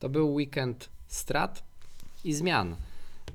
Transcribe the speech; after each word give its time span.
To 0.00 0.08
był 0.08 0.34
weekend 0.34 0.88
strat 1.06 1.62
i 2.24 2.32
zmian. 2.32 2.76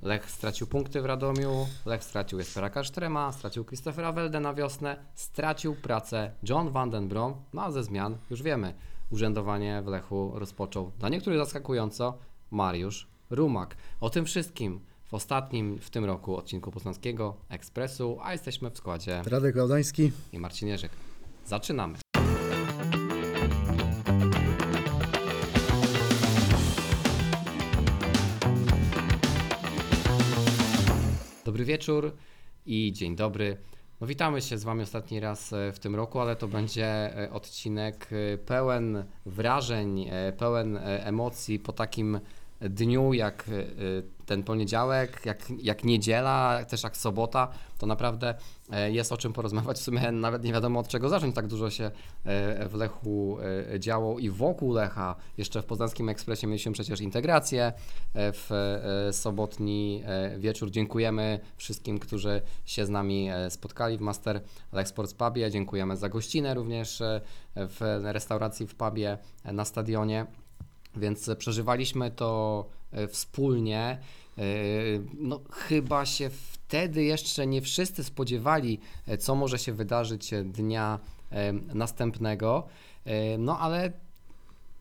Lech 0.01 0.31
stracił 0.31 0.67
punkty 0.67 1.01
w 1.01 1.05
Radomiu, 1.05 1.67
Lech 1.85 2.03
stracił 2.03 2.40
Jespera 2.40 2.69
Kasztrema, 2.69 3.31
stracił 3.31 3.65
Christophera 3.65 4.11
Welde 4.11 4.40
na 4.40 4.53
wiosnę, 4.53 4.97
stracił 5.15 5.75
pracę 5.75 6.31
John 6.43 6.72
van 6.72 6.90
den 6.90 7.08
Brom, 7.08 7.33
no 7.54 7.63
a 7.63 7.72
ze 7.72 7.83
zmian 7.83 8.17
już 8.29 8.43
wiemy, 8.43 8.73
urzędowanie 9.11 9.81
w 9.81 9.88
Lechu 9.88 10.31
rozpoczął 10.36 10.91
dla 10.99 11.09
niektórych 11.09 11.39
zaskakująco 11.39 12.17
Mariusz 12.51 13.07
Rumak. 13.29 13.75
O 14.02 14.09
tym 14.09 14.25
wszystkim 14.25 14.79
w 15.05 15.13
ostatnim 15.13 15.79
w 15.79 15.89
tym 15.89 16.05
roku 16.05 16.38
odcinku 16.38 16.71
Poznańskiego 16.71 17.36
Ekspresu, 17.50 18.18
a 18.21 18.32
jesteśmy 18.32 18.70
w 18.70 18.77
składzie 18.77 19.23
Radek 19.25 19.55
Laudański. 19.55 20.11
i 20.34 20.39
Marcin 20.39 20.68
Jerzyk. 20.68 20.91
Zaczynamy. 21.45 22.04
Dobry 31.55 31.66
wieczór 31.66 32.12
i 32.66 32.91
dzień 32.94 33.16
dobry. 33.16 33.58
No 34.02 34.08
witamy 34.08 34.41
się 34.41 34.58
z 34.58 34.64
Wami 34.64 34.82
ostatni 34.82 35.20
raz 35.20 35.54
e, 35.54 35.72
w 35.72 35.80
tym 35.80 35.95
roku, 35.95 36.20
ale 36.20 36.36
to 36.36 36.48
będzie 36.48 36.86
e, 36.86 37.31
odcinek 37.31 38.09
e, 38.12 38.38
pełen 38.38 39.04
wrażeń, 39.26 40.09
pełen 40.38 40.80
emocji 40.84 41.59
po 41.59 41.73
takim 41.73 42.20
dniu 42.62 43.14
jak 43.14 43.50
e, 43.50 44.16
ten 44.26 44.44
poniedziałek, 44.44 45.22
jak, 45.26 45.50
jak 45.62 45.84
niedziela, 45.84 46.66
też 46.66 46.84
jak 46.84 46.98
sobota, 46.98 47.48
to 47.78 47.86
naprawdę 47.86 48.36
e, 48.72 48.91
jest 48.91 49.12
o 49.12 49.18
czym 49.18 49.34
porozmawiać. 49.34 49.78
W 49.78 49.84
sumie 49.84 50.12
nawet 50.12 50.44
nie 50.44 50.54
wiadomo 50.54 50.80
od 50.80 50.88
czego 50.88 51.09
zacząć, 51.09 51.36
tak 51.36 51.48
dużo 51.48 51.70
się 51.70 51.84
e, 51.84 52.70
w 52.70 52.73
Lechu 52.73 53.38
e, 53.73 53.80
działo 53.80 54.20
i 54.20 54.30
wokół 54.30 54.73
Lecha. 54.73 55.16
Jeszcze 55.38 55.62
w 55.62 55.66
Poznańskim 55.66 56.09
Ekspresie 56.09 56.48
mieliśmy 56.48 56.72
przecież 56.72 57.02
integrację 57.02 57.73
w 58.14 58.50
sobotni 59.12 60.03
wieczór. 60.38 60.72
Dziękujemy 60.72 61.40
wszystkim, 61.58 62.00
którzy 62.00 62.42
się 62.66 62.86
z 62.86 62.90
nami 62.90 63.30
spotkali 63.50 63.97
w 63.97 64.02
Master 64.02 64.42
Lech 64.72 64.88
Sports 64.88 65.14
Pubie. 65.14 65.52
Dziękujemy 65.52 65.97
za 65.97 66.09
gościnę 66.09 66.53
również 66.53 67.03
w 67.56 68.02
restauracji 68.03 68.67
w 68.67 68.75
pubie 68.75 69.17
na 69.45 69.66
stadionie. 69.66 70.25
Więc 70.97 71.29
przeżywaliśmy 71.38 72.11
to 72.11 72.65
e, 72.91 73.07
wspólnie. 73.07 73.97
E, 74.38 74.41
No, 75.13 75.39
chyba 75.51 76.05
się 76.05 76.29
wtedy 76.29 77.03
jeszcze 77.03 77.47
nie 77.47 77.61
wszyscy 77.61 78.03
spodziewali, 78.03 78.79
e, 79.07 79.17
co 79.17 79.35
może 79.35 79.59
się 79.59 79.73
wydarzyć 79.73 80.31
dnia 80.45 80.99
następnego. 81.73 82.67
No, 83.38 83.59
ale 83.59 83.91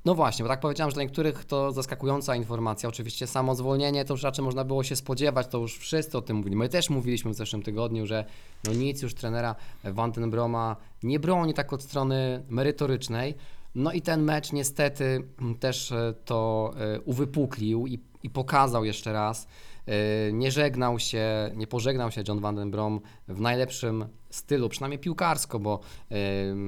no 0.04 0.14
właśnie, 0.14 0.42
bo 0.42 0.48
tak 0.48 0.60
powiedziałem, 0.60 0.90
że 0.90 0.94
dla 0.94 1.02
niektórych 1.02 1.44
to 1.44 1.72
zaskakująca 1.72 2.36
informacja. 2.36 2.88
Oczywiście 2.88 3.26
samo 3.26 3.54
zwolnienie 3.54 4.04
to 4.04 4.14
już 4.14 4.22
raczej 4.22 4.44
można 4.44 4.64
było 4.64 4.84
się 4.84 4.96
spodziewać, 4.96 5.46
to 5.46 5.58
już 5.58 5.78
wszyscy 5.78 6.18
o 6.18 6.22
tym 6.22 6.36
mówili. 6.36 6.56
My 6.56 6.68
też 6.68 6.90
mówiliśmy 6.90 7.30
w 7.30 7.34
zeszłym 7.34 7.62
tygodniu, 7.62 8.06
że 8.06 8.24
no 8.64 8.72
nic 8.72 9.02
już 9.02 9.14
trenera 9.14 9.54
Van 9.84 10.12
den 10.12 10.30
Broma 10.30 10.76
nie 11.02 11.20
broni 11.20 11.54
tak 11.54 11.72
od 11.72 11.82
strony 11.82 12.42
merytorycznej. 12.48 13.34
No 13.75 13.92
i 13.92 14.03
ten 14.03 14.22
mecz 14.22 14.53
niestety 14.53 15.28
też 15.61 15.92
e, 15.92 16.14
to 16.25 16.72
e, 16.77 17.00
uwypuklił 17.00 17.86
i, 17.86 18.00
i 18.22 18.31
pokazał 18.31 18.84
jeszcze 18.84 19.12
raz. 19.12 19.47
E, 19.86 20.33
Nie 20.33 20.50
żegnał 20.50 20.98
się, 20.98 21.50
nie 21.55 21.66
pożegnał 21.66 22.11
się 22.11 22.22
John 22.28 22.41
Van 22.41 22.56
den 22.56 22.70
Brom 22.70 23.00
w 23.28 23.41
najlepszym 23.41 24.06
stylu, 24.31 24.69
przynajmniej 24.69 24.98
piłkarsko, 24.98 25.58
bo 25.58 25.81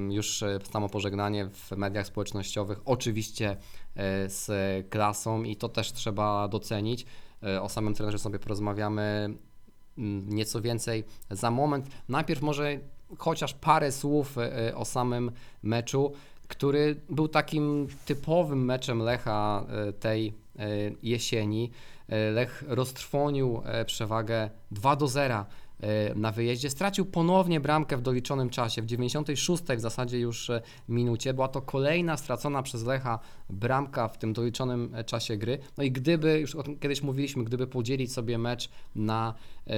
już 0.09 0.43
samo 0.71 0.89
pożegnanie 0.89 1.49
w 1.53 1.71
mediach 1.71 2.07
społecznościowych 2.07 2.81
oczywiście 2.85 3.57
z 4.27 4.49
klasą 4.89 5.43
i 5.43 5.55
to 5.55 5.69
też 5.69 5.93
trzeba 5.93 6.47
docenić. 6.47 7.05
O 7.61 7.69
samym 7.69 7.93
trenerze 7.93 8.19
sobie 8.19 8.39
porozmawiamy 8.39 9.29
mm, 9.97 10.29
nieco 10.29 10.61
więcej 10.61 11.03
za 11.31 11.51
moment. 11.51 11.87
Najpierw 12.09 12.41
może 12.41 12.79
chociaż 13.17 13.53
parę 13.53 13.91
słów 13.91 14.35
o 14.75 14.85
samym 14.85 15.31
meczu, 15.63 16.13
który 16.47 16.95
był 17.09 17.27
takim 17.27 17.87
typowym 18.05 18.65
meczem 18.65 18.99
Lecha 18.99 19.65
e, 19.69 19.93
tej 19.93 20.33
e, 20.59 20.67
jesieni. 21.03 21.71
E, 22.09 22.31
Lech 22.31 22.63
roztrwonił 22.67 23.61
przewagę 23.85 24.49
2 24.71 24.95
do 24.95 25.07
0 25.07 25.35
e, 25.35 25.45
na 26.15 26.31
wyjeździe. 26.31 26.69
Stracił 26.69 27.05
ponownie 27.05 27.59
bramkę 27.59 27.97
w 27.97 28.01
doliczonym 28.01 28.49
czasie, 28.49 28.81
w 28.81 28.85
96 28.85 29.63
w 29.63 29.79
zasadzie 29.79 30.19
już 30.19 30.49
e, 30.49 30.61
minucie. 30.89 31.33
Była 31.33 31.47
to 31.47 31.61
kolejna 31.61 32.17
stracona 32.17 32.63
przez 32.63 32.83
Lecha 32.83 33.19
bramka 33.49 34.07
w 34.07 34.17
tym 34.17 34.33
doliczonym 34.33 34.95
e, 34.95 35.03
czasie 35.03 35.37
gry. 35.37 35.59
No 35.77 35.83
i 35.83 35.91
gdyby, 35.91 36.39
już 36.39 36.57
kiedyś 36.79 37.01
mówiliśmy, 37.01 37.43
gdyby 37.43 37.67
podzielić 37.67 38.13
sobie 38.13 38.37
mecz 38.37 38.69
na 38.95 39.33
e, 39.67 39.73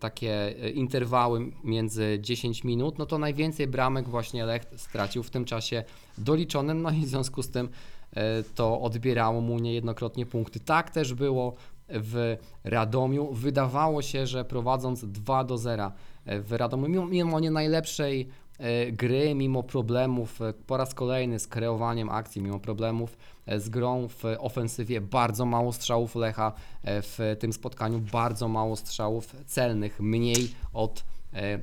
takie 0.00 0.62
e, 0.64 0.70
interwały 0.70 1.52
między 1.64 2.18
10 2.20 2.64
minut, 2.64 2.98
no 2.98 3.06
to 3.06 3.18
najwięcej 3.18 3.66
bramek 3.66 4.08
właśnie 4.08 4.44
Lech 4.46 4.62
stracił 4.76 5.22
w 5.22 5.30
tym 5.30 5.44
czasie 5.44 5.84
doliczonym, 6.18 6.82
no 6.82 6.90
i 6.90 7.00
w 7.00 7.08
związku 7.08 7.42
z 7.42 7.50
tym 7.50 7.68
e, 8.16 8.42
to 8.42 8.80
odbierało 8.80 9.40
mu 9.40 9.58
niejednokrotnie 9.58 10.26
punkty. 10.26 10.60
Tak 10.60 10.90
też 10.90 11.14
było 11.14 11.54
w 11.92 12.36
Radomiu. 12.64 13.32
Wydawało 13.32 14.02
się, 14.02 14.26
że 14.26 14.44
prowadząc 14.44 15.04
2 15.04 15.44
do 15.44 15.58
0 15.58 15.92
w 16.26 16.52
Radomiu, 16.52 16.88
mimo, 16.88 17.06
mimo 17.06 17.40
nie 17.40 17.50
najlepszej 17.50 18.28
e, 18.58 18.92
gry, 18.92 19.34
mimo 19.34 19.62
problemów 19.62 20.42
e, 20.42 20.52
po 20.52 20.76
raz 20.76 20.94
kolejny 20.94 21.38
z 21.38 21.46
kreowaniem 21.46 22.10
akcji, 22.10 22.42
mimo 22.42 22.58
problemów 22.60 23.16
e, 23.46 23.60
z 23.60 23.68
grą 23.68 24.08
w 24.08 24.24
ofensywie, 24.38 25.00
bardzo 25.00 25.46
mało 25.46 25.72
strzałów 25.72 26.14
Lecha 26.14 26.52
e, 26.82 27.02
w 27.02 27.18
tym 27.38 27.52
spotkaniu, 27.52 27.98
bardzo 28.12 28.48
mało 28.48 28.76
strzałów 28.76 29.36
celnych, 29.46 30.00
mniej 30.00 30.50
od 30.72 30.98
e, 30.98 31.11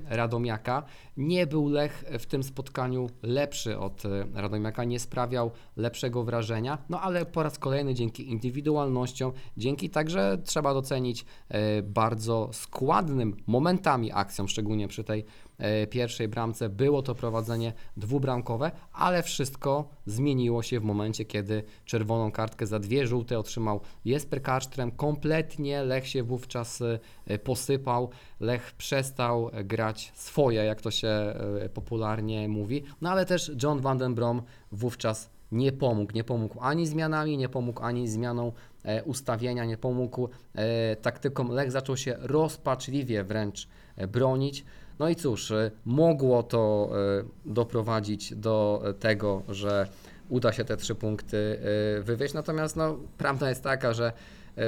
Radomiaka. 0.05 0.83
Nie 1.17 1.47
był 1.47 1.69
Lech 1.69 2.03
w 2.19 2.25
tym 2.25 2.43
spotkaniu 2.43 3.09
lepszy 3.23 3.79
od 3.79 4.05
e, 4.05 4.25
Radomiaka, 4.33 4.83
nie 4.83 4.99
sprawiał 4.99 5.51
lepszego 5.75 6.23
wrażenia, 6.23 6.77
no 6.89 7.01
ale 7.01 7.25
po 7.25 7.43
raz 7.43 7.59
kolejny 7.59 7.93
dzięki 7.93 8.29
indywidualnościom, 8.29 9.31
dzięki 9.57 9.89
także 9.89 10.37
trzeba 10.43 10.73
docenić 10.73 11.25
e, 11.49 11.81
bardzo 11.81 12.49
składnym 12.53 13.37
momentami 13.47 14.11
akcją, 14.11 14.47
szczególnie 14.47 14.87
przy 14.87 15.03
tej 15.03 15.19
e, 15.19 15.48
pierwszej 15.89 16.27
bramce, 16.27 16.69
było 16.69 17.01
to 17.01 17.15
prowadzenie 17.15 17.73
dwubramkowe, 17.97 18.71
ale 18.93 19.23
wszystko 19.23 19.89
zmieniło 20.05 20.63
się 20.63 20.79
w 20.79 20.83
momencie, 20.83 21.25
kiedy 21.25 21.63
czerwoną 21.85 22.31
kartkę 22.31 22.67
za 22.67 22.79
dwie 22.79 23.07
żółte 23.07 23.39
otrzymał 23.39 23.81
Jesper 24.05 24.41
Karsztrem. 24.41 24.91
Kompletnie 24.91 25.83
Lech 25.83 26.07
się 26.07 26.23
wówczas 26.23 26.83
e, 27.25 27.39
posypał, 27.39 28.09
Lech 28.39 28.71
przestał 28.71 29.51
grać 29.63 30.11
swoje, 30.15 30.63
jak 30.63 30.81
to 30.81 30.91
się 30.91 31.07
e, 31.07 31.69
popularnie 31.73 32.49
mówi, 32.49 32.83
no 33.01 33.09
ale 33.09 33.25
też 33.25 33.51
John 33.63 33.81
van 33.81 33.97
den 33.97 34.15
Brom 34.15 34.41
wówczas 34.71 35.29
nie 35.51 35.71
pomógł. 35.71 36.13
Nie 36.13 36.23
pomógł 36.23 36.59
ani 36.61 36.87
zmianami, 36.87 37.37
nie 37.37 37.49
pomógł 37.49 37.83
ani 37.83 38.07
zmianą 38.07 38.51
e, 38.83 39.03
ustawienia, 39.03 39.65
nie 39.65 39.77
pomógł 39.77 40.29
e, 40.55 40.95
taktyką. 40.95 41.51
Lech 41.51 41.71
zaczął 41.71 41.97
się 41.97 42.15
rozpaczliwie 42.19 43.23
wręcz 43.23 43.67
e, 43.95 44.07
bronić. 44.07 44.65
No 44.99 45.09
i 45.09 45.15
cóż, 45.15 45.51
e, 45.51 45.71
mogło 45.85 46.43
to 46.43 46.89
e, 47.19 47.23
doprowadzić 47.45 48.35
do 48.35 48.83
tego, 48.99 49.43
że 49.49 49.87
uda 50.29 50.53
się 50.53 50.65
te 50.65 50.77
trzy 50.77 50.95
punkty 50.95 51.59
e, 51.97 52.01
wywieźć. 52.01 52.33
Natomiast 52.33 52.75
no, 52.75 52.97
prawda 53.17 53.49
jest 53.49 53.63
taka, 53.63 53.93
że 53.93 54.13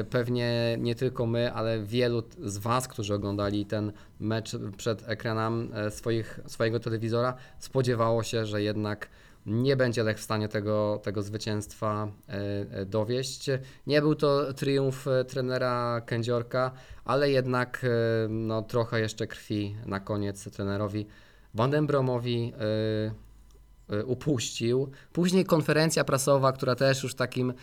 pewnie 0.09 0.77
nie 0.79 0.95
tylko 0.95 1.25
my, 1.25 1.53
ale 1.53 1.83
wielu 1.83 2.23
z 2.43 2.57
Was, 2.57 2.87
którzy 2.87 3.13
oglądali 3.13 3.65
ten 3.65 3.91
mecz 4.19 4.51
przed 4.77 5.09
ekranem 5.09 5.71
swoich, 5.89 6.39
swojego 6.47 6.79
telewizora, 6.79 7.33
spodziewało 7.59 8.23
się, 8.23 8.45
że 8.45 8.61
jednak 8.61 9.09
nie 9.45 9.75
będzie 9.75 10.03
Lech 10.03 10.17
w 10.17 10.21
stanie 10.21 10.47
tego, 10.47 10.99
tego 11.03 11.21
zwycięstwa 11.21 12.07
e, 12.29 12.33
e, 12.71 12.85
dowieść. 12.85 13.49
Nie 13.87 14.01
był 14.01 14.15
to 14.15 14.53
triumf 14.53 15.07
e, 15.07 15.25
trenera 15.25 16.01
Kędziorka, 16.05 16.71
ale 17.05 17.31
jednak 17.31 17.85
no, 18.29 18.61
trochę 18.61 18.99
jeszcze 18.99 19.27
krwi 19.27 19.75
na 19.85 19.99
koniec 19.99 20.51
trenerowi 20.51 21.07
Van 21.53 21.71
den 21.71 21.87
Bromowi 21.87 22.53
e, 23.89 24.05
upuścił. 24.05 24.91
Później 25.13 25.45
konferencja 25.45 26.03
prasowa, 26.03 26.51
która 26.51 26.75
też 26.75 27.03
już 27.03 27.11
w 27.11 27.15
takim 27.15 27.53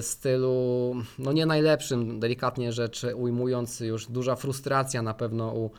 stylu, 0.00 0.94
no 1.18 1.32
nie 1.32 1.46
najlepszym, 1.46 2.20
delikatnie 2.20 2.72
rzecz 2.72 3.06
ujmując, 3.14 3.80
już 3.80 4.06
duża 4.06 4.36
frustracja 4.36 5.02
na 5.02 5.14
pewno 5.14 5.54
u, 5.54 5.70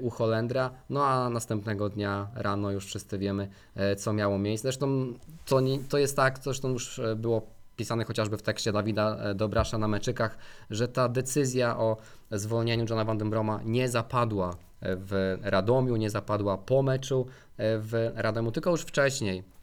u 0.00 0.10
Holendra. 0.10 0.70
No 0.90 1.04
a 1.04 1.30
następnego 1.30 1.88
dnia 1.88 2.28
rano 2.34 2.70
już 2.70 2.86
wszyscy 2.86 3.18
wiemy, 3.18 3.48
e, 3.74 3.96
co 3.96 4.12
miało 4.12 4.38
miejsce. 4.38 4.68
Zresztą 4.68 5.14
to, 5.46 5.60
nie, 5.60 5.78
to 5.78 5.98
jest 5.98 6.16
tak, 6.16 6.38
zresztą 6.42 6.70
już 6.70 6.98
e, 6.98 7.16
było 7.16 7.46
pisane 7.76 8.04
chociażby 8.04 8.36
w 8.36 8.42
tekście 8.42 8.72
Dawida 8.72 9.16
e, 9.16 9.34
Dobrasza 9.34 9.78
na 9.78 9.88
meczykach, 9.88 10.38
że 10.70 10.88
ta 10.88 11.08
decyzja 11.08 11.78
o 11.78 11.96
zwolnieniu 12.30 12.84
Johna 12.90 13.04
Van 13.04 13.18
den 13.18 13.30
Broma 13.30 13.60
nie 13.64 13.88
zapadła 13.88 14.56
e, 14.80 14.96
w 14.96 15.38
Radomiu, 15.42 15.96
nie 15.96 16.10
zapadła 16.10 16.58
po 16.58 16.82
meczu 16.82 17.26
e, 17.56 17.78
w 17.78 18.12
Radomiu, 18.14 18.50
tylko 18.50 18.70
już 18.70 18.82
wcześniej 18.82 19.54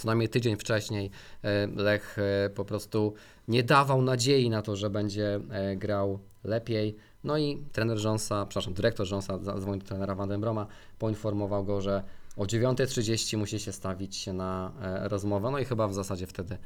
co 0.00 0.06
najmniej 0.06 0.28
tydzień 0.28 0.56
wcześniej 0.56 1.10
e, 1.42 1.66
Lech 1.66 2.16
e, 2.18 2.50
po 2.50 2.64
prostu 2.64 3.14
nie 3.48 3.62
dawał 3.62 4.02
nadziei 4.02 4.50
na 4.50 4.62
to, 4.62 4.76
że 4.76 4.90
będzie 4.90 5.40
e, 5.50 5.76
grał 5.76 6.18
lepiej. 6.44 6.96
No 7.24 7.38
i 7.38 7.64
trener 7.72 7.98
Jonesa, 8.04 8.46
przepraszam, 8.46 8.74
dyrektor 8.74 9.10
Jonesa 9.10 9.38
zadzwonił 9.38 9.80
do 9.80 9.86
trenera 9.86 10.14
Vandenbroma, 10.14 10.66
poinformował 10.98 11.64
go, 11.64 11.80
że 11.80 12.02
o 12.36 12.44
9.30 12.44 13.36
musi 13.36 13.60
się 13.60 13.72
stawić 13.72 14.26
na 14.26 14.72
rozmowę. 15.02 15.50
No 15.50 15.58
i 15.58 15.64
chyba 15.64 15.88
w 15.88 15.94
zasadzie 15.94 16.26
wtedy 16.26 16.58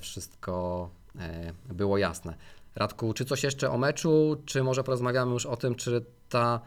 wszystko 0.00 0.90
było 1.72 1.98
jasne. 1.98 2.34
Radku, 2.76 3.12
czy 3.14 3.24
coś 3.24 3.42
jeszcze 3.42 3.70
o 3.70 3.78
meczu, 3.78 4.36
czy 4.44 4.62
może 4.62 4.84
porozmawiamy 4.84 5.32
już 5.32 5.46
o 5.46 5.56
tym, 5.56 5.74
czy 5.74 6.04
ta 6.28 6.60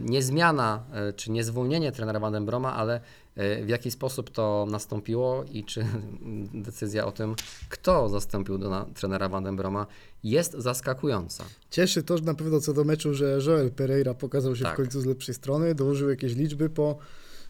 nie 0.00 0.22
zmiana 0.22 0.84
y, 1.10 1.12
czy 1.12 1.30
nie 1.30 1.44
zwolnienie 1.44 1.92
trenera 1.92 2.20
Vandenbroma, 2.20 2.74
ale 2.74 2.96
y, 2.96 3.00
w 3.36 3.68
jaki 3.68 3.90
sposób 3.90 4.30
to 4.30 4.66
nastąpiło 4.70 5.44
i 5.52 5.64
czy 5.64 5.86
decyzja 6.66 7.06
o 7.06 7.12
tym, 7.12 7.34
kto 7.68 8.08
zastąpił 8.08 8.58
do 8.58 8.86
trenera 8.94 9.28
Vandenbroma 9.28 9.86
jest 10.24 10.52
zaskakująca. 10.52 11.44
Cieszy 11.70 12.02
to 12.02 12.18
że 12.18 12.24
na 12.24 12.34
pewno 12.34 12.60
co 12.60 12.72
do 12.72 12.84
meczu, 12.84 13.14
że 13.14 13.38
Joel 13.46 13.70
Pereira 13.70 14.14
pokazał 14.14 14.56
się 14.56 14.64
tak. 14.64 14.74
w 14.74 14.76
końcu 14.76 15.00
z 15.00 15.06
lepszej 15.06 15.34
strony, 15.34 15.74
dołożył 15.74 16.10
jakieś 16.10 16.34
liczby 16.34 16.70
po 16.70 16.98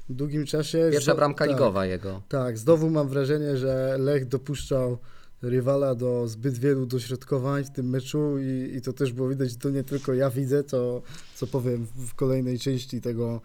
długim 0.08 0.46
czasie. 0.46 0.88
Pierwsza 0.92 1.14
bramka 1.14 1.44
tak, 1.44 1.54
ligowa 1.54 1.86
jego. 1.86 2.22
Tak, 2.28 2.58
znowu 2.58 2.90
mam 2.90 3.08
wrażenie, 3.08 3.56
że 3.56 3.96
Lech 3.98 4.28
dopuszczał 4.28 4.98
rywala 5.42 5.94
do 5.94 6.28
zbyt 6.28 6.58
wielu 6.58 6.86
dośrodkowań 6.86 7.64
w 7.64 7.70
tym 7.70 7.88
meczu 7.90 8.38
i, 8.38 8.76
i 8.76 8.81
to 8.81 8.92
też 8.92 9.12
było 9.12 9.28
widać, 9.28 9.56
to 9.56 9.70
nie 9.70 9.84
tylko 9.84 10.14
ja 10.14 10.31
widzę, 10.31 10.64
to 10.64 11.02
co 11.34 11.46
powiem 11.46 11.86
w 11.96 12.14
kolejnej 12.14 12.58
części 12.58 13.00
tego, 13.00 13.40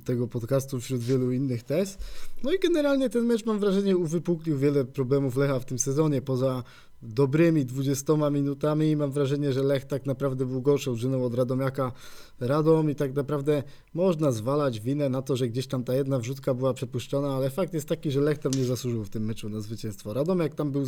tego 0.00 0.28
podcastu 0.28 0.80
wśród 0.80 1.02
wielu 1.02 1.32
innych 1.32 1.62
tez. 1.62 1.98
No 2.42 2.52
i 2.52 2.58
generalnie 2.58 3.10
ten 3.10 3.24
mecz 3.24 3.46
mam 3.46 3.58
wrażenie 3.58 3.96
uwypuklił 3.96 4.58
wiele 4.58 4.84
problemów 4.84 5.36
Lecha 5.36 5.60
w 5.60 5.64
tym 5.64 5.78
sezonie, 5.78 6.22
poza 6.22 6.62
dobrymi 7.04 7.64
20 7.64 8.30
minutami 8.30 8.90
i 8.90 8.96
mam 8.96 9.12
wrażenie, 9.12 9.52
że 9.52 9.62
Lech 9.62 9.84
tak 9.84 10.06
naprawdę 10.06 10.46
był 10.46 10.62
gorszą 10.62 10.90
drużyną 10.90 11.24
od 11.24 11.34
Radomiaka 11.34 11.92
Radom 12.40 12.90
i 12.90 12.94
tak 12.94 13.14
naprawdę 13.14 13.62
można 13.94 14.32
zwalać 14.32 14.80
winę 14.80 15.08
na 15.08 15.22
to, 15.22 15.36
że 15.36 15.48
gdzieś 15.48 15.66
tam 15.66 15.84
ta 15.84 15.94
jedna 15.94 16.18
wrzutka 16.18 16.54
była 16.54 16.74
przepuszczona, 16.74 17.34
ale 17.34 17.50
fakt 17.50 17.74
jest 17.74 17.88
taki, 17.88 18.10
że 18.10 18.20
Lech 18.20 18.38
tam 18.38 18.52
nie 18.52 18.64
zasłużył 18.64 19.04
w 19.04 19.10
tym 19.10 19.24
meczu 19.24 19.48
na 19.48 19.60
zwycięstwo. 19.60 20.14
Radomiak 20.14 20.54
tam 20.54 20.70
był, 20.70 20.84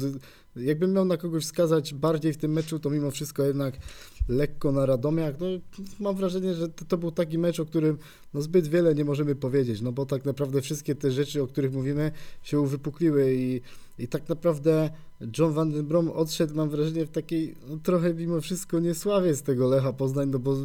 jakbym 0.57 0.93
miał 0.93 1.05
na 1.05 1.17
kogoś 1.17 1.45
wskazać 1.45 1.95
bardziej 1.95 2.33
w 2.33 2.37
tym 2.37 2.53
meczu, 2.53 2.79
to 2.79 2.91
mimo 2.91 3.11
wszystko 3.11 3.43
jednak 3.43 3.75
lekko 4.29 4.73
na 4.73 4.87
Radomiak. 4.87 5.41
No, 5.41 5.47
mam 6.01 6.17
wrażenie, 6.17 6.55
że 6.55 6.69
to, 6.69 6.85
to 6.85 6.99
był 6.99 7.11
taki 7.11 7.39
mecz, 7.39 7.61
o 7.61 7.67
którym 7.67 7.99
no, 8.35 8.43
zbyt 8.43 8.69
wiele 8.69 8.95
nie 8.95 9.05
możemy 9.05 9.35
powiedzieć, 9.35 9.81
no 9.81 9.93
bo 9.93 10.07
tak 10.07 10.25
naprawdę 10.25 10.63
wszystkie 10.63 10.95
te 10.95 11.11
rzeczy, 11.11 11.43
o 11.43 11.47
których 11.47 11.73
mówimy, 11.73 12.13
się 12.43 12.61
uwypukliły 12.61 13.35
i, 13.35 13.61
i 13.99 14.09
tak 14.09 14.29
naprawdę 14.29 14.91
John 15.39 15.53
Van 15.53 15.73
Den 15.73 15.87
Brom 15.87 16.11
odszedł, 16.11 16.55
mam 16.55 16.71
wrażenie, 16.71 17.07
w 17.07 17.11
takiej 17.11 17.55
no, 17.69 17.77
trochę 17.83 18.15
mimo 18.15 18.41
wszystko 18.41 18.81
niesławie 18.81 19.35
z 19.35 19.43
tego 19.43 19.69
Lecha 19.69 19.93
Poznań, 19.93 20.29
no 20.31 20.39
bo 20.39 20.57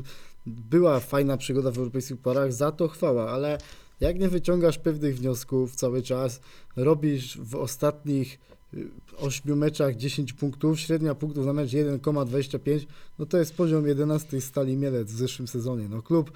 była 0.45 0.99
fajna 0.99 1.37
przygoda 1.37 1.71
w 1.71 1.77
europejskich 1.77 2.17
parach, 2.17 2.53
za 2.53 2.71
to 2.71 2.87
chwała, 2.87 3.29
ale 3.29 3.57
jak 3.99 4.19
nie 4.19 4.29
wyciągasz 4.29 4.77
pewnych 4.77 5.17
wniosków 5.17 5.75
cały 5.75 6.01
czas, 6.01 6.41
robisz 6.75 7.37
w 7.37 7.55
ostatnich 7.55 8.39
8 9.17 9.53
y, 9.53 9.55
meczach 9.55 9.95
10 9.95 10.33
punktów, 10.33 10.79
średnia 10.79 11.15
punktów 11.15 11.45
na 11.45 11.53
mecz 11.53 11.71
1,25, 11.71 12.85
no 13.19 13.25
to 13.25 13.37
jest 13.37 13.53
poziom 13.53 13.87
11 13.87 14.41
Stali 14.41 14.77
Mielec 14.77 15.11
w 15.11 15.17
zeszłym 15.17 15.47
sezonie. 15.47 15.87
No 15.89 16.01
klub, 16.01 16.31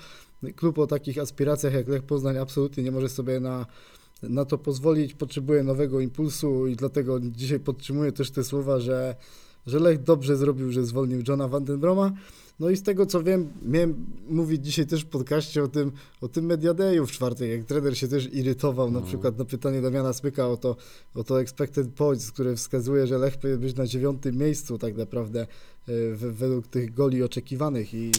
klub 0.55 0.77
o 0.77 0.87
takich 0.87 1.17
aspiracjach 1.17 1.73
jak 1.73 1.87
Lech 1.87 2.03
Poznań 2.03 2.37
absolutnie 2.37 2.83
nie 2.83 2.91
może 2.91 3.09
sobie 3.09 3.39
na, 3.39 3.65
na 4.23 4.45
to 4.45 4.57
pozwolić, 4.57 5.13
potrzebuje 5.13 5.63
nowego 5.63 5.99
impulsu 5.99 6.67
i 6.67 6.75
dlatego 6.75 7.19
dzisiaj 7.19 7.59
podtrzymuję 7.59 8.11
też 8.11 8.31
te 8.31 8.43
słowa, 8.43 8.79
że, 8.79 9.15
że 9.67 9.79
Lech 9.79 10.03
dobrze 10.03 10.37
zrobił, 10.37 10.71
że 10.71 10.85
zwolnił 10.85 11.23
Johna 11.27 11.47
Vandenbroma. 11.47 12.11
No 12.59 12.69
i 12.69 12.77
z 12.77 12.83
tego 12.83 13.05
co 13.05 13.23
wiem, 13.23 13.49
miałem 13.65 14.05
mówić 14.29 14.65
dzisiaj 14.65 14.85
też 14.85 15.01
w 15.01 15.07
podcaście 15.07 15.63
o 15.63 15.67
tym, 15.67 15.91
o 16.21 16.27
tym 16.27 16.45
Mediadeju 16.45 17.05
w 17.05 17.11
czwartek, 17.11 17.49
jak 17.49 17.63
trener 17.63 17.97
się 17.97 18.07
też 18.07 18.33
irytował 18.33 18.91
no. 18.91 18.99
na 18.99 19.05
przykład 19.05 19.37
na 19.37 19.45
pytanie 19.45 19.81
Damiana 19.81 20.13
Smyka 20.13 20.47
o 20.47 20.57
to, 20.57 20.75
o 21.15 21.23
to 21.23 21.41
expected 21.41 21.93
points, 21.93 22.31
które 22.31 22.55
wskazuje, 22.55 23.07
że 23.07 23.17
Lech 23.17 23.37
powinien 23.37 23.59
być 23.59 23.75
na 23.75 23.87
dziewiątym 23.87 24.37
miejscu 24.37 24.77
tak 24.77 24.97
naprawdę 24.97 25.41
e, 25.41 25.47
według 26.15 26.67
tych 26.67 26.93
goli 26.93 27.23
oczekiwanych 27.23 27.93
i, 27.93 28.11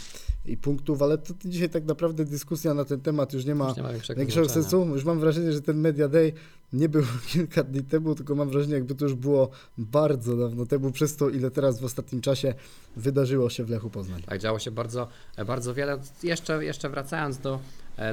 i 0.46 0.56
punktów, 0.56 1.02
ale 1.02 1.18
to 1.18 1.34
dzisiaj 1.44 1.68
tak 1.68 1.84
naprawdę 1.84 2.24
dyskusja 2.24 2.74
na 2.74 2.84
ten 2.84 3.00
temat 3.00 3.32
już 3.32 3.44
nie 3.44 3.54
ma, 3.54 3.68
już 3.68 3.76
nie 3.76 3.82
ma 3.82 3.92
większego 4.16 4.48
sensu. 4.48 4.86
Już 4.94 5.04
mam 5.04 5.20
wrażenie, 5.20 5.52
że 5.52 5.62
ten 5.62 5.80
Media 5.80 6.08
Day 6.08 6.32
nie 6.72 6.88
był 6.88 7.02
kilka 7.32 7.64
dni 7.64 7.82
temu, 7.82 8.14
tylko 8.14 8.34
mam 8.34 8.48
wrażenie, 8.48 8.74
jakby 8.74 8.94
to 8.94 9.04
już 9.04 9.14
było 9.14 9.50
bardzo 9.78 10.36
dawno 10.36 10.66
temu, 10.66 10.90
przez 10.90 11.16
to 11.16 11.30
ile 11.30 11.50
teraz 11.50 11.80
w 11.80 11.84
ostatnim 11.84 12.20
czasie 12.20 12.54
wydarzyło 12.96 13.50
się 13.50 13.64
w 13.64 13.70
Lechu 13.70 13.90
Poznań. 13.90 14.22
Tak, 14.26 14.38
działo 14.38 14.58
się 14.58 14.70
bardzo, 14.70 15.08
bardzo 15.46 15.74
wiele. 15.74 15.98
Jeszcze, 16.22 16.64
jeszcze 16.64 16.88
wracając 16.88 17.38
do, 17.38 17.60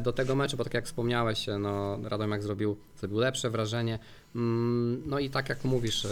do 0.02 0.14
tego 0.14 0.36
meczu, 0.36 0.58
bo 0.58 0.64
tak 0.64 0.74
jak 0.74 0.86
wspomniałeś, 0.86 1.46
no, 1.60 2.00
Radomiak 2.04 2.44
zrobił, 2.44 2.78
zrobił 3.00 3.20
lepsze 3.20 3.50
wrażenie. 3.50 4.00
Mm, 4.36 5.04
no 5.06 5.20
i 5.20 5.30
tak 5.30 5.50
jak 5.50 5.64
mówisz, 5.64 6.08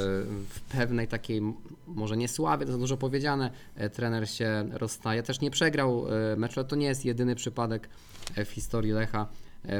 w 0.49 0.61
pewnej 0.71 1.07
takiej, 1.07 1.41
może 1.87 2.17
nie 2.17 2.27
sławie, 2.27 2.65
to 2.65 2.71
za 2.71 2.77
dużo 2.77 2.97
powiedziane, 2.97 3.51
trener 3.93 4.29
się 4.29 4.69
rozstaje. 4.71 5.23
Też 5.23 5.41
nie 5.41 5.51
przegrał 5.51 6.05
meczu, 6.37 6.59
ale 6.59 6.69
to 6.69 6.75
nie 6.75 6.87
jest 6.87 7.05
jedyny 7.05 7.35
przypadek 7.35 7.89
w 8.45 8.49
historii 8.49 8.91
Lecha, 8.91 9.27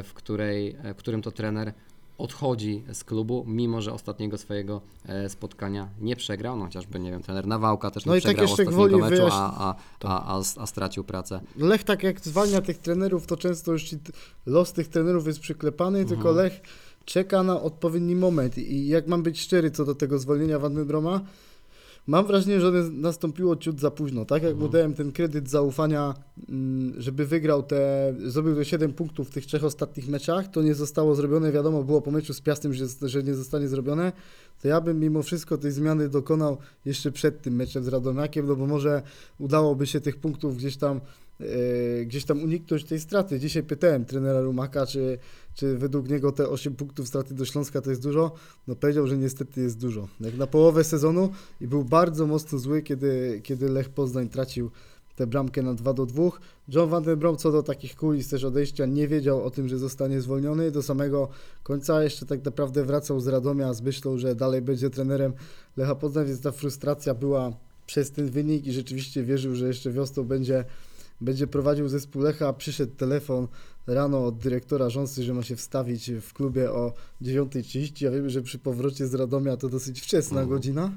w, 0.04 0.14
której, 0.14 0.76
w 0.94 0.96
którym 0.96 1.22
to 1.22 1.32
trener 1.32 1.74
odchodzi 2.22 2.84
z 2.94 3.04
klubu, 3.04 3.46
mimo 3.48 3.82
że 3.82 3.94
ostatniego 3.94 4.38
swojego 4.38 4.82
e, 5.06 5.30
spotkania 5.30 5.90
nie 6.00 6.16
przegrał. 6.16 6.58
No 6.58 6.66
chociażby, 6.66 7.00
nie 7.00 7.12
wiem, 7.12 7.22
trener 7.22 7.48
Nawałka 7.48 7.92
też 7.92 8.06
nie 8.06 8.12
no 8.12 8.18
przegrał 8.18 8.48
tak 8.48 8.68
ostatniego 8.68 8.98
meczu, 8.98 9.24
a, 9.32 9.54
a, 9.58 9.76
a, 10.04 10.38
a, 10.38 10.42
a 10.58 10.66
stracił 10.66 11.04
pracę. 11.04 11.42
Lech 11.58 11.84
tak 11.84 12.04
jak 12.04 12.20
zwalnia 12.20 12.62
tych 12.62 12.78
trenerów, 12.78 13.28
to 13.28 13.38
często 13.38 13.72
już 13.72 13.96
los 14.46 14.74
tych 14.74 14.88
trenerów 14.88 15.28
jest 15.28 15.40
przyklepany, 15.40 16.00
mhm. 16.00 16.08
tylko 16.08 16.32
Lech 16.32 16.62
czeka 17.06 17.44
na 17.44 17.62
odpowiedni 17.62 18.16
moment 18.16 18.58
i 18.58 18.88
jak 18.88 19.08
mam 19.08 19.24
być 19.24 19.42
szczery 19.42 19.72
co 19.72 19.86
do 19.86 19.96
tego 19.96 20.20
zwolnienia 20.20 20.60
Van 20.60 20.86
Broma, 20.86 21.22
Mam 22.08 22.28
wrażenie, 22.28 22.62
że 22.62 22.72
nastąpiło 22.92 23.56
ciut 23.56 23.80
za 23.80 23.92
późno. 23.92 24.26
Tak 24.26 24.44
jak 24.44 24.56
mu 24.56 24.66
mhm. 24.66 24.72
dałem 24.72 24.94
ten 24.94 25.12
kredyt 25.12 25.50
zaufania, 25.50 26.14
mm, 26.50 27.02
żeby 27.02 27.26
wygrał 27.26 27.64
te, 27.64 28.14
zrobił 28.26 28.56
te 28.56 28.66
7 28.66 28.94
punktów 28.94 29.28
w 29.30 29.32
tych 29.32 29.46
trzech 29.46 29.64
ostatnich 29.64 30.08
meczach, 30.08 30.48
to 30.48 30.62
nie 30.62 30.76
zostało 30.76 31.16
zrobione. 31.16 31.52
Wiadomo, 31.52 31.84
było 31.84 32.02
po 32.02 32.12
meczu 32.12 32.34
z 32.34 32.42
Piastem, 32.42 32.74
że, 32.74 32.86
że 33.02 33.24
nie 33.24 33.34
zostanie 33.34 33.68
zrobione. 33.68 34.12
To 34.62 34.68
ja 34.68 34.82
bym 34.82 35.00
mimo 35.00 35.24
wszystko 35.24 35.58
tej 35.58 35.72
zmiany 35.72 36.10
dokonał 36.10 36.58
jeszcze 36.86 37.12
przed 37.12 37.42
tym 37.42 37.56
meczem 37.56 37.84
z 37.84 37.88
Radomiakiem, 37.88 38.48
no 38.48 38.56
bo 38.56 38.68
może 38.68 39.02
udałoby 39.40 39.88
się 39.88 40.02
tych 40.02 40.18
punktów 40.18 40.58
gdzieś 40.58 40.78
tam 40.78 41.02
gdzieś 42.06 42.26
tam 42.26 42.44
uniknąć 42.44 42.84
tej 42.84 43.00
straty. 43.00 43.40
Dzisiaj 43.40 43.64
pytałem 43.64 44.06
trenera 44.06 44.42
Rumaka, 44.42 44.86
czy, 44.86 45.18
czy 45.56 45.78
według 45.78 46.10
niego 46.10 46.32
te 46.32 46.50
8 46.50 46.76
punktów 46.76 47.08
straty 47.08 47.34
do 47.34 47.46
Śląska 47.46 47.82
to 47.82 47.90
jest 47.90 48.04
dużo. 48.04 48.32
No 48.68 48.76
powiedział, 48.76 49.08
że 49.08 49.18
niestety 49.18 49.62
jest 49.62 49.78
dużo. 49.78 50.08
Jak 50.20 50.38
na 50.38 50.48
połowę 50.48 50.84
sezonu 50.84 51.30
i 51.62 51.68
był 51.68 51.84
bardzo 51.84 52.28
mocno 52.28 52.60
zły, 52.60 52.82
kiedy, 52.82 53.42
kiedy 53.44 53.70
Lech 53.70 53.90
Poznań 53.90 54.30
tracił 54.30 54.72
tę 55.16 55.28
bramkę 55.28 55.62
na 55.62 55.74
2 55.74 55.94
do 55.94 56.06
2. 56.06 56.24
John 56.68 56.90
Van 56.90 57.04
den 57.04 57.20
Brom 57.20 57.38
co 57.38 57.52
do 57.52 57.64
takich 57.64 57.96
kulis 57.96 58.30
też 58.30 58.44
odejścia 58.44 58.86
nie 58.86 59.08
wiedział 59.08 59.44
o 59.44 59.52
tym, 59.52 59.70
że 59.70 59.78
zostanie 59.78 60.22
zwolniony. 60.22 60.72
Do 60.72 60.84
samego 60.84 61.30
końca 61.64 62.04
jeszcze 62.04 62.26
tak 62.26 62.46
naprawdę 62.46 62.86
wracał 62.86 63.20
z 63.20 63.28
Radomia 63.28 63.74
z 63.74 63.82
myślą, 63.82 64.18
że 64.18 64.36
dalej 64.36 64.62
będzie 64.62 64.90
trenerem 64.90 65.34
Lecha 65.78 65.96
Poznań, 65.96 66.26
więc 66.28 66.42
ta 66.42 66.52
frustracja 66.52 67.14
była 67.14 67.54
przez 67.86 68.12
ten 68.12 68.30
wynik 68.30 68.68
i 68.68 68.72
rzeczywiście 68.72 69.24
wierzył, 69.24 69.56
że 69.56 69.68
jeszcze 69.68 69.92
wiosną 69.92 70.24
będzie 70.24 70.66
będzie 71.22 71.48
prowadził 71.48 71.88
zespół 71.88 72.22
Lecha, 72.22 72.54
przyszedł 72.54 72.96
telefon 72.96 73.48
rano 73.88 74.26
od 74.26 74.38
dyrektora 74.38 74.90
rząsty, 74.90 75.24
że 75.24 75.34
ma 75.34 75.44
się 75.44 75.56
wstawić 75.56 76.12
w 76.12 76.34
klubie 76.34 76.72
o 76.72 76.94
9.30, 77.22 78.08
a 78.08 78.12
wiemy, 78.12 78.30
że 78.30 78.42
przy 78.42 78.60
powrocie 78.60 79.08
z 79.08 79.14
Radomia 79.14 79.58
to 79.58 79.70
dosyć 79.70 80.02
wczesna 80.02 80.42
mhm. 80.42 80.50
godzina. 80.50 80.92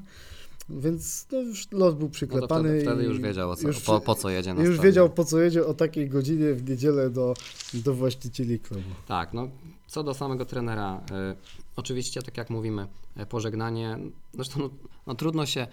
Więc 0.69 1.27
no, 1.33 1.41
już 1.41 1.71
lot 1.73 1.99
był 1.99 2.09
przyklepany. 2.09 2.69
No 2.69 2.75
wtedy, 2.75 2.85
wtedy, 2.85 3.05
już 3.05 3.21
wiedział, 3.21 3.57
co, 3.57 3.67
już, 3.67 3.81
po, 3.81 4.01
po, 4.01 4.15
co 4.15 4.31
jedzie 4.31 4.55
na 4.55 4.63
Już 4.63 4.81
wiedział, 4.81 5.11
po 5.11 5.25
co 5.25 5.41
jedzie 5.41 5.67
o 5.67 5.75
takiej 5.75 6.09
godzinie 6.09 6.55
w 6.55 6.69
niedzielę 6.69 7.11
do, 7.11 7.35
do 7.75 7.95
właścicieli 7.95 8.61
klubu. 8.61 8.89
Tak, 9.07 9.33
no 9.33 9.49
co 9.87 10.03
do 10.03 10.15
samego 10.15 10.45
trenera, 10.45 11.01
y, 11.33 11.37
oczywiście, 11.77 12.23
tak 12.23 12.37
jak 12.37 12.51
mówimy, 12.51 12.87
y, 13.21 13.27
pożegnanie, 13.27 13.99
zresztą 14.35 14.61
no, 14.61 14.71
no, 15.07 15.15
trudno 15.15 15.47
się, 15.47 15.67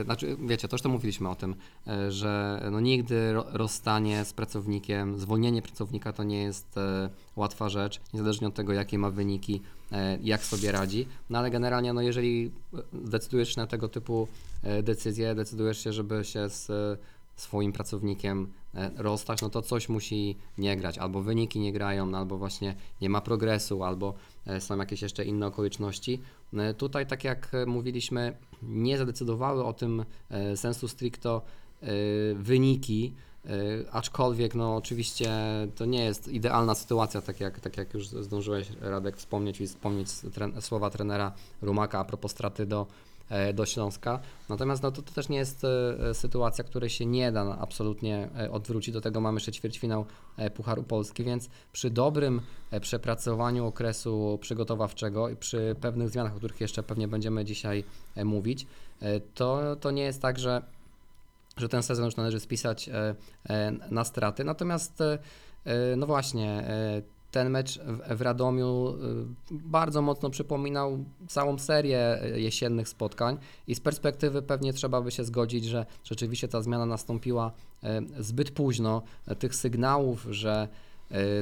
y, 0.00 0.04
znaczy 0.04 0.36
wiecie, 0.46 0.68
to 0.68 0.74
już 0.74 0.82
to 0.82 0.88
mówiliśmy 0.88 1.28
o 1.28 1.34
tym, 1.34 1.54
że 2.08 2.62
no, 2.72 2.80
nigdy 2.80 3.32
ro, 3.32 3.44
rozstanie 3.52 4.24
z 4.24 4.32
pracownikiem, 4.32 5.18
zwolnienie 5.18 5.62
pracownika 5.62 6.12
to 6.12 6.24
nie 6.24 6.42
jest 6.42 6.74
łatwa 7.36 7.68
rzecz, 7.68 8.00
niezależnie 8.14 8.48
od 8.48 8.54
tego, 8.54 8.72
jakie 8.72 8.98
ma 8.98 9.10
wyniki, 9.10 9.60
jak 10.22 10.44
sobie 10.44 10.72
radzi, 10.72 11.06
no 11.30 11.38
ale 11.38 11.50
generalnie, 11.50 11.92
no, 11.92 12.02
jeżeli 12.02 12.50
decydujesz 12.92 13.54
się 13.54 13.60
na 13.60 13.66
tego 13.66 13.88
typu 13.88 14.28
decyzje, 14.82 15.34
decydujesz 15.34 15.84
się, 15.84 15.92
żeby 15.92 16.24
się 16.24 16.48
z 16.48 16.70
swoim 17.40 17.72
pracownikiem 17.72 18.42
e, 18.42 18.59
rozstać, 18.96 19.42
no 19.42 19.50
to 19.50 19.62
coś 19.62 19.88
musi 19.88 20.36
nie 20.58 20.76
grać, 20.76 20.98
albo 20.98 21.22
wyniki 21.22 21.60
nie 21.60 21.72
grają, 21.72 22.06
no 22.06 22.18
albo 22.18 22.38
właśnie 22.38 22.74
nie 23.00 23.10
ma 23.10 23.20
progresu, 23.20 23.84
albo 23.84 24.14
e, 24.46 24.60
są 24.60 24.78
jakieś 24.78 25.02
jeszcze 25.02 25.24
inne 25.24 25.46
okoliczności. 25.46 26.20
E, 26.54 26.74
Tutaj, 26.74 27.06
tak 27.06 27.24
jak 27.24 27.54
e, 27.54 27.66
mówiliśmy, 27.66 28.36
nie 28.62 28.98
zadecydowały 28.98 29.64
o 29.64 29.72
tym 29.72 30.04
e, 30.30 30.56
sensu 30.56 30.88
stricto 30.88 31.42
e, 31.82 31.86
wyniki, 32.34 33.14
e, 33.44 33.50
aczkolwiek 33.92 34.54
no 34.54 34.76
oczywiście 34.76 35.30
to 35.76 35.84
nie 35.84 36.04
jest 36.04 36.28
idealna 36.28 36.74
sytuacja, 36.74 37.20
tak 37.20 37.40
jak, 37.40 37.60
tak 37.60 37.76
jak 37.76 37.94
już 37.94 38.08
zdążyłeś 38.08 38.68
Radek 38.80 39.16
wspomnieć 39.16 39.60
i 39.60 39.66
wspomnieć 39.66 40.08
słowa 40.60 40.90
trenera 40.90 41.32
Rumaka 41.62 41.98
a 41.98 42.04
propos 42.04 42.30
straty 42.30 42.66
do, 42.66 42.86
e, 42.86 43.09
do 43.54 43.66
Śląska. 43.66 44.20
Natomiast 44.48 44.82
no, 44.82 44.90
to, 44.90 45.02
to 45.02 45.12
też 45.12 45.28
nie 45.28 45.38
jest 45.38 45.64
e, 45.64 46.14
sytuacja, 46.14 46.64
której 46.64 46.90
się 46.90 47.06
nie 47.06 47.32
da 47.32 47.58
absolutnie 47.58 48.28
e, 48.38 48.50
odwrócić. 48.50 48.94
Do 48.94 49.00
tego 49.00 49.20
mamy 49.20 49.36
jeszcze 49.36 49.52
ćwierćfinał 49.52 50.06
e, 50.36 50.50
Pucharu 50.50 50.82
Polski, 50.82 51.24
więc 51.24 51.48
przy 51.72 51.90
dobrym 51.90 52.40
e, 52.70 52.80
przepracowaniu 52.80 53.66
okresu 53.66 54.38
przygotowawczego 54.40 55.28
i 55.28 55.36
przy 55.36 55.76
pewnych 55.80 56.08
zmianach, 56.08 56.34
o 56.34 56.36
których 56.36 56.60
jeszcze 56.60 56.82
pewnie 56.82 57.08
będziemy 57.08 57.44
dzisiaj 57.44 57.84
e, 58.16 58.24
mówić, 58.24 58.66
e, 59.00 59.20
to, 59.20 59.76
to 59.76 59.90
nie 59.90 60.02
jest 60.02 60.22
tak, 60.22 60.38
że 60.38 60.62
że 61.56 61.68
ten 61.68 61.82
sezon 61.82 62.04
już 62.04 62.16
należy 62.16 62.40
spisać 62.40 62.88
e, 62.88 63.14
e, 63.48 63.72
na 63.90 64.04
straty. 64.04 64.44
Natomiast, 64.44 65.00
e, 65.00 65.18
e, 65.64 65.96
no 65.96 66.06
właśnie, 66.06 66.50
e, 66.50 67.02
ten 67.30 67.50
mecz 67.50 67.78
w, 68.16 68.20
Radomiu 68.20 68.88
e, 68.88 68.94
bardzo 69.50 70.02
mocno 70.02 70.30
przypominał 70.30 71.04
całą 71.28 71.58
serię 71.58 72.22
e, 72.22 72.40
jesiennych 72.40 72.88
spotkań 72.88 73.38
i 73.66 73.74
z 73.74 73.80
perspektywy 73.80 74.42
pewnie 74.42 74.72
trzeba 74.72 75.00
by 75.00 75.10
się 75.10 75.24
zgodzić, 75.24 75.64
że 75.64 75.86
rzeczywiście 76.04 76.48
ta 76.48 76.62
zmiana 76.62 76.86
nastąpiła 76.86 77.52
e, 77.82 78.02
zbyt 78.18 78.50
późno. 78.50 79.02
Tych 79.38 79.54
sygnałów, 79.54 80.26
że 80.30 80.68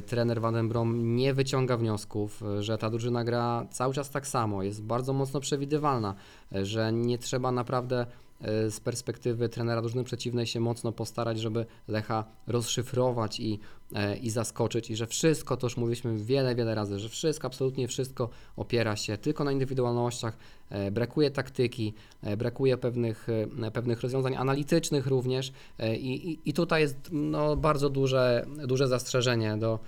trener 0.06 0.40
Van 0.40 0.54
den 0.54 0.68
Brom 0.68 1.16
nie 1.16 1.34
wyciąga 1.34 1.76
wniosków, 1.76 2.42
że 2.60 2.78
ta 2.78 2.90
drużyna 2.90 3.24
gra 3.24 3.66
cały 3.70 3.94
czas 3.94 4.10
tak 4.10 4.26
samo, 4.26 4.62
jest 4.62 4.82
bardzo 4.82 5.12
mocno 5.12 5.40
przewidywalna, 5.40 6.14
że 6.52 6.92
nie 6.92 7.18
trzeba 7.18 7.52
naprawdę 7.52 8.06
z 8.40 8.80
perspektywy 8.80 9.48
trenera 9.48 9.80
drużyny 9.80 10.04
przeciwnej 10.04 10.46
się 10.46 10.60
mocno 10.60 10.92
postarać, 10.92 11.40
żeby 11.40 11.66
Lecha 11.88 12.24
rozszyfrować 12.46 13.40
i, 13.40 13.58
e, 13.94 14.16
i 14.16 14.30
zaskoczyć. 14.30 14.90
I 14.90 14.96
że 14.96 15.06
wszystko, 15.06 15.56
to 15.56 15.66
już 15.66 15.76
mówiliśmy 15.76 16.18
wiele, 16.18 16.54
wiele 16.54 16.74
razy, 16.74 16.98
że 16.98 17.08
wszystko, 17.08 17.46
absolutnie 17.46 17.88
wszystko 17.88 18.28
opiera 18.56 18.96
się 18.96 19.18
tylko 19.18 19.44
na 19.44 19.52
indywidualnościach, 19.52 20.36
e, 20.70 20.90
brakuje 20.90 21.30
taktyki, 21.30 21.94
e, 22.22 22.36
brakuje 22.36 22.76
pewnych, 22.76 23.26
pewnych 23.72 24.00
rozwiązań 24.00 24.36
analitycznych 24.36 25.06
również. 25.06 25.52
I, 25.98 26.30
i, 26.30 26.50
i 26.50 26.52
tutaj 26.52 26.82
jest 26.82 26.96
no, 27.12 27.56
bardzo 27.56 27.90
duże, 27.90 28.46
duże 28.66 28.88
zastrzeżenie 28.88 29.56
do, 29.56 29.78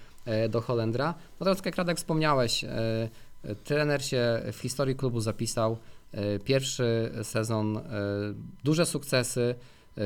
do 0.48 0.60
Holendra. 0.60 1.14
Natomiast 1.40 1.66
jak 1.66 1.76
Radek 1.76 1.96
wspomniałeś, 1.96 2.64
trener 3.64 4.04
się 4.04 4.42
w 4.52 4.58
historii 4.58 4.96
klubu 4.96 5.20
zapisał, 5.20 5.76
Pierwszy 6.44 7.10
sezon, 7.22 7.76
e, 7.76 7.82
duże 8.64 8.86
sukcesy. 8.86 9.54
e, 9.98 10.02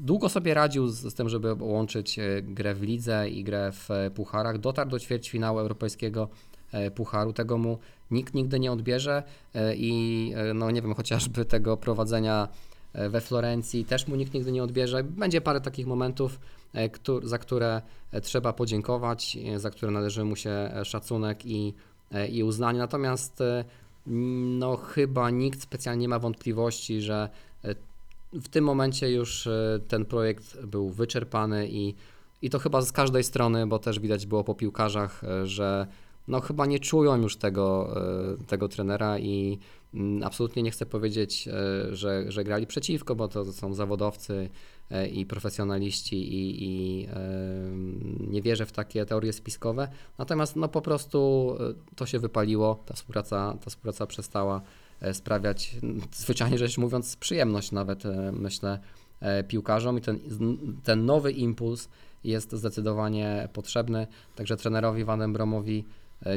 Długo 0.00 0.28
sobie 0.28 0.54
radził 0.54 0.88
z, 0.88 1.14
tym, 1.14 1.28
żeby 1.28 1.54
łączyć 1.60 2.18
e, 2.18 2.42
grę 2.42 2.74
w 2.74 2.82
lidze 2.82 3.28
i 3.28 3.44
grę 3.44 3.72
w 3.72 3.90
e, 3.90 4.10
pucharach. 4.10 4.58
Dotarł 4.58 4.90
do 4.90 4.98
ćwierćfinału 4.98 5.58
europejskiego 5.58 6.28
e, 6.72 6.90
pucharu. 6.90 7.32
Tego 7.32 7.58
mu 7.58 7.78
nikt 8.10 8.34
nigdy 8.34 8.60
nie 8.60 8.72
odbierze 8.72 9.22
e, 9.54 9.74
i 9.76 10.32
e, 10.36 10.54
no 10.54 10.70
nie 10.70 10.82
wiem, 10.82 10.94
chociażby 10.94 11.44
tego 11.44 11.76
prowadzenia 11.76 12.48
e, 12.92 13.08
we 13.08 13.20
Florencji 13.20 13.84
też 13.84 14.08
mu 14.08 14.16
nikt 14.16 14.34
nigdy 14.34 14.52
nie 14.52 14.62
odbierze. 14.62 15.04
Będzie 15.04 15.40
parę 15.40 15.60
takich 15.60 15.86
momentów, 15.86 16.40
e, 16.74 16.90
za 17.22 17.38
które 17.38 17.82
e, 18.12 18.20
trzeba 18.20 18.52
podziękować, 18.52 19.38
e, 19.54 19.58
za 19.58 19.70
które 19.70 19.92
należy 19.92 20.24
mu 20.24 20.36
się 20.36 20.50
e, 20.50 20.84
szacunek 20.84 21.46
i, 21.46 21.74
e, 22.12 22.28
i 22.28 22.42
uznanie. 22.42 22.78
Natomiast 22.78 23.40
e, 23.40 23.64
no 24.06 24.76
chyba 24.76 25.30
nikt 25.30 25.62
specjalnie 25.62 26.00
nie 26.00 26.08
ma 26.08 26.18
wątpliwości, 26.18 27.00
że 27.00 27.28
e, 27.64 27.74
w 28.32 28.48
tym 28.48 28.64
momencie 28.64 29.10
już 29.10 29.46
e, 29.46 29.80
ten 29.88 30.04
projekt 30.04 30.64
był 30.64 30.90
wyczerpany 30.90 31.68
i, 31.68 31.94
i 32.42 32.50
to 32.50 32.58
chyba 32.58 32.82
z 32.82 32.92
każdej 32.92 33.24
strony, 33.24 33.66
bo 33.66 33.78
też 33.78 34.00
widać 34.00 34.26
było 34.26 34.44
po 34.44 34.54
piłkarzach, 34.54 35.24
e, 35.24 35.46
że 35.46 35.86
no 36.28 36.40
chyba 36.40 36.66
nie 36.66 36.78
czują 36.78 37.16
już 37.16 37.36
tego, 37.36 37.94
tego 38.46 38.68
trenera 38.68 39.18
i 39.18 39.58
absolutnie 40.24 40.62
nie 40.62 40.70
chcę 40.70 40.86
powiedzieć, 40.86 41.48
e, 41.48 41.52
że, 41.96 42.32
że 42.32 42.44
grali 42.44 42.66
przeciwko, 42.66 43.14
bo 43.14 43.28
to 43.28 43.52
są 43.52 43.74
zawodowcy 43.74 44.50
e, 44.90 45.08
i 45.08 45.26
profesjonaliści 45.26 46.34
i, 46.34 46.64
i 46.64 47.08
nie 48.20 48.42
wierzę 48.42 48.66
w 48.66 48.72
takie 48.72 49.06
teorie 49.06 49.32
spiskowe. 49.32 49.88
Natomiast 50.18 50.56
no 50.56 50.68
po 50.68 50.82
prostu 50.82 51.50
e, 51.60 51.94
to 51.96 52.06
się 52.06 52.18
wypaliło, 52.18 52.82
ta 52.86 52.94
współpraca, 52.94 53.56
ta 53.64 53.70
współpraca 53.70 54.06
przestała 54.06 54.62
sprawiać, 55.12 55.76
zwyczajnie 56.12 56.58
rzecz 56.58 56.78
mówiąc, 56.78 57.16
przyjemność 57.16 57.72
nawet, 57.72 58.02
myślę, 58.32 58.78
piłkarzom 59.48 59.98
i 59.98 60.00
ten, 60.00 60.18
ten 60.82 61.06
nowy 61.06 61.32
impuls 61.32 61.88
jest 62.24 62.52
zdecydowanie 62.52 63.48
potrzebny. 63.52 64.06
Także 64.36 64.56
trenerowi 64.56 65.04
Van 65.04 65.32
Bromowi 65.32 65.84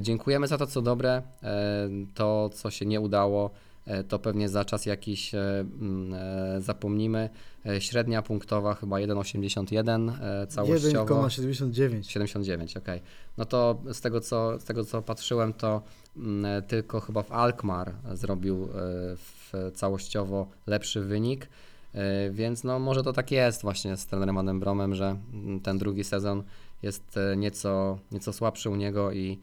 dziękujemy 0.02 0.48
za 0.48 0.58
to, 0.58 0.68
co 0.68 0.82
dobre. 0.82 1.22
E, 1.44 1.90
To, 2.14 2.50
co 2.54 2.72
się 2.72 2.86
nie 2.86 3.02
udało, 3.02 3.50
e, 3.86 4.04
to 4.04 4.20
pewnie 4.20 4.50
za 4.50 4.66
czas 4.66 4.86
jakiś 4.86 5.36
e, 5.36 5.60
mm, 5.60 6.14
e, 6.14 6.62
zapomnimy. 6.62 7.30
E, 7.66 7.82
Średnia 7.82 8.22
punktowa 8.22 8.74
chyba 8.74 8.98
1,81 8.98 10.12
e, 10.22 10.48
całościowo. 10.48 11.28
1,79. 11.28 12.04
79, 12.04 12.78
okej. 12.78 13.02
No 13.38 13.46
to 13.46 13.82
z 13.94 14.02
tego, 14.02 14.22
co, 14.22 14.60
z 14.60 14.64
tego 14.64 14.86
co 14.86 15.02
patrzyłem, 15.02 15.54
to 15.54 15.82
mm, 16.18 16.64
tylko 16.64 17.00
chyba 17.00 17.24
w 17.24 17.32
Alkmaar 17.32 17.94
zrobił 18.14 18.64
e, 18.64 18.68
w 19.16 19.72
całościowo 19.76 20.48
lepszy 20.68 21.02
wynik, 21.02 21.50
E, 21.98 22.30
więc 22.32 22.64
no 22.64 22.80
może 22.80 23.04
to 23.04 23.14
tak 23.14 23.32
jest 23.32 23.62
właśnie 23.62 23.98
z 23.98 24.06
trenerem 24.06 24.36
Vanem 24.36 24.60
Bromem, 24.60 24.96
że 24.96 25.18
mm, 25.34 25.60
ten 25.60 25.78
drugi 25.78 26.04
sezon 26.04 26.44
jest 26.84 27.18
e, 27.18 27.38
nieco, 27.38 28.00
nieco 28.12 28.34
słabszy 28.34 28.70
u 28.70 28.76
niego 28.76 29.12
i 29.12 29.32
e, 29.32 29.38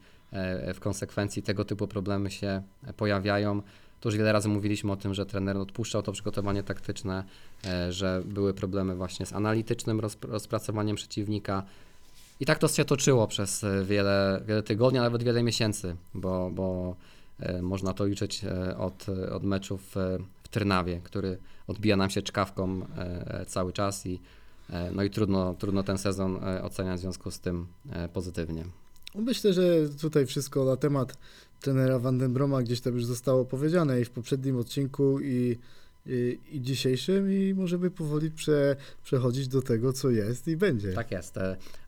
w 0.73 0.79
konsekwencji 0.79 1.43
tego 1.43 1.65
typu 1.65 1.87
problemy 1.87 2.31
się 2.31 2.61
pojawiają. 2.97 3.61
Tu 4.01 4.09
już 4.09 4.17
wiele 4.17 4.33
razy 4.33 4.49
mówiliśmy 4.49 4.91
o 4.91 4.95
tym, 4.95 5.13
że 5.13 5.25
trener 5.25 5.57
odpuszczał 5.57 6.01
to 6.01 6.11
przygotowanie 6.11 6.63
taktyczne, 6.63 7.23
e, 7.65 7.91
że 7.91 8.21
były 8.25 8.53
problemy 8.53 8.95
właśnie 8.95 9.25
z 9.25 9.33
analitycznym 9.33 9.99
rozp- 10.01 10.29
rozpracowaniem 10.29 10.95
przeciwnika, 10.95 11.63
i 12.39 12.45
tak 12.45 12.59
to 12.59 12.67
się 12.67 12.85
toczyło 12.85 13.27
przez 13.27 13.63
e, 13.63 13.83
wiele, 13.83 14.41
wiele 14.47 14.63
tygodni, 14.63 14.99
a 14.99 15.01
nawet 15.01 15.23
wiele 15.23 15.43
miesięcy, 15.43 15.95
bo, 16.13 16.51
bo 16.53 16.95
e, 17.39 17.61
można 17.61 17.93
to 17.93 18.05
liczyć 18.05 18.43
e, 18.43 18.77
od, 18.77 19.05
od 19.31 19.43
meczów 19.43 19.97
e, 19.97 20.17
w 20.43 20.49
Trnawie, 20.49 21.01
który 21.03 21.37
odbija 21.67 21.95
nam 21.95 22.09
się 22.09 22.21
czkawką 22.21 22.81
e, 22.97 23.45
cały 23.45 23.73
czas 23.73 24.05
i, 24.05 24.19
e, 24.69 24.91
no 24.91 25.03
i 25.03 25.09
trudno, 25.09 25.53
trudno 25.53 25.83
ten 25.83 25.97
sezon 25.97 26.43
e, 26.43 26.63
oceniać 26.63 26.97
w 26.97 27.01
związku 27.01 27.31
z 27.31 27.39
tym 27.39 27.67
e, 27.91 28.09
pozytywnie. 28.09 28.65
Myślę, 29.15 29.53
że 29.53 29.89
tutaj 30.01 30.25
wszystko 30.25 30.65
na 30.65 30.77
temat 30.77 31.17
trenera 31.61 31.99
Van 31.99 32.17
den 32.17 32.33
Broma 32.33 32.61
gdzieś 32.61 32.81
tam 32.81 32.93
już 32.93 33.05
zostało 33.05 33.45
powiedziane 33.45 34.01
i 34.01 34.05
w 34.05 34.09
poprzednim 34.09 34.57
odcinku 34.57 35.19
i, 35.19 35.57
i, 36.05 36.39
i 36.51 36.61
dzisiejszym 36.61 37.31
i 37.31 37.53
możemy 37.53 37.91
powoli 37.91 38.31
prze, 38.31 38.75
przechodzić 39.03 39.47
do 39.47 39.61
tego, 39.61 39.93
co 39.93 40.09
jest 40.09 40.47
i 40.47 40.57
będzie. 40.57 40.93
Tak 40.93 41.11
jest. 41.11 41.35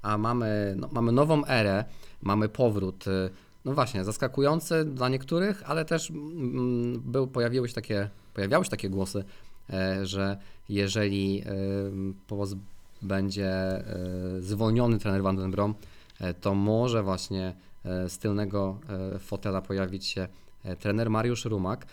A 0.01 0.17
mamy, 0.17 0.75
no, 0.77 0.89
mamy 0.91 1.12
nową 1.12 1.46
erę, 1.46 1.86
mamy 2.22 2.50
powrót. 2.50 3.07
e, 3.07 3.29
No 3.65 3.74
właśnie, 3.74 4.03
zaskakujący 4.03 4.86
dla 4.86 5.10
niektórych, 5.10 5.63
ale 5.65 5.86
też 5.86 6.10
mm, 6.12 7.00
był, 7.00 7.27
pojawiły 7.27 7.67
się 7.67 7.75
takie, 7.75 8.10
pojawiały 8.34 8.65
się 8.65 8.72
takie 8.72 8.89
głosy, 8.89 9.24
e, 9.69 10.05
że 10.05 10.38
jeżeli 10.69 11.43
Powóz 12.27 12.55
będzie 13.01 13.50
e, 13.50 13.86
zwolniony 14.39 15.00
trener 15.00 15.24
Van 15.24 15.36
den 15.36 15.51
Brom, 15.51 15.75
to 16.42 16.56
może 16.56 17.04
właśnie 17.04 17.54
e, 17.86 18.10
z 18.10 18.18
tylnego 18.18 18.80
e, 19.16 19.20
fotela 19.20 19.62
pojawić 19.62 20.06
się 20.06 20.28
e, 20.64 20.76
trener 20.76 21.10
Mariusz 21.10 21.46
Rumak. 21.46 21.86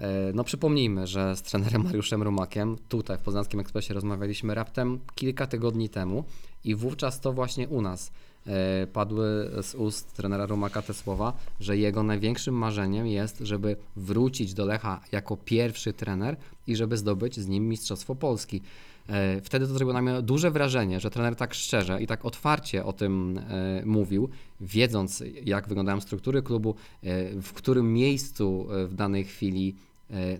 E, 0.00 0.32
No 0.34 0.44
przypomnijmy, 0.44 1.06
że 1.06 1.36
z 1.36 1.42
trenerem 1.42 1.84
Mariuszem 1.88 2.22
Rumakiem 2.22 2.76
tutaj 2.88 3.18
w 3.18 3.20
Poznańskim 3.20 3.60
Ekspresie 3.60 3.94
rozmawialiśmy 3.94 4.54
raptem 4.54 4.98
kilka 5.14 5.46
tygodni 5.46 5.88
temu 5.88 6.24
i 6.64 6.74
wówczas 6.74 7.20
to 7.20 7.32
właśnie 7.32 7.68
u 7.68 7.82
nas 7.82 8.12
e, 8.46 8.86
padły 8.86 9.50
z 9.62 9.74
ust 9.74 10.12
trenera 10.12 10.46
Rumaka 10.46 10.82
te 10.82 10.94
słowa, 10.94 11.32
że 11.60 11.76
jego 11.76 12.02
największym 12.02 12.54
marzeniem 12.54 13.06
jest, 13.06 13.38
żeby 13.40 13.76
wrócić 13.96 14.54
do 14.54 14.66
Lecha 14.66 15.00
jako 15.12 15.36
pierwszy 15.36 15.92
trener 15.92 16.36
i 16.66 16.76
żeby 16.76 16.96
zdobyć 16.96 17.40
z 17.40 17.48
nim 17.48 17.68
Mistrzostwo 17.68 18.14
Polski. 18.14 18.62
E, 19.08 19.40
Wtedy 19.40 19.66
to 19.66 19.72
zrobiło 19.72 19.92
na 19.92 20.02
mnie 20.02 20.22
duże 20.22 20.50
wrażenie, 20.50 21.00
że 21.00 21.10
trener 21.10 21.36
tak 21.36 21.54
szczerze 21.54 22.02
i 22.02 22.06
tak 22.06 22.24
otwarcie 22.24 22.84
o 22.84 22.92
tym 22.92 23.38
e, 23.38 23.82
mówił, 23.86 24.28
wiedząc 24.60 25.24
jak 25.44 25.68
wyglądają 25.68 26.00
struktury 26.00 26.42
klubu, 26.42 26.74
e, 27.02 27.40
w 27.42 27.52
którym 27.52 27.92
miejscu 27.92 28.66
w 28.88 28.94
danej 28.94 29.24
chwili 29.24 29.76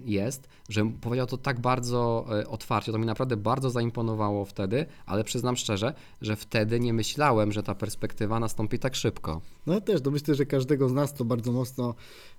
jest, 0.05 0.49
że 0.69 0.93
powiedział 1.01 1.27
to 1.27 1.37
tak 1.37 1.61
bardzo 1.61 2.27
e, 2.41 2.49
otwarcie, 2.49 2.93
to 2.93 2.99
mi 2.99 3.07
naprawdę 3.07 3.37
bardzo 3.37 3.71
zaimponowało 3.71 4.45
wtedy, 4.45 4.87
ale 5.07 5.25
przyznam 5.25 5.57
szczerze, 5.57 5.95
że 6.21 6.37
wtedy 6.37 6.81
nie 6.81 6.93
myślałem, 6.93 7.53
że 7.53 7.63
ta 7.63 7.75
perspektywa 7.75 8.41
nastąpi 8.41 8.79
tak 8.79 8.95
szybko. 8.95 9.41
No 9.67 9.81
też, 9.81 10.03
no 10.05 10.11
myślę, 10.11 10.35
że 10.35 10.47
każdego 10.47 10.89
z 10.89 10.93
nas 10.93 11.15
to 11.15 11.25
bardzo 11.25 11.53
mocno 11.53 11.95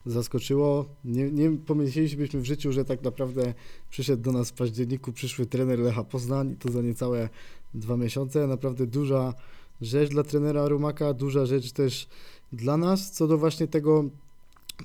zaskoczyło. 0.06 0.86
Nie, 1.06 1.32
nie 1.32 1.52
pomyśleliśmy 1.52 2.28
w 2.28 2.46
życiu, 2.46 2.72
że 2.72 2.86
tak 2.86 3.04
naprawdę 3.04 3.54
przyszedł 3.90 4.24
do 4.24 4.32
nas 4.32 4.50
w 4.50 4.54
październiku 4.54 5.13
przyszły 5.13 5.46
trener 5.46 5.80
Lecha 5.80 6.04
Poznań 6.04 6.52
i 6.52 6.56
to 6.56 6.72
za 6.72 6.82
niecałe 6.82 7.30
dwa 7.74 7.98
miesiące. 7.98 8.48
Naprawdę 8.48 8.88
duża 8.88 9.34
rzecz 9.82 10.10
dla 10.10 10.24
trenera 10.24 10.68
Rumaka, 10.68 11.13
duża 11.13 11.46
rzecz 11.46 11.72
też 11.72 12.08
dla 12.52 12.78
nas, 12.78 13.12
co 13.12 13.28
do 13.28 13.38
właśnie 13.38 13.68
tego 13.68 14.04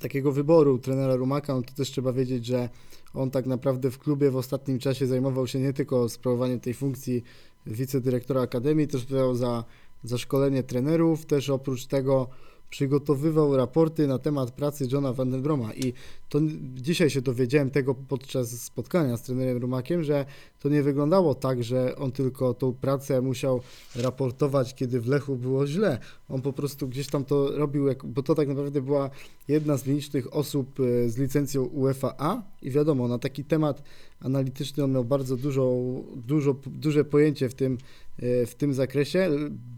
takiego 0.01 0.31
wyboru 0.31 0.79
trenera 0.79 1.15
Rumaka, 1.15 1.55
no 1.55 1.61
to 1.61 1.73
też 1.73 1.91
trzeba 1.91 2.13
wiedzieć, 2.13 2.45
że 2.45 2.69
on 3.13 3.31
tak 3.31 3.45
naprawdę 3.45 3.91
w 3.91 3.99
klubie 3.99 4.31
w 4.31 4.35
ostatnim 4.35 4.79
czasie 4.79 5.07
zajmował 5.07 5.47
się 5.47 5.59
nie 5.59 5.73
tylko 5.73 6.09
sprawowaniem 6.09 6.59
tej 6.59 6.73
funkcji 6.73 7.23
wicedyrektora 7.65 8.41
akademii, 8.41 8.87
też 8.87 9.01
odpowiadał 9.01 9.35
za, 9.35 9.63
za 10.03 10.17
szkolenie 10.17 10.63
trenerów, 10.63 11.25
też 11.25 11.49
oprócz 11.49 11.85
tego 11.85 12.27
przygotowywał 12.69 13.57
raporty 13.57 14.07
na 14.07 14.19
temat 14.19 14.51
pracy 14.51 14.87
Johna 14.91 15.13
Vandenbroma 15.13 15.73
i 15.73 15.93
to 16.29 16.39
dzisiaj 16.75 17.09
się 17.09 17.21
dowiedziałem 17.21 17.69
tego 17.69 17.95
podczas 17.95 18.61
spotkania 18.61 19.17
z 19.17 19.23
trenerem 19.23 19.57
Rumakiem, 19.57 20.03
że 20.03 20.25
to 20.59 20.69
nie 20.69 20.83
wyglądało 20.83 21.35
tak, 21.35 21.63
że 21.63 21.95
on 21.95 22.11
tylko 22.11 22.53
tą 22.53 22.73
pracę 22.73 23.21
musiał 23.21 23.61
raportować, 23.95 24.75
kiedy 24.75 25.01
w 25.01 25.07
Lechu 25.07 25.35
było 25.35 25.67
źle. 25.67 25.99
On 26.29 26.41
po 26.41 26.53
prostu 26.53 26.87
gdzieś 26.87 27.07
tam 27.07 27.25
to 27.25 27.57
robił, 27.57 27.85
bo 28.03 28.23
to 28.23 28.35
tak 28.35 28.47
naprawdę 28.47 28.81
była 28.81 29.09
jedna 29.47 29.77
z 29.77 29.85
nielicznych 29.85 30.35
osób 30.35 30.79
e, 30.79 31.09
z 31.09 31.17
licencją 31.17 31.63
UEFA 31.63 32.15
A 32.17 32.41
i 32.61 32.71
wiadomo, 32.71 33.07
na 33.07 33.19
taki 33.19 33.43
temat 33.43 33.83
analityczny 34.21 34.83
on 34.83 34.91
miał 34.91 35.05
bardzo 35.05 35.37
dużo, 35.37 35.75
dużo, 36.15 36.55
duże 36.67 37.05
pojęcie 37.05 37.49
w 37.49 37.53
tym, 37.53 37.77
e, 38.19 38.45
w 38.45 38.55
tym 38.55 38.73
zakresie. 38.73 39.29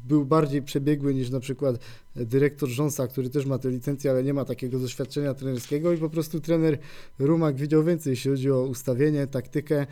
Był 0.08 0.26
bardziej 0.26 0.62
przebiegły 0.62 1.14
niż 1.14 1.30
na 1.30 1.40
przykład 1.40 1.80
dyrektor 2.16 2.70
Rząsa, 2.70 3.08
który 3.08 3.30
też 3.30 3.46
ma 3.46 3.58
tę 3.58 3.70
licencję, 3.70 4.12
ale 4.12 4.24
nie 4.24 4.34
ma 4.34 4.46
takiego 4.46 4.80
doświadczenia 4.80 5.34
trenerskiego 5.34 5.94
i 5.94 5.98
po 5.98 6.10
prostu 6.10 6.41
trener 6.42 6.78
Rumak 7.20 7.56
widział 7.56 7.84
więcej, 7.84 8.12
jeśli 8.12 8.32
chodzi 8.32 8.52
o 8.52 8.64
ustawienie, 8.64 9.28
taktykę 9.28 9.86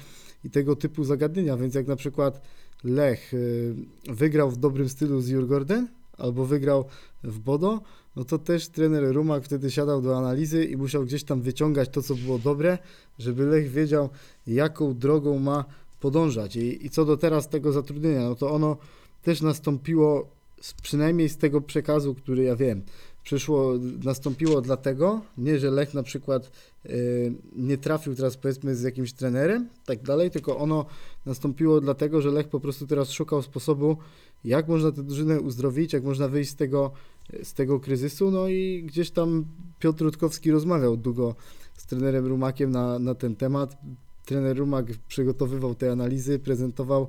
i 0.43 0.49
tego 0.49 0.75
typu 0.75 1.03
zagadnienia, 1.03 1.57
więc 1.57 1.75
jak 1.75 1.87
na 1.87 1.95
przykład 1.95 2.41
Lech 2.83 3.33
y, 3.33 3.75
wygrał 4.09 4.51
w 4.51 4.57
dobrym 4.57 4.89
stylu 4.89 5.21
z 5.21 5.27
Jurgorden 5.27 5.87
albo 6.17 6.45
wygrał 6.45 6.85
w 7.23 7.39
Bodo, 7.39 7.81
no 8.15 8.25
to 8.25 8.37
też 8.37 8.67
trener 8.67 9.13
Rumak 9.13 9.43
wtedy 9.43 9.71
siadał 9.71 10.01
do 10.01 10.17
analizy 10.17 10.65
i 10.65 10.77
musiał 10.77 11.05
gdzieś 11.05 11.23
tam 11.23 11.41
wyciągać 11.41 11.89
to, 11.89 12.01
co 12.01 12.15
było 12.15 12.39
dobre, 12.39 12.77
żeby 13.19 13.45
Lech 13.45 13.71
wiedział, 13.71 14.09
jaką 14.47 14.97
drogą 14.97 15.39
ma 15.39 15.65
podążać. 15.99 16.55
I, 16.55 16.85
i 16.85 16.89
co 16.89 17.05
do 17.05 17.17
teraz 17.17 17.49
tego 17.49 17.71
zatrudnienia, 17.71 18.21
no 18.21 18.35
to 18.35 18.51
ono 18.51 18.77
też 19.23 19.41
nastąpiło 19.41 20.29
z, 20.61 20.73
przynajmniej 20.73 21.29
z 21.29 21.37
tego 21.37 21.61
przekazu, 21.61 22.15
który 22.15 22.43
ja 22.43 22.55
wiem, 22.55 22.81
przyszło, 23.29 23.73
nastąpiło 24.03 24.61
dlatego, 24.61 25.21
nie, 25.37 25.59
że 25.59 25.71
Lech 25.71 25.93
na 25.93 26.03
przykład 26.03 26.51
y, 26.85 27.33
nie 27.55 27.77
trafił 27.77 28.15
teraz 28.15 28.37
powiedzmy 28.37 28.75
z 28.75 28.81
jakimś 28.81 29.13
trenerem, 29.13 29.69
tak 29.85 30.03
dalej, 30.03 30.31
tylko 30.31 30.57
ono 30.57 30.85
nastąpiło 31.25 31.81
dlatego, 31.81 32.21
że 32.21 32.31
Lech 32.31 32.47
po 32.47 32.59
prostu 32.59 32.87
teraz 32.87 33.11
szukał 33.11 33.41
sposobu, 33.41 33.97
jak 34.45 34.67
można 34.67 34.91
tę 34.91 35.03
drużynę 35.03 35.41
uzdrowić, 35.41 35.93
jak 35.93 36.03
można 36.03 36.27
wyjść 36.27 36.51
z 36.51 36.55
tego, 36.55 36.91
z 37.43 37.53
tego 37.53 37.79
kryzysu, 37.79 38.31
no 38.31 38.47
i 38.47 38.83
gdzieś 38.87 39.11
tam 39.11 39.45
Piotr 39.79 40.03
Rutkowski 40.03 40.51
rozmawiał 40.51 40.97
długo 40.97 41.35
z 41.77 41.85
trenerem 41.85 42.25
Rumakiem 42.25 42.71
na, 42.71 42.99
na 42.99 43.15
ten 43.15 43.35
temat. 43.35 43.77
Trener 44.25 44.57
Rumak 44.57 44.85
przygotowywał 45.07 45.75
te 45.75 45.91
analizy, 45.91 46.39
prezentował 46.39 47.07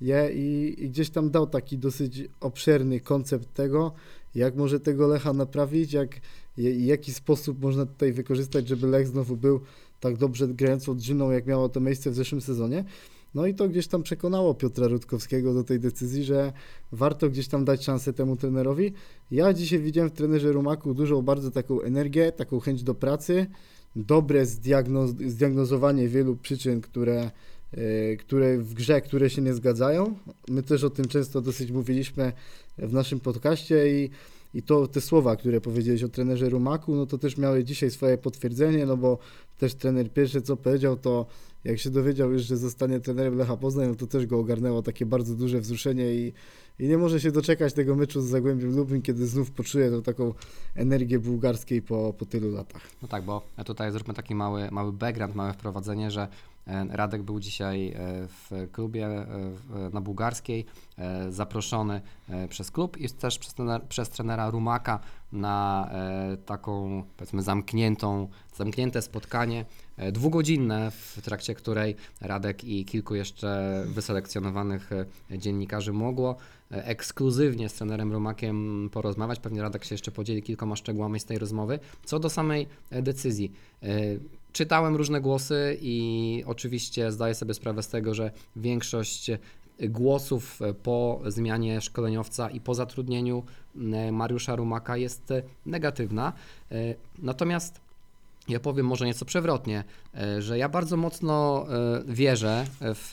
je 0.00 0.30
i, 0.32 0.76
i 0.84 0.88
gdzieś 0.88 1.10
tam 1.10 1.30
dał 1.30 1.46
taki 1.46 1.78
dosyć 1.78 2.24
obszerny 2.40 3.00
koncept 3.00 3.54
tego, 3.54 3.92
jak 4.34 4.56
może 4.56 4.80
tego 4.80 5.06
Lecha 5.06 5.32
naprawić, 5.32 5.92
jak, 5.92 6.20
jaki 6.56 7.12
sposób 7.12 7.62
można 7.62 7.86
tutaj 7.86 8.12
wykorzystać, 8.12 8.68
żeby 8.68 8.86
Lech 8.86 9.06
znowu 9.06 9.36
był 9.36 9.60
tak 10.00 10.16
dobrze 10.16 10.48
grającą 10.48 10.94
drużyną, 10.94 11.30
jak 11.30 11.46
miało 11.46 11.68
to 11.68 11.80
miejsce 11.80 12.10
w 12.10 12.14
zeszłym 12.14 12.40
sezonie. 12.40 12.84
No 13.34 13.46
i 13.46 13.54
to 13.54 13.68
gdzieś 13.68 13.86
tam 13.86 14.02
przekonało 14.02 14.54
Piotra 14.54 14.88
Rutkowskiego 14.88 15.54
do 15.54 15.64
tej 15.64 15.80
decyzji, 15.80 16.24
że 16.24 16.52
warto 16.92 17.30
gdzieś 17.30 17.48
tam 17.48 17.64
dać 17.64 17.84
szansę 17.84 18.12
temu 18.12 18.36
trenerowi. 18.36 18.92
Ja 19.30 19.52
dzisiaj 19.52 19.78
widziałem 19.78 20.10
w 20.10 20.12
trenerze 20.12 20.52
Rumaku 20.52 20.94
dużą 20.94 21.22
bardzo 21.22 21.50
taką 21.50 21.80
energię, 21.80 22.32
taką 22.32 22.60
chęć 22.60 22.82
do 22.82 22.94
pracy, 22.94 23.46
dobre 23.96 24.46
zdiagnoz 24.46 25.10
zdiagnozowanie 25.10 26.08
wielu 26.08 26.36
przyczyn, 26.36 26.80
które, 26.80 27.30
które 28.18 28.58
w 28.58 28.74
grze, 28.74 29.00
które 29.00 29.30
się 29.30 29.42
nie 29.42 29.54
zgadzają. 29.54 30.14
My 30.48 30.62
też 30.62 30.84
o 30.84 30.90
tym 30.90 31.08
często 31.08 31.40
dosyć 31.40 31.70
mówiliśmy 31.70 32.32
w 32.78 32.92
naszym 32.92 33.20
podcaście 33.20 34.02
i, 34.04 34.10
i 34.54 34.62
to 34.62 34.86
te 34.86 35.00
słowa, 35.00 35.36
które 35.36 35.60
powiedziałeś 35.60 36.02
o 36.02 36.08
trenerze 36.08 36.48
Rumaku, 36.48 36.94
no 36.94 37.06
to 37.06 37.18
też 37.18 37.36
miały 37.36 37.64
dzisiaj 37.64 37.90
swoje 37.90 38.18
potwierdzenie, 38.18 38.86
no 38.86 38.96
bo 38.96 39.18
też 39.58 39.74
trener 39.74 40.12
pierwsze 40.12 40.42
co 40.42 40.56
powiedział, 40.56 40.96
to 40.96 41.26
jak 41.64 41.78
się 41.78 41.90
dowiedział 41.90 42.32
już, 42.32 42.42
że 42.42 42.56
zostanie 42.56 43.00
trenerem 43.00 43.36
Lecha 43.36 43.56
Poznań, 43.56 43.88
no 43.88 43.94
to 43.94 44.06
też 44.06 44.26
go 44.26 44.38
ogarnęło 44.38 44.82
takie 44.82 45.06
bardzo 45.06 45.34
duże 45.34 45.60
wzruszenie 45.60 46.14
i, 46.14 46.32
i 46.78 46.88
nie 46.88 46.98
może 46.98 47.20
się 47.20 47.32
doczekać 47.32 47.74
tego 47.74 47.96
meczu 47.96 48.20
z 48.20 48.24
Zagłębiem 48.24 48.76
Lubin, 48.76 49.02
kiedy 49.02 49.26
znów 49.26 49.50
poczuje 49.50 49.90
tą 49.90 50.02
taką 50.02 50.34
energię 50.74 51.18
bułgarskiej 51.18 51.82
po, 51.82 52.14
po 52.18 52.26
tylu 52.26 52.50
latach. 52.50 52.82
No 53.02 53.08
tak, 53.08 53.24
bo 53.24 53.42
tutaj 53.66 53.92
zróbmy 53.92 54.14
taki 54.14 54.34
mały, 54.34 54.68
mały 54.70 54.92
background, 54.92 55.34
małe 55.34 55.52
wprowadzenie, 55.52 56.10
że 56.10 56.28
Radek 56.90 57.22
był 57.22 57.40
dzisiaj 57.40 57.88
e, 57.88 57.94
w 58.28 58.68
klubie 58.72 59.06
e, 59.06 59.26
na 59.92 60.00
bułgarskiej, 60.00 60.66
zaproszony 61.28 62.00
przez 62.48 62.70
klub 62.70 62.96
i 62.96 63.10
też 63.10 63.38
przez 63.38 63.54
trenera, 63.54 63.84
przez 63.88 64.08
trenera 64.08 64.50
Rumaka 64.50 65.00
na 65.32 65.90
taką 66.46 67.02
powiedzmy 67.16 67.42
zamkniętą, 67.42 68.28
zamknięte 68.54 69.02
spotkanie 69.02 69.64
dwugodzinne, 70.12 70.90
w 70.90 71.20
trakcie 71.22 71.54
której 71.54 71.96
Radek 72.20 72.64
i 72.64 72.84
kilku 72.84 73.14
jeszcze 73.14 73.82
wyselekcjonowanych 73.86 74.90
dziennikarzy 75.30 75.92
mogło 75.92 76.36
ekskluzywnie 76.70 77.68
z 77.68 77.74
trenerem 77.74 78.12
Rumakiem 78.12 78.88
porozmawiać. 78.92 79.40
Pewnie 79.40 79.62
Radek 79.62 79.84
się 79.84 79.94
jeszcze 79.94 80.10
podzieli 80.10 80.42
kilkoma 80.42 80.76
szczegółami 80.76 81.20
z 81.20 81.24
tej 81.24 81.38
rozmowy. 81.38 81.78
Co 82.04 82.18
do 82.18 82.30
samej 82.30 82.66
decyzji. 82.90 83.52
Czytałem 84.52 84.96
różne 84.96 85.20
głosy 85.20 85.78
i 85.80 86.44
oczywiście 86.46 87.12
zdaję 87.12 87.34
sobie 87.34 87.54
sprawę 87.54 87.82
z 87.82 87.88
tego, 87.88 88.14
że 88.14 88.30
większość 88.56 89.30
głosów 89.88 90.60
po 90.82 91.20
zmianie 91.26 91.80
szkoleniowca 91.80 92.50
i 92.50 92.60
po 92.60 92.74
zatrudnieniu 92.74 93.42
e, 93.76 94.12
Mariusza 94.12 94.56
Rumaka 94.56 94.96
jest 94.96 95.32
negatywna. 95.66 96.32
E, 96.72 96.74
natomiast 97.18 97.80
ja 98.48 98.60
powiem 98.60 98.86
może 98.86 99.06
nieco 99.06 99.24
przewrotnie, 99.24 99.84
e, 100.14 100.42
że 100.42 100.58
ja 100.58 100.68
bardzo 100.68 100.96
mocno 100.96 101.66
wierzę 102.06 102.66
w 102.80 103.12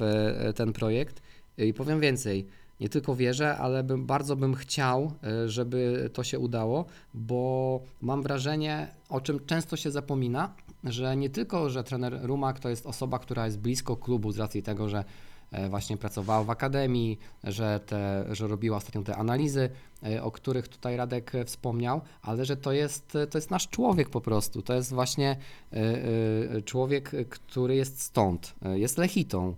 ten 0.55 0.73
projekt 0.73 1.21
i 1.57 1.73
powiem 1.73 1.99
więcej. 1.99 2.45
Nie 2.79 2.89
tylko 2.89 3.15
wierzę, 3.15 3.57
ale 3.57 3.83
bym, 3.83 4.05
bardzo 4.05 4.35
bym 4.35 4.55
chciał, 4.55 5.11
żeby 5.45 6.09
to 6.13 6.23
się 6.23 6.39
udało, 6.39 6.85
bo 7.13 7.81
mam 8.01 8.23
wrażenie, 8.23 8.87
o 9.09 9.21
czym 9.21 9.45
często 9.45 9.75
się 9.77 9.91
zapomina, 9.91 10.53
że 10.89 11.17
nie 11.17 11.29
tylko, 11.29 11.69
że 11.69 11.83
trener 11.83 12.19
Rumak 12.21 12.59
to 12.59 12.69
jest 12.69 12.85
osoba, 12.85 13.19
która 13.19 13.45
jest 13.45 13.59
blisko 13.59 13.97
klubu 13.97 14.31
z 14.31 14.37
racji 14.37 14.63
tego, 14.63 14.89
że 14.89 15.03
e, 15.51 15.69
właśnie 15.69 15.97
pracowała 15.97 16.43
w 16.43 16.49
akademii, 16.49 17.19
że, 17.43 17.79
te, 17.79 18.25
że 18.31 18.47
robiła 18.47 18.77
ostatnio 18.77 19.01
te 19.01 19.15
analizy, 19.15 19.69
e, 20.03 20.23
o 20.23 20.31
których 20.31 20.67
tutaj 20.67 20.97
Radek 20.97 21.31
wspomniał, 21.45 22.01
ale 22.21 22.45
że 22.45 22.57
to 22.57 22.71
jest, 22.71 23.17
to 23.29 23.37
jest 23.37 23.51
nasz 23.51 23.67
człowiek 23.67 24.09
po 24.09 24.21
prostu. 24.21 24.61
To 24.61 24.73
jest 24.73 24.93
właśnie 24.93 25.37
e, 25.71 26.61
człowiek, 26.61 27.11
który 27.29 27.75
jest 27.75 28.01
stąd, 28.01 28.55
jest 28.73 28.97
lechitą. 28.97 29.55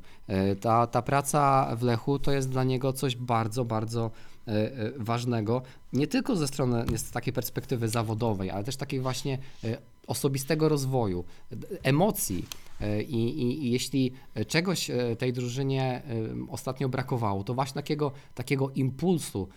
Ta, 0.62 0.88
ta 0.88 1.02
praca 1.02 1.76
w 1.76 1.84
Lechu 1.84 2.20
to 2.20 2.32
jest 2.32 2.50
dla 2.50 2.64
niego 2.64 2.94
coś 2.94 3.16
bardzo, 3.16 3.66
bardzo 3.66 4.12
ważnego, 4.98 5.62
nie 5.94 6.08
tylko 6.08 6.36
ze 6.36 6.48
strony 6.48 6.98
z 6.98 7.12
takiej 7.12 7.34
perspektywy 7.34 7.88
zawodowej, 7.88 8.52
ale 8.52 8.64
też 8.64 8.76
takiej 8.76 9.00
właśnie 9.00 9.38
osobistego 10.10 10.70
rozwoju, 10.70 11.24
emocji. 11.84 12.46
E, 12.82 13.04
I, 13.04 13.42
i, 13.42 13.66
I, 13.68 13.72
jeśli 13.72 14.12
czegoś 14.48 14.90
e, 14.90 15.16
tej 15.16 15.34
drużynie 15.34 15.84
e, 15.84 16.02
ostatnio 16.50 16.90
brakowało, 16.90 17.44
to 17.44 17.54
właśnie 17.54 17.74
takiego, 17.74 18.12
takiego 18.36 18.70
impulsu, 18.70 19.48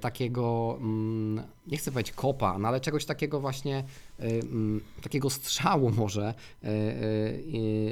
takiego, 0.00 0.76
mm, 0.80 1.44
nie 1.66 1.76
chcę 1.76 1.90
powiedzieć 1.90 2.14
kopa, 2.14 2.58
no 2.58 2.68
ale 2.68 2.80
czegoś 2.80 3.04
takiego 3.04 3.40
właśnie, 3.40 3.84
mm, 4.18 4.80
takiego 5.02 5.30
strzału 5.30 5.90
może, 5.90 6.34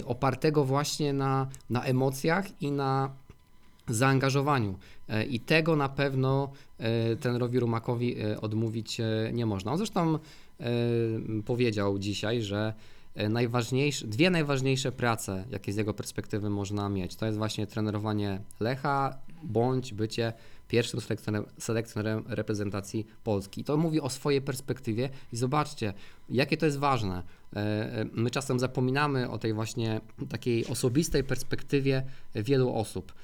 opartego 0.07 0.65
właśnie 0.65 1.13
na, 1.13 1.49
na 1.71 1.85
emocjach 1.85 2.63
i 2.63 2.71
na 2.71 3.11
zaangażowaniu. 3.89 4.79
I 5.29 5.41
tego 5.41 5.77
na 5.77 5.89
pewno 5.89 6.51
ten 7.21 7.37
Rowi 7.37 7.61
Rumakowi 7.61 8.17
odmówić 8.41 8.99
nie 9.33 9.47
można. 9.47 9.73
On 9.73 9.79
zresztą 9.79 10.19
powiedział 11.45 11.99
dzisiaj, 11.99 12.43
że 12.43 12.75
e, 13.15 13.29
najważniejsze, 13.29 14.07
dwie 14.07 14.31
najważniejsze 14.31 14.93
prace, 14.93 15.45
jakie 15.51 15.73
z 15.73 15.77
jego 15.77 15.95
perspektywy 15.95 16.51
można 16.51 16.89
mieć. 16.89 17.17
To 17.17 17.27
jest 17.27 17.39
właśnie 17.39 17.67
trenerowanie 17.67 18.41
Lecha 18.61 19.19
bądź 19.43 19.95
bycie 19.95 20.33
pierwszym 20.69 21.01
selekcjonerem, 21.01 21.51
selekcjonerem 21.59 22.25
reprezentacji 22.29 23.07
Polski. 23.25 23.65
To 23.65 23.77
mówi 23.77 24.01
o 24.01 24.11
swojej 24.11 24.43
perspektywie 24.43 25.11
i 25.33 25.37
zobaczcie, 25.37 25.95
jakie 26.29 26.57
to 26.57 26.67
jest 26.67 26.79
ważne. 26.79 27.23
E, 27.57 27.59
e, 27.59 28.05
My 28.13 28.31
czasem 28.31 28.59
zapominamy 28.59 29.31
o 29.31 29.39
tej 29.39 29.53
właśnie 29.53 30.01
takiej 30.29 30.67
osobistej 30.67 31.25
perspektywie 31.25 32.03
wielu 32.35 32.75
osób, 32.75 33.15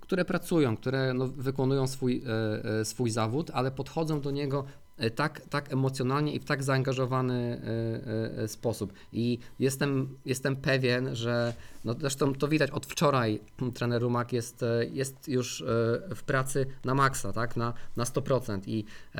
które 0.00 0.24
pracują, 0.24 0.76
które 0.76 1.14
no, 1.14 1.26
wykonują 1.26 1.86
swój, 1.86 2.22
swój 2.84 3.10
zawód, 3.10 3.50
ale 3.54 3.70
podchodzą 3.70 4.20
do 4.20 4.30
niego 4.30 4.64
tak, 5.14 5.40
tak 5.50 5.72
emocjonalnie 5.72 6.32
i 6.32 6.38
w 6.38 6.44
tak 6.44 6.62
zaangażowany 6.62 7.34
e, 7.34 8.38
e, 8.38 8.42
e, 8.42 8.48
sposób. 8.48 8.92
I 9.12 9.38
jestem, 9.58 10.16
jestem 10.24 10.56
pewien, 10.56 11.16
że 11.16 11.54
no 11.84 11.94
zresztą 12.00 12.34
to 12.34 12.48
widać 12.48 12.70
od 12.70 12.86
wczoraj 12.86 13.40
trener 13.74 14.02
Rumak 14.02 14.32
jest, 14.32 14.62
e, 14.62 14.86
jest 14.86 15.28
już 15.28 15.62
e, 15.62 15.64
w 16.14 16.22
pracy 16.26 16.66
na 16.84 16.94
maksa, 16.94 17.32
tak? 17.32 17.56
na, 17.56 17.72
na 17.96 18.04
100% 18.04 18.60
i 18.66 18.84
e, 19.14 19.18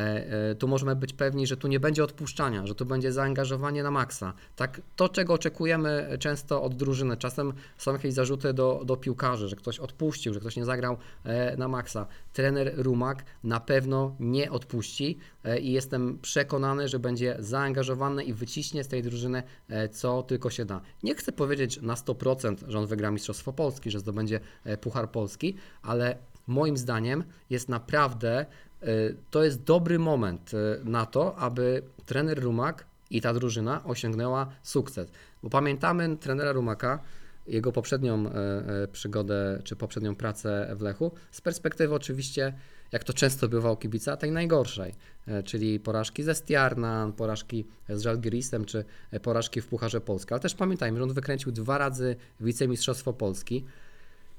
e, 0.50 0.54
tu 0.54 0.68
możemy 0.68 0.96
być 0.96 1.12
pewni, 1.12 1.46
że 1.46 1.56
tu 1.56 1.68
nie 1.68 1.80
będzie 1.80 2.04
odpuszczania, 2.04 2.66
że 2.66 2.74
tu 2.74 2.86
będzie 2.86 3.12
zaangażowanie 3.12 3.82
na 3.82 3.90
maksa. 3.90 4.32
Tak, 4.56 4.80
to 4.96 5.08
czego 5.08 5.34
oczekujemy 5.34 6.16
często 6.20 6.62
od 6.62 6.74
drużyny, 6.74 7.16
czasem 7.16 7.52
są 7.78 7.92
jakieś 7.92 8.14
zarzuty 8.14 8.52
do, 8.52 8.82
do 8.84 8.96
piłkarzy, 8.96 9.48
że 9.48 9.56
ktoś 9.56 9.78
odpuścił, 9.78 10.34
że 10.34 10.40
ktoś 10.40 10.56
nie 10.56 10.64
zagrał 10.64 10.96
e, 11.24 11.56
na 11.56 11.68
maksa. 11.68 12.06
Trener 12.32 12.72
Rumak 12.76 13.24
na 13.44 13.60
pewno 13.60 14.16
nie 14.20 14.50
odpuści 14.50 15.18
e, 15.39 15.39
i 15.60 15.72
jestem 15.72 16.18
przekonany, 16.18 16.88
że 16.88 16.98
będzie 16.98 17.36
zaangażowany 17.38 18.24
i 18.24 18.32
wyciśnie 18.32 18.84
z 18.84 18.88
tej 18.88 19.02
drużyny 19.02 19.42
e, 19.68 19.88
co 19.88 20.22
tylko 20.22 20.50
się 20.50 20.64
da. 20.64 20.80
Nie 21.02 21.14
chcę 21.14 21.32
powiedzieć 21.32 21.82
na 21.82 21.94
100%, 21.94 22.56
że 22.68 22.78
on 22.78 22.86
wygra 22.86 23.10
Mistrzostwo 23.10 23.52
Polski, 23.52 23.90
że 23.90 24.00
zdobędzie 24.00 24.40
e, 24.64 24.76
Puchar 24.76 25.10
Polski, 25.10 25.54
ale 25.82 26.16
moim 26.46 26.76
zdaniem 26.76 27.24
jest 27.50 27.68
naprawdę, 27.68 28.40
e, 28.40 28.86
to 29.30 29.44
jest 29.44 29.62
dobry 29.62 29.98
moment 29.98 30.50
e, 30.54 30.84
na 30.84 31.06
to, 31.06 31.36
aby 31.36 31.82
trener 32.06 32.42
Rumak 32.42 32.86
i 33.10 33.20
ta 33.20 33.34
drużyna 33.34 33.84
osiągnęła 33.84 34.46
sukces. 34.62 35.10
Bo 35.42 35.50
pamiętamy 35.50 36.16
trenera 36.16 36.52
Rumaka, 36.52 36.98
jego 37.46 37.72
poprzednią 37.72 38.26
e, 38.26 38.32
e, 38.82 38.88
przygodę, 38.88 39.60
czy 39.64 39.76
poprzednią 39.76 40.14
pracę 40.14 40.72
w 40.74 40.80
Lechu, 40.80 41.12
z 41.30 41.40
perspektywy 41.40 41.94
oczywiście, 41.94 42.52
jak 42.92 43.04
to 43.04 43.12
często 43.12 43.48
bywa 43.48 43.72
u 43.72 43.76
kibica, 43.76 44.16
tej 44.16 44.30
najgorszej, 44.30 44.94
e, 45.26 45.42
czyli 45.42 45.80
porażki 45.80 46.22
ze 46.22 46.34
Stiarna, 46.34 47.12
porażki 47.16 47.66
z 47.88 48.02
Żalgirisem, 48.02 48.64
czy 48.64 48.84
e, 49.10 49.20
porażki 49.20 49.60
w 49.60 49.66
Pucharze 49.66 50.00
Polski. 50.00 50.34
Ale 50.34 50.40
też 50.40 50.54
pamiętajmy, 50.54 50.98
że 50.98 51.04
on 51.04 51.12
wykręcił 51.12 51.52
dwa 51.52 51.78
razy 51.78 52.16
wicemistrzostwo 52.40 53.12
Polski. 53.12 53.64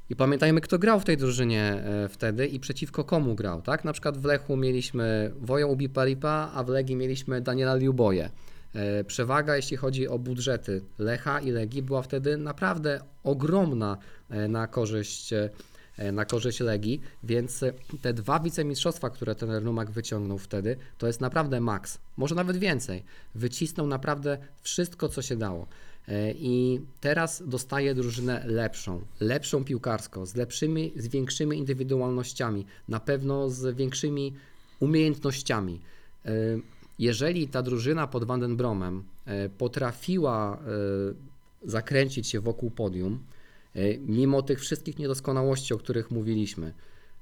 I 0.09 0.15
pamiętajmy, 0.15 0.61
kto 0.61 0.79
grał 0.79 0.99
w 0.99 1.05
tej 1.05 1.17
drużynie 1.17 1.63
e, 1.63 2.09
wtedy 2.09 2.47
i 2.47 2.59
przeciwko 2.59 3.03
komu 3.03 3.35
grał, 3.35 3.61
tak? 3.61 3.85
Na 3.85 3.93
przykład 3.93 4.17
w 4.17 4.25
Lechu 4.25 4.57
mieliśmy 4.57 5.31
Woją 5.41 5.67
Ubiparipa, 5.67 6.51
a 6.53 6.63
w 6.63 6.69
Legii 6.69 6.95
mieliśmy 6.95 7.41
Daniela 7.41 7.75
Liuboje. 7.75 8.29
Przewaga, 9.07 9.55
jeśli 9.55 9.77
chodzi 9.77 10.07
o 10.07 10.19
budżety 10.19 10.81
Lecha 10.99 11.39
i 11.39 11.51
Legii, 11.51 11.81
była 11.81 12.01
wtedy 12.01 12.37
naprawdę 12.37 13.01
ogromna 13.23 13.97
na 14.49 14.67
korzyść, 14.67 15.33
na 16.13 16.25
korzyść 16.25 16.59
Legii, 16.59 17.01
więc 17.23 17.63
e, 17.63 17.73
te 18.01 18.13
dwa 18.13 18.39
wicemistrzostwa, 18.39 19.09
które 19.09 19.35
ten 19.35 19.51
Rumak 19.51 19.91
wyciągnął 19.91 20.37
wtedy, 20.37 20.77
to 20.97 21.07
jest 21.07 21.21
naprawdę 21.21 21.61
maks, 21.61 21.97
może 22.17 22.35
nawet 22.35 22.57
więcej. 22.57 23.03
Wycisnął 23.35 23.87
naprawdę 23.87 24.37
wszystko, 24.61 25.09
co 25.09 25.21
się 25.21 25.35
dało. 25.35 25.67
E, 26.07 26.31
I 26.31 26.81
teraz 27.01 27.43
dostaje 27.47 27.95
drużynę 27.95 28.43
lepszą, 28.47 29.01
lepszą 29.19 29.63
piłkarsko, 29.63 30.25
z 30.25 30.35
lepszymi, 30.35 30.93
z 30.95 31.07
większymi 31.07 31.57
indywidualnościami, 31.57 32.65
na 32.87 32.99
pewno 32.99 33.49
z 33.49 33.75
większymi 33.75 34.33
umiejętnościami. 34.79 35.81
E, 36.25 36.31
Jeżeli 36.99 37.47
ta 37.47 37.61
drużyna 37.61 38.07
pod 38.07 38.23
Vandenbromem 38.23 39.03
e, 39.25 39.49
potrafiła 39.49 40.57
e, 40.57 41.69
zakręcić 41.69 42.27
się 42.27 42.39
wokół 42.39 42.71
podium, 42.71 43.13
e, 43.13 43.40
mimo 43.99 44.41
tych 44.41 44.59
wszystkich 44.59 44.99
niedoskonałości, 44.99 45.73
o 45.73 45.77
których 45.77 46.11
mówiliśmy, 46.11 46.73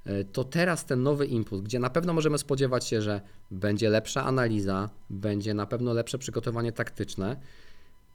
e, 0.05 0.23
to 0.23 0.43
teraz 0.43 0.85
ten 0.85 1.03
nowy 1.03 1.25
impuls, 1.25 1.61
gdzie 1.61 1.79
na 1.79 1.89
pewno 1.89 2.13
możemy 2.13 2.37
spodziewać 2.37 2.87
się, 2.87 3.01
że 3.01 3.21
będzie 3.51 3.89
lepsza 3.89 4.25
analiza, 4.25 4.89
będzie 5.09 5.53
na 5.53 5.65
pewno 5.65 5.93
lepsze 5.93 6.17
przygotowanie 6.17 6.71
taktyczne, 6.71 7.37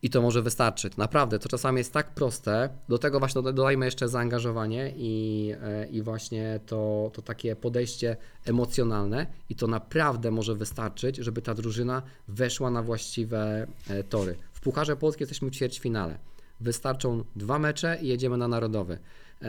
i 0.04 0.10
to 0.10 0.22
może 0.22 0.42
wystarczyć. 0.42 0.96
Naprawdę, 0.96 1.38
to 1.38 1.48
czasami 1.48 1.78
jest 1.78 1.92
tak 1.92 2.14
proste. 2.14 2.68
Do 2.88 2.98
tego 2.98 3.18
właśnie 3.18 3.42
doda- 3.42 3.52
dodajmy 3.52 3.84
jeszcze 3.84 4.08
zaangażowanie 4.08 4.92
i, 4.96 5.52
e, 5.62 5.86
i 5.86 6.02
właśnie 6.02 6.60
to, 6.66 7.10
to 7.14 7.22
takie 7.22 7.56
podejście 7.56 8.16
emocjonalne 8.44 9.26
i 9.48 9.54
to 9.54 9.66
naprawdę 9.66 10.30
może 10.30 10.54
wystarczyć, 10.54 11.16
żeby 11.16 11.42
ta 11.42 11.54
drużyna 11.54 12.02
weszła 12.28 12.70
na 12.70 12.82
właściwe 12.82 13.66
e, 13.88 14.04
tory. 14.04 14.36
W 14.52 14.60
Pucharze 14.60 14.96
Polski 14.96 15.22
jesteśmy 15.22 15.50
w 15.50 15.54
ćwierćfinale. 15.54 16.18
Wystarczą 16.60 17.24
dwa 17.36 17.58
mecze 17.58 17.98
i 18.02 18.08
jedziemy 18.08 18.36
na 18.36 18.48
narodowy. 18.48 18.98
E, 19.42 19.48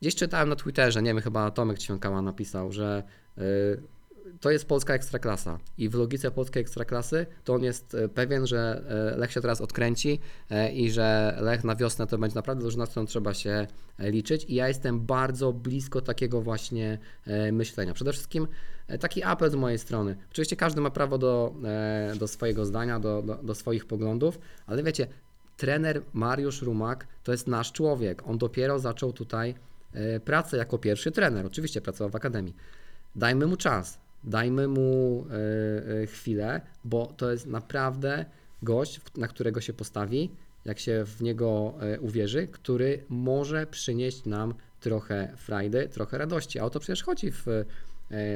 Gdzieś 0.00 0.14
czytałem 0.14 0.48
na 0.48 0.56
Twitterze, 0.56 1.02
nie 1.02 1.10
wiem, 1.10 1.20
chyba 1.20 1.50
Tomek 1.50 1.78
Ćwiąkała 1.78 2.22
napisał, 2.22 2.72
że 2.72 3.02
e, 3.38 3.42
to 4.40 4.50
jest 4.50 4.64
polska 4.64 4.94
ekstraklasa 4.94 5.58
i 5.78 5.88
w 5.88 5.94
logice 5.94 6.30
polskiej 6.30 6.60
ekstraklasy 6.60 7.26
to 7.44 7.54
on 7.54 7.62
jest 7.62 7.94
e, 7.94 8.08
pewien, 8.08 8.46
że 8.46 8.84
Lech 9.16 9.32
się 9.32 9.40
teraz 9.40 9.60
odkręci 9.60 10.20
i 10.74 10.90
że 10.90 11.38
Lech 11.40 11.64
na 11.64 11.76
wiosnę 11.76 12.06
to 12.06 12.18
będzie 12.18 12.34
naprawdę 12.34 12.62
drużyna, 12.62 12.86
z 12.86 12.90
którą 12.90 13.06
trzeba 13.06 13.34
się 13.34 13.66
liczyć 13.98 14.44
i 14.44 14.54
ja 14.54 14.68
jestem 14.68 15.00
bardzo 15.00 15.52
blisko 15.52 16.00
takiego 16.00 16.40
właśnie 16.40 16.98
myślenia. 17.52 17.94
Przede 17.94 18.12
wszystkim 18.12 18.48
taki 19.00 19.22
apel 19.22 19.50
z 19.50 19.54
mojej 19.54 19.78
strony. 19.78 20.16
Oczywiście 20.30 20.56
każdy 20.56 20.80
ma 20.80 20.90
prawo 20.90 21.18
do, 21.18 21.54
do 22.18 22.28
swojego 22.28 22.64
zdania, 22.66 23.00
do, 23.00 23.22
do, 23.22 23.34
do 23.34 23.54
swoich 23.54 23.86
poglądów, 23.86 24.38
ale 24.66 24.82
wiecie, 24.82 25.06
trener 25.56 26.02
Mariusz 26.12 26.62
Rumak 26.62 27.06
to 27.24 27.32
jest 27.32 27.46
nasz 27.46 27.72
człowiek. 27.72 28.22
On 28.28 28.38
dopiero 28.38 28.78
zaczął 28.78 29.12
tutaj 29.12 29.54
e, 29.92 30.20
pracę 30.20 30.56
jako 30.56 30.78
pierwszy 30.78 31.12
trener. 31.12 31.46
Oczywiście 31.46 31.80
pracował 31.80 32.10
w 32.10 32.16
akademii. 32.16 32.54
Dajmy 33.16 33.46
mu 33.46 33.56
czas, 33.56 33.98
dajmy 34.24 34.68
mu 34.68 35.26
e, 35.30 36.02
e, 36.02 36.06
chwilę, 36.06 36.60
bo 36.84 37.06
to 37.06 37.32
jest 37.32 37.46
naprawdę 37.46 38.24
gość, 38.62 39.00
na 39.16 39.28
którego 39.28 39.60
się 39.60 39.72
postawi, 39.72 40.30
jak 40.64 40.78
się 40.78 41.04
w 41.06 41.22
niego 41.22 41.74
uwierzy, 42.00 42.48
który 42.52 43.04
może 43.08 43.66
przynieść 43.66 44.24
nam 44.24 44.54
trochę 44.80 45.32
frajdy, 45.36 45.88
trochę 45.88 46.18
radości. 46.18 46.58
A 46.58 46.64
o 46.64 46.70
to 46.70 46.80
przecież 46.80 47.02
chodzi 47.02 47.30
w, 47.30 47.46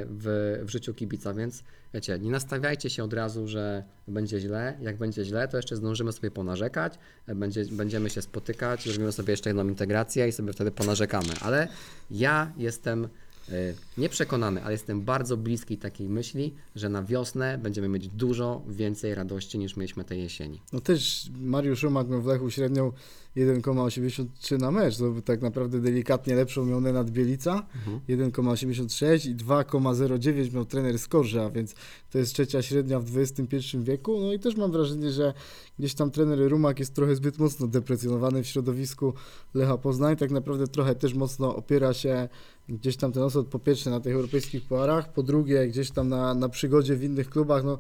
w, 0.09 0.59
w 0.63 0.69
życiu 0.69 0.95
kibica, 0.95 1.35
więc 1.35 1.63
wiecie, 1.95 2.19
nie 2.19 2.31
nastawiajcie 2.31 2.91
się 2.91 3.05
od 3.05 3.13
razu, 3.13 3.49
że 3.49 3.85
będzie 4.09 4.41
źle. 4.41 4.79
Jak 4.81 4.97
będzie 4.97 5.25
źle, 5.25 5.49
to 5.49 5.57
jeszcze 5.57 5.77
zdążymy 5.77 6.13
sobie 6.13 6.31
ponarzekać, 6.31 6.95
e, 7.27 7.35
będzie, 7.35 7.65
będziemy 7.65 8.11
się 8.11 8.23
spotykać, 8.23 8.85
zrobimy 8.85 9.13
sobie 9.13 9.31
jeszcze 9.31 9.51
jedną 9.51 9.69
integrację 9.69 10.29
i 10.29 10.33
sobie 10.33 10.53
wtedy 10.53 10.71
ponarzekamy. 10.71 11.33
Ale 11.41 11.69
ja 12.11 12.53
jestem 12.57 13.09
e, 13.49 13.75
nieprzekonany, 13.99 14.63
ale 14.63 14.73
jestem 14.73 15.03
bardzo 15.03 15.37
bliski 15.37 15.79
takiej 15.79 16.09
myśli, 16.09 16.55
że 16.75 16.89
na 16.89 17.03
wiosnę 17.03 17.59
będziemy 17.59 17.89
mieć 17.89 18.09
dużo 18.09 18.63
więcej 18.69 19.15
radości 19.15 19.59
niż 19.59 19.77
mieliśmy 19.77 20.05
tej 20.05 20.23
jesieni. 20.23 20.61
No 20.73 20.81
też 20.81 21.31
Mariusz 21.41 21.83
Rumak 21.83 22.09
miał 22.09 22.23
w 22.23 22.27
Lechu 22.27 22.51
średnią 22.51 22.93
1,83 23.37 24.59
na 24.59 24.71
mecz, 24.71 24.97
to 24.97 25.15
tak 25.25 25.43
naprawdę 25.43 25.81
delikatnie 25.81 26.35
lepszą 26.35 26.65
miał 26.65 26.81
Nenad 26.81 27.11
Bielica, 27.11 27.67
1,86 28.09 29.31
i 29.31 29.37
2,09 29.37 30.55
miał 30.55 30.65
trener 30.65 30.99
Skorża, 30.99 31.51
więc 31.51 31.75
to 32.11 32.19
jest 32.19 32.33
trzecia 32.33 32.63
średnia 32.63 33.01
w 33.01 33.19
XXI 33.19 33.79
wieku. 33.79 34.21
No 34.21 34.33
i 34.33 34.39
też 34.39 34.57
mam 34.57 34.73
wrażenie, 34.73 35.11
że 35.11 35.35
gdzieś 35.79 35.95
tam 35.95 36.11
trener 36.11 36.39
Rumak 36.51 36.79
jest 36.79 36.95
trochę 36.95 37.17
zbyt 37.17 37.39
mocno 37.39 37.67
deprecjonowany 37.67 38.43
w 38.43 38.47
środowisku 38.47 39.15
Lecha 39.55 39.79
Poznań, 39.79 40.17
tak 40.17 40.31
naprawdę 40.31 40.67
trochę 40.67 40.95
też 40.95 41.15
mocno 41.15 41.57
opiera 41.57 41.95
się 41.95 42.29
gdzieś 42.69 42.97
tam 42.97 43.13
ten 43.13 43.23
osad 43.23 43.47
po 43.47 43.59
pierwsze 43.59 43.91
na 43.91 44.01
tych 44.01 44.15
europejskich 44.15 44.63
puarach, 44.63 45.13
po 45.13 45.23
drugie 45.23 45.69
gdzieś 45.69 45.91
tam 45.91 46.09
na, 46.09 46.35
na 46.35 46.49
przygodzie 46.49 46.97
w 46.97 47.05
innych 47.05 47.31
klubach, 47.31 47.65
no 47.65 47.79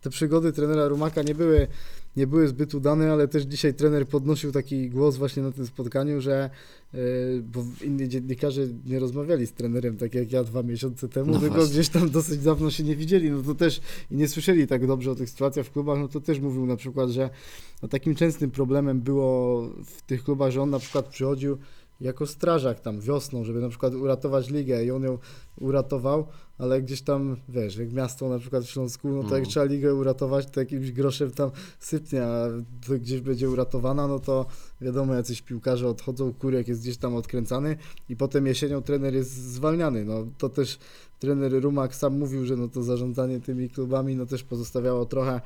te 0.00 0.10
przygody 0.10 0.52
trenera 0.52 0.88
Rumaka 0.88 1.22
nie 1.22 1.34
były, 1.34 1.66
nie 2.16 2.26
były 2.26 2.48
zbyt 2.48 2.74
udane, 2.74 3.12
ale 3.12 3.28
też 3.28 3.42
dzisiaj 3.42 3.74
trener 3.74 4.06
podnosił 4.08 4.52
taki 4.52 4.90
głos 4.90 5.16
właśnie 5.16 5.42
na 5.42 5.52
tym 5.52 5.66
spotkaniu, 5.66 6.20
że 6.20 6.50
yy, 6.92 7.00
bo 7.42 7.64
inni 7.84 8.08
dziennikarze 8.08 8.62
nie 8.86 8.98
rozmawiali 8.98 9.46
z 9.46 9.52
trenerem 9.52 9.96
tak 9.96 10.14
jak 10.14 10.32
ja 10.32 10.44
dwa 10.44 10.62
miesiące 10.62 11.08
temu, 11.08 11.32
No 11.32 11.40
tylko 11.40 11.54
właśnie. 11.54 11.72
gdzieś 11.72 11.88
tam 11.88 12.10
dosyć 12.10 12.38
dawno 12.38 12.70
się 12.70 12.84
nie 12.84 12.96
widzieli, 12.96 13.30
no 13.30 13.42
to 13.42 13.54
też 13.54 13.80
i 14.10 14.16
nie 14.16 14.28
słyszeli 14.28 14.66
tak 14.66 14.86
dobrze 14.86 15.10
o 15.10 15.14
tych 15.14 15.30
sytuacjach 15.30 15.66
w 15.66 15.72
klubach, 15.72 15.98
no 15.98 16.08
to 16.08 16.20
też 16.20 16.40
mówił 16.40 16.66
na 16.66 16.76
przykład, 16.76 17.10
że 17.10 17.30
no, 17.82 17.88
takim 17.88 18.14
częstym 18.14 18.50
problemem 18.50 19.00
było 19.00 19.62
w 19.84 20.02
tych 20.02 20.24
klubach, 20.24 20.50
że 20.50 20.62
on 20.62 20.70
na 20.70 20.78
przykład 20.78 21.06
przychodził 21.06 21.58
jako 22.00 22.26
strażak 22.26 22.80
tam 22.80 23.00
wiosną, 23.00 23.44
żeby 23.44 23.60
na 23.60 23.68
przykład 23.68 23.94
uratować 23.94 24.50
ligę 24.50 24.84
i 24.84 24.90
on 24.90 25.02
ją 25.02 25.18
uratował, 25.60 26.26
ale 26.58 26.82
gdzieś 26.82 27.02
tam, 27.02 27.36
wiesz, 27.48 27.76
jak 27.76 27.92
miasto 27.92 28.28
na 28.28 28.38
przykład 28.38 28.64
w 28.64 28.70
Śląsku, 28.70 29.08
no 29.08 29.14
to 29.14 29.28
jak 29.28 29.32
Mhm. 29.32 29.44
trzeba 29.44 29.66
ligę 29.66 29.94
uratować, 29.94 30.46
to 30.50 30.60
jakimś 30.60 30.92
groszem 30.92 31.30
tam 31.30 31.50
sypnie, 31.78 32.24
a 32.24 32.46
to 32.86 32.94
gdzieś 32.94 33.20
będzie 33.20 33.50
uratowana, 33.50 34.06
no 34.06 34.18
to 34.18 34.46
wiadomo, 34.80 35.14
jacyś 35.14 35.42
piłkarze 35.42 35.88
odchodzą, 35.88 36.32
kurek 36.34 36.68
jest 36.68 36.80
gdzieś 36.80 36.96
tam 36.96 37.14
odkręcany 37.16 37.76
i 38.08 38.16
potem 38.16 38.46
jesienią 38.46 38.82
trener 38.82 39.14
jest 39.14 39.30
zwalniany, 39.30 40.04
no 40.04 40.26
to 40.38 40.48
też 40.48 40.78
trener 41.18 41.62
Rumak 41.62 41.94
sam 41.94 42.18
mówił, 42.18 42.46
że 42.46 42.56
no 42.56 42.68
to 42.68 42.82
zarządzanie 42.82 43.40
tymi 43.40 43.70
klubami 43.70 44.16
no 44.16 44.26
też 44.26 44.44
pozostawiało 44.44 45.06
trochę 45.06 45.40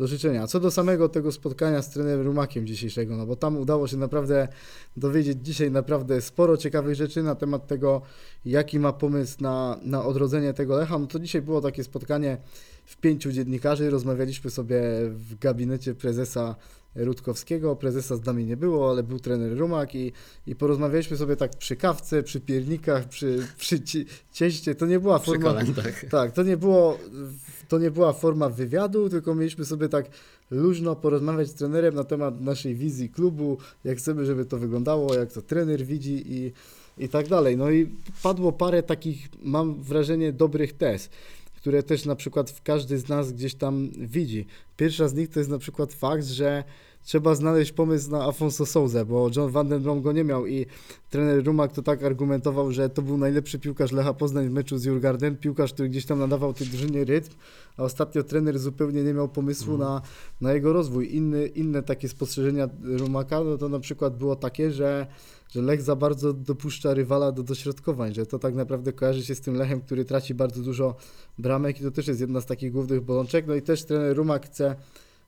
do 0.00 0.06
życzenia. 0.06 0.46
Co 0.46 0.60
do 0.60 0.70
samego 0.70 1.08
tego 1.08 1.32
spotkania 1.32 1.82
z 1.82 1.90
trenerem 1.90 2.26
Rumakiem 2.26 2.66
dzisiejszego, 2.66 3.16
no 3.16 3.26
bo 3.26 3.36
tam 3.36 3.56
udało 3.56 3.88
się 3.88 3.96
naprawdę 3.96 4.48
dowiedzieć 4.96 5.38
dzisiaj 5.42 5.70
naprawdę 5.70 6.20
sporo 6.20 6.56
ciekawych 6.56 6.94
rzeczy 6.94 7.22
na 7.22 7.34
temat 7.34 7.66
tego, 7.66 8.02
jaki 8.44 8.78
ma 8.78 8.92
pomysł 8.92 9.36
na, 9.40 9.78
na 9.82 10.04
odrodzenie 10.04 10.54
tego 10.54 10.76
Lecha. 10.76 10.98
No 10.98 11.06
to 11.06 11.18
dzisiaj 11.18 11.42
było 11.42 11.60
takie 11.60 11.84
spotkanie 11.84 12.38
w 12.84 12.96
pięciu 12.96 13.32
dziennikarzy, 13.32 13.90
rozmawialiśmy 13.90 14.50
sobie 14.50 14.82
w 15.10 15.38
gabinecie 15.38 15.94
prezesa 15.94 16.56
Rutkowskiego, 16.94 17.76
prezesa 17.76 18.16
z 18.16 18.24
nami 18.24 18.44
nie 18.44 18.56
było, 18.56 18.90
ale 18.90 19.02
był 19.02 19.20
trener 19.20 19.58
Rumak 19.58 19.94
i, 19.94 20.12
i 20.46 20.56
porozmawialiśmy 20.56 21.16
sobie 21.16 21.36
tak 21.36 21.56
przy 21.56 21.76
kawce, 21.76 22.22
przy 22.22 22.40
piernikach, 22.40 23.08
przy, 23.08 23.46
przy 23.58 23.80
ci- 23.80 24.06
cieście. 24.32 24.74
To 24.74 24.86
nie 24.86 25.00
była 25.00 25.18
forma... 25.18 25.50
Tak, 26.10 26.32
to 26.32 26.42
nie, 26.42 26.56
było, 26.56 26.98
to 27.68 27.78
nie 27.78 27.90
była 27.90 28.12
forma 28.12 28.48
wywiadu, 28.48 29.08
tylko 29.08 29.34
mieliśmy 29.34 29.64
sobie 29.64 29.88
tak 29.88 30.10
luźno 30.50 30.96
porozmawiać 30.96 31.48
z 31.48 31.54
trenerem 31.54 31.94
na 31.94 32.04
temat 32.04 32.40
naszej 32.40 32.74
wizji 32.74 33.08
klubu, 33.08 33.58
jak 33.84 33.98
chcemy, 33.98 34.26
żeby 34.26 34.44
to 34.44 34.58
wyglądało, 34.58 35.14
jak 35.14 35.32
to 35.32 35.42
trener 35.42 35.86
widzi 35.86 36.24
i, 36.26 36.52
i 36.98 37.08
tak 37.08 37.28
dalej. 37.28 37.56
No 37.56 37.70
i 37.70 37.90
padło 38.22 38.52
parę 38.52 38.82
takich, 38.82 39.28
mam 39.42 39.82
wrażenie, 39.82 40.32
dobrych 40.32 40.72
tez, 40.72 41.10
które 41.60 41.82
też 41.82 42.04
na 42.04 42.16
przykład 42.16 42.50
w 42.50 42.62
każdy 42.62 42.98
z 42.98 43.08
nas 43.08 43.32
gdzieś 43.32 43.54
tam 43.54 43.90
widzi. 43.98 44.46
Pierwsza 44.76 45.08
z 45.08 45.14
nich 45.14 45.28
to 45.28 45.40
jest 45.40 45.50
na 45.50 45.58
przykład 45.58 45.92
fakt, 45.92 46.24
że 46.24 46.64
trzeba 47.04 47.34
znaleźć 47.34 47.72
pomysł 47.72 48.10
na 48.10 48.24
Afonso 48.24 48.66
Souza, 48.66 49.04
bo 49.04 49.30
John 49.36 49.50
Van 49.50 49.68
Den 49.68 49.82
Brom 49.82 50.02
go 50.02 50.12
nie 50.12 50.24
miał 50.24 50.46
i 50.46 50.66
trener 51.10 51.44
Rumak 51.44 51.72
to 51.72 51.82
tak 51.82 52.04
argumentował, 52.04 52.72
że 52.72 52.88
to 52.88 53.02
był 53.02 53.18
najlepszy 53.18 53.58
piłkarz 53.58 53.92
Lecha 53.92 54.14
Poznań 54.14 54.48
w 54.48 54.52
meczu 54.52 54.78
z 54.78 54.84
Jurgardem, 54.84 55.36
piłkarz, 55.36 55.72
który 55.72 55.88
gdzieś 55.88 56.06
tam 56.06 56.18
nadawał 56.18 56.54
tej 56.54 56.66
drużynie 56.66 57.04
rytm, 57.04 57.30
a 57.76 57.82
ostatnio 57.82 58.22
trener 58.22 58.58
zupełnie 58.58 59.02
nie 59.02 59.14
miał 59.14 59.28
pomysłu 59.28 59.74
Mhm. 59.74 59.90
na, 59.90 60.02
na 60.40 60.52
jego 60.52 60.72
rozwój. 60.72 61.16
Inny, 61.16 61.46
inne 61.46 61.82
takie 61.82 62.08
spostrzeżenia 62.08 62.68
Rumaka, 62.82 63.40
no 63.44 63.58
to 63.58 63.68
na 63.68 63.80
przykład 63.80 64.16
było 64.16 64.36
takie, 64.36 64.70
że, 64.70 65.06
że 65.50 65.62
Lech 65.62 65.82
za 65.82 65.96
bardzo 65.96 66.32
dopuszcza 66.32 66.94
rywala 66.94 67.32
do 67.32 67.42
dośrodkowań, 67.42 68.14
że 68.14 68.26
to 68.26 68.38
tak 68.38 68.54
naprawdę 68.54 68.92
kojarzy 68.92 69.24
się 69.24 69.34
z 69.34 69.40
tym 69.40 69.54
Lechem, 69.54 69.80
który 69.80 70.04
traci 70.04 70.34
bardzo 70.34 70.62
dużo 70.62 70.96
bramek 71.38 71.80
i 71.80 71.82
to 71.82 71.90
też 71.90 72.06
jest 72.06 72.20
jedna 72.20 72.40
z 72.40 72.46
takich 72.46 72.72
głównych 72.72 73.00
bolączek. 73.00 73.46
No 73.46 73.54
i 73.54 73.62
też 73.62 73.84
trener 73.84 74.16
Rumak 74.16 74.46
chce 74.46 74.76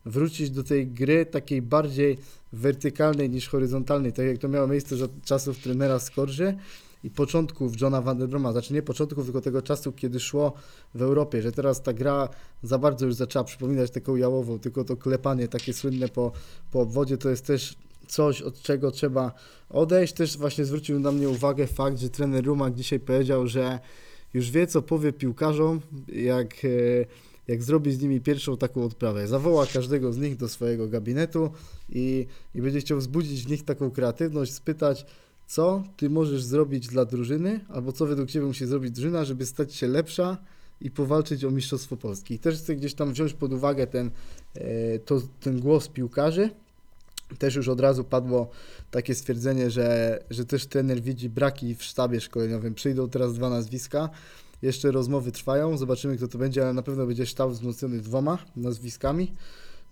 wrócić 0.06 0.50
do 0.50 0.64
tej 0.64 0.86
gry 0.86 1.26
takiej 1.26 1.62
bardziej 1.62 2.18
wertykalnej 2.52 3.30
niż 3.30 3.48
horyzontalnej, 3.48 4.12
tak 4.12 4.26
jak 4.26 4.38
to 4.38 4.48
miało 4.48 4.66
miejsce 4.66 4.96
za 4.96 5.06
czasów 5.24 5.58
trenera 5.58 5.98
Skorży 5.98 6.56
i 7.04 7.10
początków 7.10 7.80
Johna 7.80 8.02
Van 8.02 8.18
der 8.18 8.28
Broma, 8.28 8.52
znaczy 8.52 8.74
nie 8.74 8.82
początków, 8.82 9.24
tylko 9.24 9.40
tego 9.40 9.62
czasu, 9.62 9.92
kiedy 9.92 10.20
szło 10.20 10.52
w 10.94 11.02
Europie, 11.02 11.42
że 11.42 11.52
teraz 11.52 11.82
ta 11.82 11.92
gra 11.92 12.28
za 12.62 12.78
bardzo 12.78 13.06
już 13.06 13.14
zaczęła 13.14 13.44
przypominać 13.44 13.90
taką 13.90 14.16
jałową, 14.16 14.58
tylko 14.58 14.84
to 14.84 14.96
klepanie 14.96 15.48
takie 15.48 15.72
słynne 15.72 16.08
po, 16.08 16.32
po 16.70 16.80
obwodzie 16.80 17.18
to 17.18 17.30
jest 17.30 17.46
też 17.46 17.76
coś, 18.12 18.42
od 18.42 18.62
czego 18.62 18.90
trzeba 18.90 19.32
odejść. 19.70 20.12
Też 20.12 20.38
właśnie 20.38 20.64
zwrócił 20.64 21.00
na 21.00 21.12
mnie 21.12 21.28
uwagę 21.28 21.66
fakt, 21.66 21.98
że 21.98 22.08
trener 22.08 22.44
Rumak 22.44 22.74
dzisiaj 22.74 23.00
powiedział, 23.00 23.46
że 23.46 23.78
już 24.34 24.50
wie, 24.50 24.66
co 24.66 24.82
powie 24.82 25.12
piłkarzom, 25.12 25.80
jak, 26.08 26.64
e, 26.64 26.68
jak 27.48 27.62
zrobi 27.62 27.92
z 27.92 28.02
nimi 28.02 28.20
pierwszą 28.20 28.56
taką 28.56 28.84
odprawę. 28.84 29.28
Zawoła 29.28 29.66
każdego 29.66 30.12
z 30.12 30.18
nich 30.18 30.36
do 30.36 30.48
swojego 30.48 30.88
gabinetu 30.88 31.50
i, 31.88 32.26
i 32.54 32.62
będzie 32.62 32.80
chciał 32.80 32.98
wzbudzić 32.98 33.44
w 33.44 33.50
nich 33.50 33.64
taką 33.64 33.90
kreatywność, 33.90 34.52
spytać, 34.52 35.06
co 35.46 35.82
ty 35.96 36.10
możesz 36.10 36.42
zrobić 36.42 36.88
dla 36.88 37.04
drużyny, 37.04 37.60
albo 37.68 37.92
co 37.92 38.06
według 38.06 38.30
ciebie 38.30 38.46
musi 38.46 38.66
zrobić 38.66 38.90
drużyna, 38.90 39.24
żeby 39.24 39.46
stać 39.46 39.74
się 39.74 39.88
lepsza 39.88 40.38
i 40.80 40.90
powalczyć 40.90 41.44
o 41.44 41.50
Mistrzostwo 41.50 41.96
Polski. 41.96 42.34
I 42.34 42.38
też 42.38 42.58
chcę 42.58 42.76
gdzieś 42.76 42.94
tam 42.94 43.12
wziąć 43.12 43.32
pod 43.32 43.52
uwagę 43.52 43.86
ten, 43.86 44.10
e, 44.54 44.98
to, 44.98 45.22
ten 45.40 45.60
głos 45.60 45.88
piłkarzy. 45.88 46.50
Też 47.38 47.54
już 47.54 47.68
od 47.68 47.80
razu 47.80 48.04
padło 48.04 48.50
takie 48.90 49.14
stwierdzenie, 49.14 49.70
że, 49.70 50.18
że 50.30 50.44
też 50.44 50.66
trener 50.66 51.00
widzi 51.00 51.28
braki 51.28 51.74
w 51.74 51.84
sztabie 51.84 52.20
szkoleniowym. 52.20 52.74
Przyjdą 52.74 53.08
teraz 53.08 53.34
dwa 53.34 53.50
nazwiska. 53.50 54.10
Jeszcze 54.62 54.90
rozmowy 54.90 55.32
trwają, 55.32 55.76
zobaczymy 55.76 56.16
kto 56.16 56.28
to 56.28 56.38
będzie, 56.38 56.62
ale 56.62 56.72
na 56.72 56.82
pewno 56.82 57.06
będzie 57.06 57.26
sztab 57.26 57.50
wzmocniony 57.50 57.98
dwoma 57.98 58.38
nazwiskami. 58.56 59.32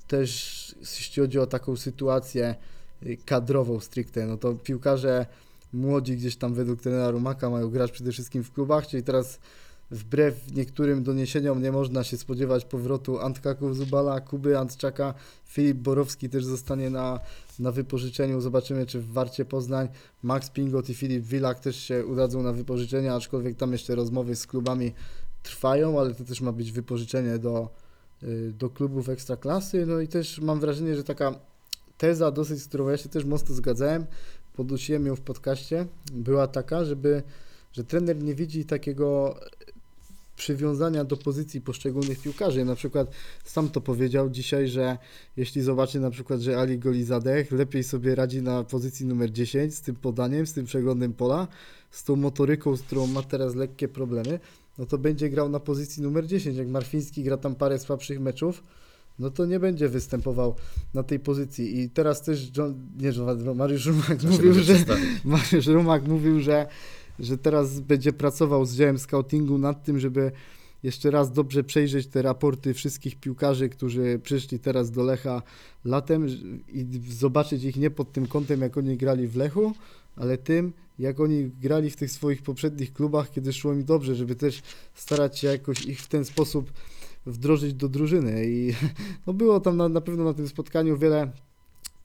Też 0.08 0.74
jeśli 0.80 1.22
chodzi 1.22 1.38
o 1.38 1.46
taką 1.46 1.76
sytuację 1.76 2.54
y, 3.02 3.18
kadrową 3.24 3.80
stricte, 3.80 4.26
no 4.26 4.36
to 4.36 4.54
piłkarze 4.54 5.26
młodzi 5.72 6.16
gdzieś 6.16 6.36
tam 6.36 6.54
według 6.54 6.80
trenera 6.80 7.10
Rumaka 7.10 7.50
mają 7.50 7.70
grać 7.70 7.92
przede 7.92 8.12
wszystkim 8.12 8.44
w 8.44 8.52
klubach, 8.52 8.86
czyli 8.86 9.02
teraz 9.02 9.38
wbrew 9.90 10.54
niektórym 10.54 11.02
doniesieniom 11.02 11.62
nie 11.62 11.72
można 11.72 12.04
się 12.04 12.16
spodziewać 12.16 12.64
powrotu 12.64 13.18
Antkaków 13.18 13.76
Zubala, 13.76 14.20
Kuby 14.20 14.58
Antczaka, 14.58 15.14
Filip 15.46 15.76
Borowski 15.76 16.28
też 16.28 16.44
zostanie 16.44 16.90
na, 16.90 17.20
na 17.58 17.72
wypożyczeniu, 17.72 18.40
zobaczymy 18.40 18.86
czy 18.86 19.00
w 19.00 19.12
Warcie 19.12 19.44
Poznań 19.44 19.88
Max 20.22 20.50
Pingot 20.50 20.90
i 20.90 20.94
Filip 20.94 21.24
Wilak 21.24 21.60
też 21.60 21.76
się 21.76 22.06
udadzą 22.06 22.42
na 22.42 22.52
wypożyczenie, 22.52 23.12
aczkolwiek 23.12 23.56
tam 23.56 23.72
jeszcze 23.72 23.94
rozmowy 23.94 24.36
z 24.36 24.46
klubami 24.46 24.92
trwają, 25.42 26.00
ale 26.00 26.14
to 26.14 26.24
też 26.24 26.40
ma 26.40 26.52
być 26.52 26.72
wypożyczenie 26.72 27.38
do, 27.38 27.68
y, 28.22 28.52
do 28.58 28.70
klubów 28.70 29.08
ekstraklasy, 29.08 29.86
no 29.86 30.00
i 30.00 30.08
też 30.08 30.40
mam 30.40 30.60
wrażenie, 30.60 30.96
że 30.96 31.04
taka 31.04 31.34
teza 31.98 32.30
dosyć, 32.30 32.62
z 32.62 32.68
którą 32.68 32.88
ja 32.88 32.96
się 32.96 33.08
też 33.08 33.24
mocno 33.24 33.54
zgadzałem, 33.54 34.06
podnosiłem 34.56 35.06
ją 35.06 35.16
w 35.16 35.20
podcaście, 35.20 35.86
była 36.12 36.46
taka, 36.46 36.84
żeby, 36.84 37.22
że 37.72 37.84
trener 37.84 38.22
nie 38.22 38.34
widzi 38.34 38.64
takiego 38.64 39.36
przywiązania 40.40 41.04
do 41.04 41.16
pozycji 41.16 41.60
poszczególnych 41.60 42.20
piłkarzy. 42.20 42.64
Na 42.64 42.74
przykład 42.74 43.10
sam 43.44 43.68
to 43.68 43.80
powiedział 43.80 44.30
dzisiaj, 44.30 44.68
że 44.68 44.98
jeśli 45.36 45.62
zobaczy 45.62 46.00
na 46.00 46.10
przykład, 46.10 46.40
że 46.40 46.58
Ali 46.58 46.78
Golizadeh 46.78 47.52
lepiej 47.52 47.84
sobie 47.84 48.14
radzi 48.14 48.42
na 48.42 48.64
pozycji 48.64 49.06
numer 49.06 49.32
10 49.32 49.74
z 49.74 49.80
tym 49.80 49.96
podaniem, 49.96 50.46
z 50.46 50.52
tym 50.52 50.64
przeglądem 50.66 51.12
pola, 51.12 51.48
z 51.90 52.04
tą 52.04 52.16
motoryką, 52.16 52.76
z 52.76 52.82
którą 52.82 53.06
ma 53.06 53.22
teraz 53.22 53.54
lekkie 53.54 53.88
problemy, 53.88 54.40
no 54.78 54.86
to 54.86 54.98
będzie 54.98 55.30
grał 55.30 55.48
na 55.48 55.60
pozycji 55.60 56.02
numer 56.02 56.26
10. 56.26 56.56
Jak 56.56 56.68
Marfiński 56.68 57.22
gra 57.22 57.36
tam 57.36 57.54
parę 57.54 57.78
słabszych 57.78 58.20
meczów, 58.20 58.62
no 59.18 59.30
to 59.30 59.46
nie 59.46 59.60
będzie 59.60 59.88
występował 59.88 60.54
na 60.94 61.02
tej 61.02 61.18
pozycji. 61.18 61.80
I 61.80 61.90
teraz 61.90 62.22
też 62.22 62.50
John, 62.56 62.74
nie 62.98 63.08
John, 63.08 63.56
Mariusz 63.56 63.86
Rumak 63.86 64.22
mówił, 64.22 64.54
że 64.54 64.74
Mariusz 65.24 65.66
Rumak 65.66 66.08
mówił, 66.08 66.40
że, 66.40 66.66
że 67.20 67.38
teraz 67.38 67.80
będzie 67.80 68.12
pracował 68.12 68.64
z 68.64 68.76
działem 68.76 68.98
scoutingu 68.98 69.58
nad 69.58 69.84
tym, 69.84 70.00
żeby 70.00 70.32
jeszcze 70.82 71.10
raz 71.10 71.32
dobrze 71.32 71.64
przejrzeć 71.64 72.06
te 72.06 72.22
raporty 72.22 72.74
wszystkich 72.74 73.16
piłkarzy, 73.16 73.68
którzy 73.68 74.20
przyszli 74.22 74.58
teraz 74.58 74.90
do 74.90 75.02
Lecha 75.02 75.42
latem 75.84 76.26
i 76.72 76.86
zobaczyć 77.08 77.64
ich 77.64 77.76
nie 77.76 77.90
pod 77.90 78.12
tym 78.12 78.26
kątem, 78.26 78.60
jak 78.60 78.78
oni 78.78 78.96
grali 78.96 79.28
w 79.28 79.36
Lechu, 79.36 79.72
ale 80.16 80.38
tym, 80.38 80.72
jak 80.98 81.20
oni 81.20 81.50
grali 81.60 81.90
w 81.90 81.96
tych 81.96 82.10
swoich 82.10 82.42
poprzednich 82.42 82.92
klubach, 82.92 83.30
kiedy 83.30 83.52
szło 83.52 83.74
mi 83.74 83.84
dobrze, 83.84 84.14
żeby 84.14 84.34
też 84.34 84.62
starać 84.94 85.38
się 85.38 85.48
jakoś 85.48 85.84
ich 85.84 86.00
w 86.00 86.08
ten 86.08 86.24
sposób 86.24 86.72
wdrożyć 87.26 87.74
do 87.74 87.88
drużyny. 87.88 88.44
I 88.46 88.74
no 89.26 89.32
było 89.32 89.60
tam 89.60 89.76
na, 89.76 89.88
na 89.88 90.00
pewno 90.00 90.24
na 90.24 90.34
tym 90.34 90.48
spotkaniu 90.48 90.98
wiele 90.98 91.30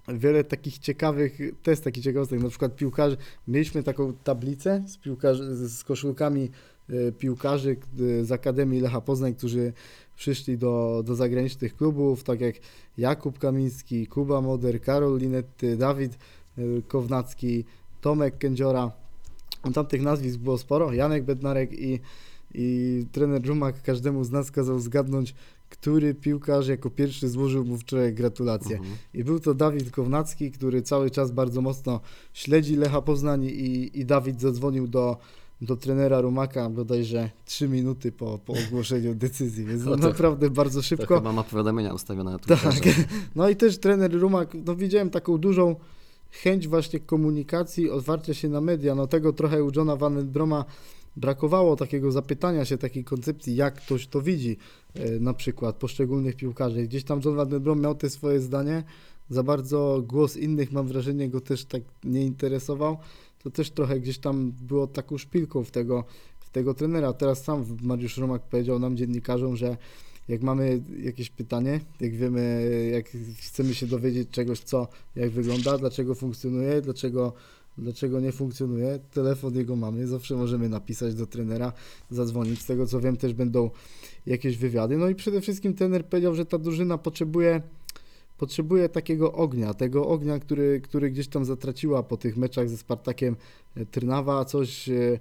wiele 0.07 0.43
takich 0.43 0.79
ciekawych, 0.79 1.39
też 1.63 1.79
takich 1.79 2.03
ciekawostek, 2.03 2.43
na 2.43 2.49
przykład 2.49 2.75
piłkarzy, 2.75 3.17
mieliśmy 3.47 3.83
taką 3.83 4.13
tablicę 4.13 4.83
z, 4.87 5.71
z 5.71 5.83
koszulkami 5.83 6.49
e, 6.89 7.11
piłkarzy 7.11 7.77
e, 8.21 8.25
z 8.25 8.31
Akademii 8.31 8.81
Lecha 8.81 9.01
Poznań, 9.01 9.35
którzy 9.35 9.73
przyszli 10.15 10.57
do, 10.57 11.03
do 11.05 11.15
zagranicznych 11.15 11.75
klubów, 11.75 12.23
tak 12.23 12.41
jak 12.41 12.55
Jakub 12.97 13.39
Kamiński, 13.39 14.07
Kuba 14.07 14.41
Moder, 14.41 14.81
Karol 14.81 15.19
Linetty, 15.19 15.77
Dawid 15.77 16.13
e, 16.13 16.61
Kownacki, 16.87 17.65
Tomek 18.01 18.37
Kędziora. 18.37 18.91
Tam 19.73 19.85
tych 19.85 20.01
nazwisk 20.01 20.37
było 20.37 20.57
sporo, 20.57 20.93
Janek 20.93 21.23
Bednarek 21.23 21.73
i, 21.73 21.99
i 22.53 23.05
trener 23.11 23.45
Rumak 23.45 23.81
każdemu 23.81 24.23
z 24.23 24.31
nas 24.31 24.51
kazał 24.51 24.79
zgadnąć, 24.79 25.35
który 25.69 26.13
piłkarz 26.13 26.67
jako 26.67 26.89
pierwszy 26.89 27.29
złożył 27.29 27.65
mu 27.65 27.77
wczoraj 27.77 28.13
gratulacje. 28.13 28.77
Mhm. 28.77 28.95
I 29.13 29.23
był 29.23 29.39
to 29.39 29.53
Dawid 29.53 29.91
Kownacki, 29.91 30.51
który 30.51 30.81
cały 30.81 31.11
czas 31.11 31.31
bardzo 31.31 31.61
mocno 31.61 31.99
śledzi 32.33 32.75
Lecha 32.75 33.01
Poznań 33.01 33.43
i, 33.45 33.99
i 33.99 34.05
Dawid 34.05 34.41
zadzwonił 34.41 34.87
do, 34.87 35.17
do 35.61 35.75
trenera 35.75 36.21
Rumaka 36.21 36.69
bodajże 36.69 37.29
3 37.45 37.67
minuty 37.69 38.11
po, 38.11 38.39
po 38.45 38.53
ogłoszeniu 38.67 39.15
decyzji, 39.15 39.65
więc 39.65 39.83
No 39.85 39.91
to- 39.91 40.07
naprawdę 40.07 40.49
bardzo 40.49 40.79
To 40.79 40.83
szybko. 40.83 41.15
chyba 41.15 41.31
ma 41.33 41.43
powiadomienia 41.43 41.93
ustawione 41.93 42.31
na 42.31 42.39
Tak. 42.39 42.75
No 43.35 43.49
i 43.49 43.55
też 43.55 43.77
trener 43.77 44.19
Rumak, 44.19 44.53
no 44.65 44.75
widziałem 44.75 45.09
taką 45.09 45.37
dużą 45.37 45.75
chęć 46.31 46.67
właśnie 46.67 46.99
komunikacji, 46.99 47.89
otwarcia 47.91 48.33
się 48.33 48.49
na 48.49 48.61
media. 48.61 48.95
No 48.95 49.07
tego 49.07 49.33
trochę 49.33 49.63
u 49.63 49.71
Johna 49.75 49.95
Van 49.95 50.27
Broma 50.27 50.65
brakowało 51.17 51.75
takiego 51.75 52.11
zapytania 52.11 52.65
się, 52.65 52.77
takiej 52.77 53.03
koncepcji, 53.03 53.55
jak 53.55 53.75
ktoś 53.75 54.07
to 54.07 54.21
widzi, 54.21 54.57
e, 54.93 55.19
na 55.19 55.33
przykład 55.33 55.75
poszczególnych 55.75 56.35
piłkarzy. 56.35 56.87
Gdzieś 56.87 57.03
tam 57.03 57.21
John 57.25 57.35
Van 57.35 57.49
Brom 57.49 57.81
miał 57.81 57.95
te 57.95 58.09
swoje 58.09 58.39
zdanie, 58.39 58.83
za 59.29 59.43
bardzo 59.43 60.03
głos 60.07 60.37
innych, 60.37 60.71
mam 60.71 60.87
wrażenie, 60.87 61.29
go 61.29 61.41
też 61.41 61.65
tak 61.65 61.81
nie 62.03 62.21
interesował. 62.21 62.97
To 63.43 63.49
też 63.51 63.71
trochę 63.71 63.99
gdzieś 63.99 64.17
tam 64.17 64.51
było 64.61 64.87
taką 64.87 65.17
szpilką 65.17 65.63
w 65.63 65.71
tego, 65.71 66.03
w 66.39 66.49
tego 66.49 66.73
trenera. 66.73 67.13
Teraz 67.13 67.43
sam 67.43 67.65
Mariusz 67.81 68.17
Romak 68.17 68.41
powiedział 68.41 68.79
nam, 68.79 68.97
dziennikarzom, 68.97 69.55
że 69.55 69.77
jak 70.27 70.41
mamy 70.41 70.81
jakieś 71.03 71.29
pytanie, 71.29 71.79
jak 71.99 72.15
wiemy, 72.15 72.69
jak 72.91 73.05
chcemy 73.39 73.75
się 73.75 73.87
dowiedzieć 73.87 74.29
czegoś, 74.29 74.59
co, 74.59 74.87
jak 75.15 75.31
wygląda, 75.31 75.77
dlaczego 75.77 76.15
funkcjonuje, 76.15 76.81
dlaczego, 76.81 77.33
dlaczego 77.77 78.19
nie 78.19 78.31
funkcjonuje, 78.31 78.99
telefon 79.11 79.55
jego 79.55 79.75
mamy, 79.75 80.07
zawsze 80.07 80.35
możemy 80.35 80.69
napisać 80.69 81.15
do 81.15 81.27
trenera, 81.27 81.73
zadzwonić. 82.09 82.61
Z 82.61 82.65
tego 82.65 82.87
co 82.87 83.01
wiem, 83.01 83.17
też 83.17 83.33
będą 83.33 83.69
jakieś 84.25 84.57
wywiady. 84.57 84.97
No 84.97 85.09
i 85.09 85.15
przede 85.15 85.41
wszystkim 85.41 85.73
trener 85.73 86.05
powiedział, 86.05 86.35
że 86.35 86.45
ta 86.45 86.57
drużyna 86.57 86.97
potrzebuje 86.97 87.61
potrzebuje 88.37 88.89
takiego 88.89 89.33
ognia, 89.33 89.73
tego 89.73 90.07
ognia, 90.07 90.39
który, 90.39 90.81
który 90.81 91.11
gdzieś 91.11 91.27
tam 91.27 91.45
zatraciła 91.45 92.03
po 92.03 92.17
tych 92.17 92.37
meczach 92.37 92.69
ze 92.69 92.77
Spartakiem 92.77 93.35
Trnawa, 93.91 94.45
coś, 94.45 94.89
e, 94.89 95.19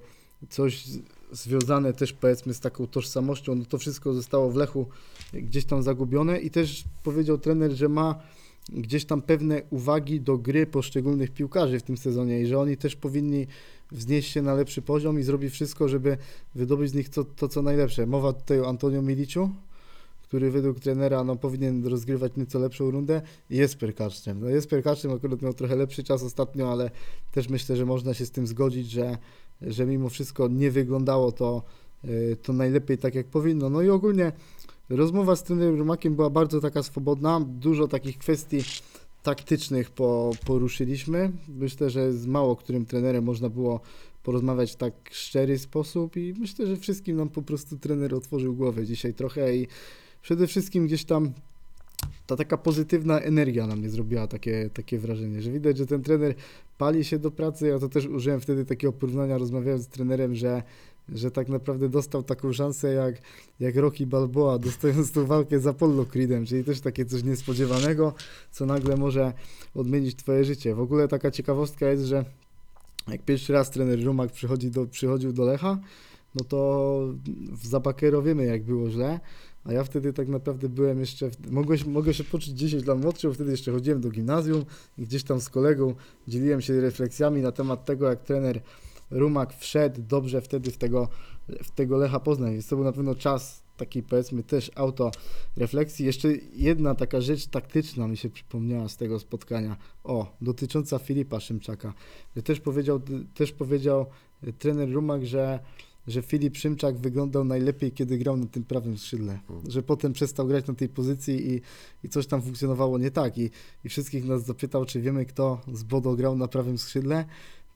coś 0.48 0.84
związane 1.32 1.92
też 1.92 2.12
powiedzmy 2.12 2.54
z 2.54 2.60
taką 2.60 2.86
tożsamością, 2.86 3.54
no 3.54 3.64
to 3.64 3.78
wszystko 3.78 4.12
zostało 4.12 4.50
w 4.50 4.56
Lechu 4.56 4.86
gdzieś 5.32 5.64
tam 5.64 5.82
zagubione. 5.82 6.38
I 6.38 6.50
też 6.50 6.84
powiedział 7.02 7.38
trener, 7.38 7.72
że 7.72 7.88
ma 7.88 8.20
gdzieś 8.68 9.04
tam 9.04 9.22
pewne 9.22 9.62
uwagi 9.70 10.20
do 10.20 10.38
gry 10.38 10.66
poszczególnych 10.66 11.30
piłkarzy 11.30 11.78
w 11.78 11.82
tym 11.82 11.96
sezonie 11.96 12.40
i 12.40 12.46
że 12.46 12.58
oni 12.58 12.76
też 12.76 12.96
powinni 12.96 13.46
wznieść 13.92 14.32
się 14.32 14.42
na 14.42 14.54
lepszy 14.54 14.82
poziom 14.82 15.18
i 15.20 15.22
zrobić 15.22 15.52
wszystko, 15.52 15.88
żeby 15.88 16.16
wydobyć 16.54 16.90
z 16.90 16.94
nich 16.94 17.08
to, 17.08 17.24
to 17.24 17.48
co 17.48 17.62
najlepsze. 17.62 18.06
Mowa 18.06 18.32
tutaj 18.32 18.60
o 18.60 18.68
Antonio 18.68 19.02
Miliciu, 19.02 19.50
który 20.22 20.50
według 20.50 20.80
trenera 20.80 21.24
no, 21.24 21.36
powinien 21.36 21.86
rozgrywać 21.86 22.32
nieco 22.36 22.58
lepszą 22.58 22.90
rundę 22.90 23.22
i 23.50 23.56
Jesper 23.56 23.94
Karszczem. 23.94 24.40
No 24.40 24.48
Jesper 24.48 24.82
Karszczem 24.82 25.12
akurat 25.12 25.42
miał 25.42 25.54
trochę 25.54 25.76
lepszy 25.76 26.04
czas 26.04 26.22
ostatnio, 26.22 26.72
ale 26.72 26.90
też 27.32 27.48
myślę, 27.48 27.76
że 27.76 27.86
można 27.86 28.14
się 28.14 28.26
z 28.26 28.30
tym 28.30 28.46
zgodzić, 28.46 28.90
że, 28.90 29.18
że 29.62 29.86
mimo 29.86 30.08
wszystko 30.08 30.48
nie 30.48 30.70
wyglądało 30.70 31.32
to, 31.32 31.62
y, 32.04 32.36
to 32.42 32.52
najlepiej 32.52 32.98
tak 32.98 33.14
jak 33.14 33.26
powinno. 33.26 33.70
No 33.70 33.82
i 33.82 33.88
ogólnie 33.88 34.32
rozmowa 34.88 35.36
z 35.36 35.42
trenerem 35.42 35.78
Rumakiem 35.78 36.14
była 36.14 36.30
bardzo 36.30 36.60
taka 36.60 36.82
swobodna, 36.82 37.40
dużo 37.40 37.88
takich 37.88 38.18
kwestii 38.18 38.62
taktycznych 39.22 39.90
po, 39.90 40.30
poruszyliśmy. 40.46 41.32
Myślę, 41.48 41.90
że 41.90 42.12
z 42.12 42.26
mało 42.26 42.56
którym 42.56 42.86
trenerem 42.86 43.24
można 43.24 43.48
było 43.48 43.80
porozmawiać 44.22 44.72
w 44.72 44.76
tak 44.76 44.94
szczery 45.10 45.58
sposób 45.58 46.16
i 46.16 46.34
myślę, 46.38 46.66
że 46.66 46.76
wszystkim 46.76 47.16
nam 47.16 47.28
po 47.28 47.42
prostu 47.42 47.78
trener 47.78 48.14
otworzył 48.14 48.54
głowę 48.54 48.86
dzisiaj 48.86 49.14
trochę 49.14 49.56
i 49.56 49.66
przede 50.22 50.46
wszystkim 50.46 50.86
gdzieś 50.86 51.04
tam 51.04 51.32
ta 52.26 52.36
taka 52.36 52.56
pozytywna 52.58 53.20
energia 53.20 53.66
na 53.66 53.76
mnie 53.76 53.90
zrobiła 53.90 54.26
takie, 54.26 54.70
takie 54.74 54.98
wrażenie, 54.98 55.42
że 55.42 55.50
widać, 55.50 55.78
że 55.78 55.86
ten 55.86 56.02
trener 56.02 56.34
pali 56.78 57.04
się 57.04 57.18
do 57.18 57.30
pracy. 57.30 57.66
Ja 57.66 57.78
to 57.78 57.88
też 57.88 58.06
użyłem 58.06 58.40
wtedy 58.40 58.64
takiego 58.64 58.92
porównania, 58.92 59.38
rozmawiając 59.38 59.82
z 59.82 59.88
trenerem, 59.88 60.34
że, 60.34 60.62
że 61.08 61.30
tak 61.30 61.48
naprawdę 61.48 61.88
dostał 61.88 62.22
taką 62.22 62.52
szansę 62.52 62.92
jak, 62.92 63.14
jak 63.60 63.76
Rocky 63.76 64.06
Balboa, 64.06 64.58
dostając 64.68 65.12
tą 65.12 65.26
walkę 65.26 65.60
z 65.60 65.66
Apollo 65.66 66.06
Creedem, 66.06 66.46
czyli 66.46 66.64
też 66.64 66.80
takie 66.80 67.04
coś 67.04 67.24
niespodziewanego, 67.24 68.14
co 68.50 68.66
nagle 68.66 68.96
może 68.96 69.32
odmienić 69.74 70.16
Twoje 70.16 70.44
życie. 70.44 70.74
W 70.74 70.80
ogóle 70.80 71.08
taka 71.08 71.30
ciekawostka 71.30 71.88
jest, 71.88 72.04
że 72.04 72.24
jak 73.08 73.22
pierwszy 73.22 73.52
raz 73.52 73.70
trener 73.70 74.04
Rumak 74.04 74.32
przychodzi 74.32 74.70
do, 74.70 74.86
przychodził 74.86 75.32
do 75.32 75.44
Lecha, 75.44 75.78
no 76.34 76.44
to 76.44 77.00
w 77.52 77.66
Zapakero 77.66 78.22
wiemy 78.22 78.44
jak 78.44 78.62
było 78.62 78.90
źle, 78.90 79.20
a 79.64 79.72
ja 79.72 79.84
wtedy 79.84 80.12
tak 80.12 80.28
naprawdę 80.28 80.68
byłem 80.68 81.00
jeszcze, 81.00 81.30
mogłem, 81.50 81.78
mogę 81.86 82.14
się 82.14 82.24
poczuć 82.24 82.48
10 82.48 82.86
lat 82.86 83.00
młodszy, 83.00 83.28
bo 83.28 83.34
wtedy 83.34 83.50
jeszcze 83.50 83.72
chodziłem 83.72 84.00
do 84.00 84.10
gimnazjum 84.10 84.64
i 84.98 85.02
gdzieś 85.02 85.24
tam 85.24 85.40
z 85.40 85.48
kolegą 85.48 85.94
dzieliłem 86.28 86.60
się 86.60 86.80
refleksjami 86.80 87.40
na 87.40 87.52
temat 87.52 87.84
tego, 87.84 88.08
jak 88.08 88.22
trener 88.22 88.60
Rumak 89.10 89.54
wszedł 89.54 90.02
dobrze 90.08 90.40
wtedy 90.40 90.70
w 90.70 90.76
tego, 90.76 91.08
w 91.48 91.70
tego 91.70 91.96
Lecha 91.96 92.20
Poznań. 92.20 92.52
Więc 92.52 92.68
to 92.68 92.76
był 92.76 92.84
na 92.84 92.92
pewno 92.92 93.14
czas 93.14 93.62
takiej 93.76 94.02
powiedzmy 94.02 94.42
też 94.42 94.70
autorefleksji. 94.74 96.06
Jeszcze 96.06 96.28
jedna 96.52 96.94
taka 96.94 97.20
rzecz 97.20 97.46
taktyczna 97.46 98.08
mi 98.08 98.16
się 98.16 98.30
przypomniała 98.30 98.88
z 98.88 98.96
tego 98.96 99.18
spotkania. 99.18 99.76
O, 100.04 100.36
dotycząca 100.40 100.98
Filipa 100.98 101.40
Szymczaka. 101.40 101.94
Też 102.44 102.60
powiedział, 102.60 103.00
też 103.34 103.52
powiedział 103.52 104.06
trener 104.58 104.92
Rumak, 104.92 105.26
że 105.26 105.58
że 106.06 106.22
Filip 106.22 106.56
Szymczak 106.56 106.96
wyglądał 106.96 107.44
najlepiej, 107.44 107.92
kiedy 107.92 108.18
grał 108.18 108.36
na 108.36 108.46
tym 108.46 108.64
prawym 108.64 108.98
skrzydle. 108.98 109.32
Mhm. 109.32 109.70
Że 109.70 109.82
potem 109.82 110.12
przestał 110.12 110.46
grać 110.46 110.66
na 110.66 110.74
tej 110.74 110.88
pozycji 110.88 111.52
i, 111.52 111.60
i 112.04 112.08
coś 112.08 112.26
tam 112.26 112.42
funkcjonowało 112.42 112.98
nie 112.98 113.10
tak. 113.10 113.38
I, 113.38 113.50
I 113.84 113.88
wszystkich 113.88 114.24
nas 114.24 114.44
zapytał, 114.44 114.84
czy 114.84 115.00
wiemy, 115.00 115.26
kto 115.26 115.60
z 115.72 115.82
Bodo 115.82 116.14
grał 116.16 116.36
na 116.36 116.48
prawym 116.48 116.78
skrzydle. 116.78 117.24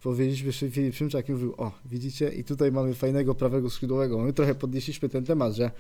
Powiedzieliśmy, 0.03 0.53
że 0.53 0.71
Filip 0.71 0.95
Szymczak 0.95 1.29
i 1.29 1.33
mówił, 1.33 1.55
o, 1.57 1.73
widzicie, 1.85 2.29
i 2.29 2.45
tutaj 2.45 2.73
mamy 2.73 2.95
fajnego 2.95 3.35
prawego 3.35 3.71
skrzydłowego. 3.71 4.19
My 4.19 4.33
trochę 4.33 4.55
podnieśliśmy 4.55 5.09
ten 5.09 5.25
temat, 5.25 5.55
że 5.55 5.71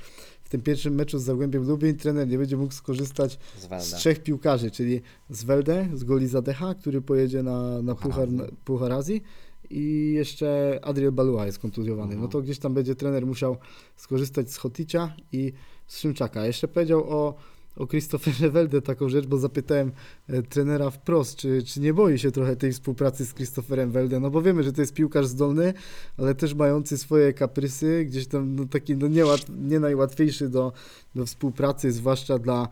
w 0.42 0.48
tym 0.48 0.62
pierwszym 0.62 0.94
meczu 0.94 1.18
z 1.18 1.22
Zagłębiem 1.22 1.68
Lubień 1.68 1.96
trener 1.96 2.28
nie 2.28 2.38
będzie 2.38 2.56
mógł 2.56 2.72
skorzystać 2.72 3.38
Z 3.58 3.84
z 3.84 3.94
trzech 3.94 4.22
piłkarzy, 4.22 4.70
czyli 4.70 5.00
z 5.30 5.44
Welde, 5.44 5.88
z 5.94 6.04
Goli 6.04 6.28
Zadecha, 6.28 6.74
który 6.74 7.02
pojedzie 7.02 7.42
na, 7.42 7.82
na 7.82 7.94
Puchar 7.94 8.28
Puchar, 8.28 8.44
Azji. 8.44 8.56
Puchar 8.64 8.92
Azji 8.92 9.22
i 9.70 10.12
jeszcze 10.14 10.78
Adriel 10.82 11.12
Balua 11.12 11.46
jest 11.46 11.58
kontuzjowany. 11.58 12.12
Mhm. 12.12 12.22
No 12.22 12.28
to 12.28 12.42
gdzieś 12.42 12.58
tam 12.58 12.74
będzie 12.74 12.94
trener 12.94 13.26
musiał 13.26 13.56
skorzystać 13.96 14.52
z 14.52 14.56
Hoticia 14.56 15.14
i 15.32 15.52
z 15.86 15.98
Szymczaka. 15.98 16.46
Jeszcze 16.46 16.68
powiedział 16.68 17.04
o, 17.10 17.34
o 17.78 17.86
Christopherze 17.86 18.50
Welde 18.50 18.82
taką 18.82 19.08
rzecz, 19.08 19.26
bo 19.26 19.38
zapytałem 19.38 19.92
e, 20.28 20.42
trenera 20.42 20.90
wprost, 20.90 21.36
czy, 21.36 21.62
czy 21.62 21.80
nie 21.80 21.94
boi 21.94 22.18
się 22.18 22.30
trochę 22.30 22.56
tej 22.56 22.72
współpracy 22.72 23.26
z 23.26 23.34
Christopherem 23.34 23.90
Welde, 23.90 24.20
no 24.20 24.30
bo 24.30 24.42
wiemy, 24.42 24.62
że 24.62 24.72
to 24.72 24.80
jest 24.80 24.94
piłkarz 24.94 25.26
zdolny, 25.26 25.74
ale 26.16 26.34
też 26.34 26.54
mający 26.54 26.98
swoje 26.98 27.32
kaprysy, 27.32 28.04
gdzieś 28.04 28.26
tam 28.26 28.56
no, 28.56 28.64
taki 28.64 28.96
no, 28.96 29.08
nie, 29.08 29.24
nie 29.60 29.80
najłatwiejszy 29.80 30.48
do, 30.48 30.72
do 31.14 31.26
współpracy, 31.26 31.92
zwłaszcza 31.92 32.38
dla 32.38 32.68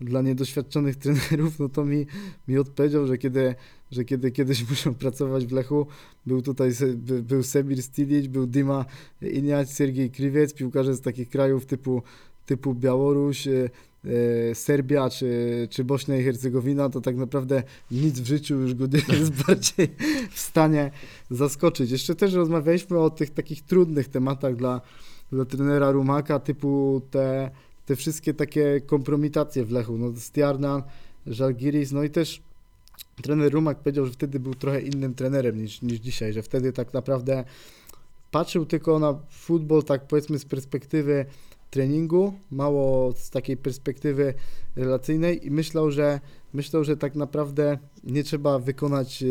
dla 0.00 0.22
niedoświadczonych 0.22 0.96
trenerów, 1.04 1.58
no 1.58 1.68
to 1.68 1.84
mi, 1.84 2.06
mi 2.48 2.58
odpowiedział, 2.58 3.06
że 3.06 3.18
kiedy, 3.18 3.54
że 3.90 4.04
kiedy 4.04 4.30
kiedyś 4.30 4.64
muszą 4.70 4.94
pracować 4.94 5.46
w 5.46 5.52
Lechu, 5.52 5.86
był 6.26 6.42
tutaj 6.42 6.70
by- 6.96 7.22
był 7.22 7.42
Semir 7.42 7.82
Stilic, 7.82 8.26
był 8.26 8.46
Dima 8.46 8.84
Iniać, 9.22 9.70
Sergiej 9.70 10.10
Krywiec, 10.10 10.54
piłkarze 10.54 10.94
z 10.94 11.00
takich 11.00 11.28
krajów 11.28 11.66
typu, 11.66 12.02
typu 12.46 12.74
Białoruś, 12.74 13.46
e, 13.46 13.70
Serbia 14.54 15.10
czy, 15.10 15.68
czy 15.70 15.84
Bośnia 15.84 16.16
i 16.16 16.22
Hercegowina, 16.22 16.88
to 16.88 17.00
tak 17.00 17.16
naprawdę 17.16 17.62
nic 17.90 18.20
w 18.20 18.26
życiu 18.26 18.54
już 18.54 18.74
go 18.74 18.86
nie 18.86 19.18
jest 19.18 19.46
bardziej 19.46 19.88
w 20.30 20.40
stanie 20.40 20.90
zaskoczyć. 21.30 21.90
Jeszcze 21.90 22.14
też 22.14 22.32
rozmawialiśmy 22.34 22.98
o 22.98 23.10
tych 23.10 23.30
takich 23.30 23.62
trudnych 23.62 24.08
tematach 24.08 24.56
dla, 24.56 24.80
dla 25.32 25.44
trenera 25.44 25.90
Rumaka, 25.90 26.38
typu 26.38 27.02
te 27.10 27.50
te 27.90 27.96
wszystkie 27.96 28.34
takie 28.34 28.80
kompromitacje 28.80 29.64
w 29.64 29.70
Lechu, 29.70 29.98
no 29.98 30.12
Stiarnan, 30.16 30.82
Żalgiris, 31.26 31.92
no 31.92 32.02
i 32.02 32.10
też 32.10 32.42
trener 33.22 33.52
Rumak 33.52 33.78
powiedział, 33.78 34.06
że 34.06 34.12
wtedy 34.12 34.40
był 34.40 34.54
trochę 34.54 34.80
innym 34.80 35.14
trenerem 35.14 35.62
niż, 35.62 35.82
niż 35.82 35.98
dzisiaj, 35.98 36.32
że 36.32 36.42
wtedy 36.42 36.72
tak 36.72 36.94
naprawdę 36.94 37.44
patrzył 38.30 38.66
tylko 38.66 38.98
na 38.98 39.18
futbol 39.30 39.82
tak 39.82 40.06
powiedzmy 40.06 40.38
z 40.38 40.44
perspektywy 40.44 41.26
treningu, 41.70 42.32
mało 42.50 43.12
z 43.12 43.30
takiej 43.30 43.56
perspektywy 43.56 44.34
relacyjnej 44.76 45.46
i 45.46 45.50
myślał, 45.50 45.90
że 45.90 46.20
myślał, 46.52 46.84
że 46.84 46.96
tak 46.96 47.14
naprawdę 47.14 47.78
nie 48.04 48.24
trzeba 48.24 48.58
wykonać 48.58 49.22
e, 49.22 49.26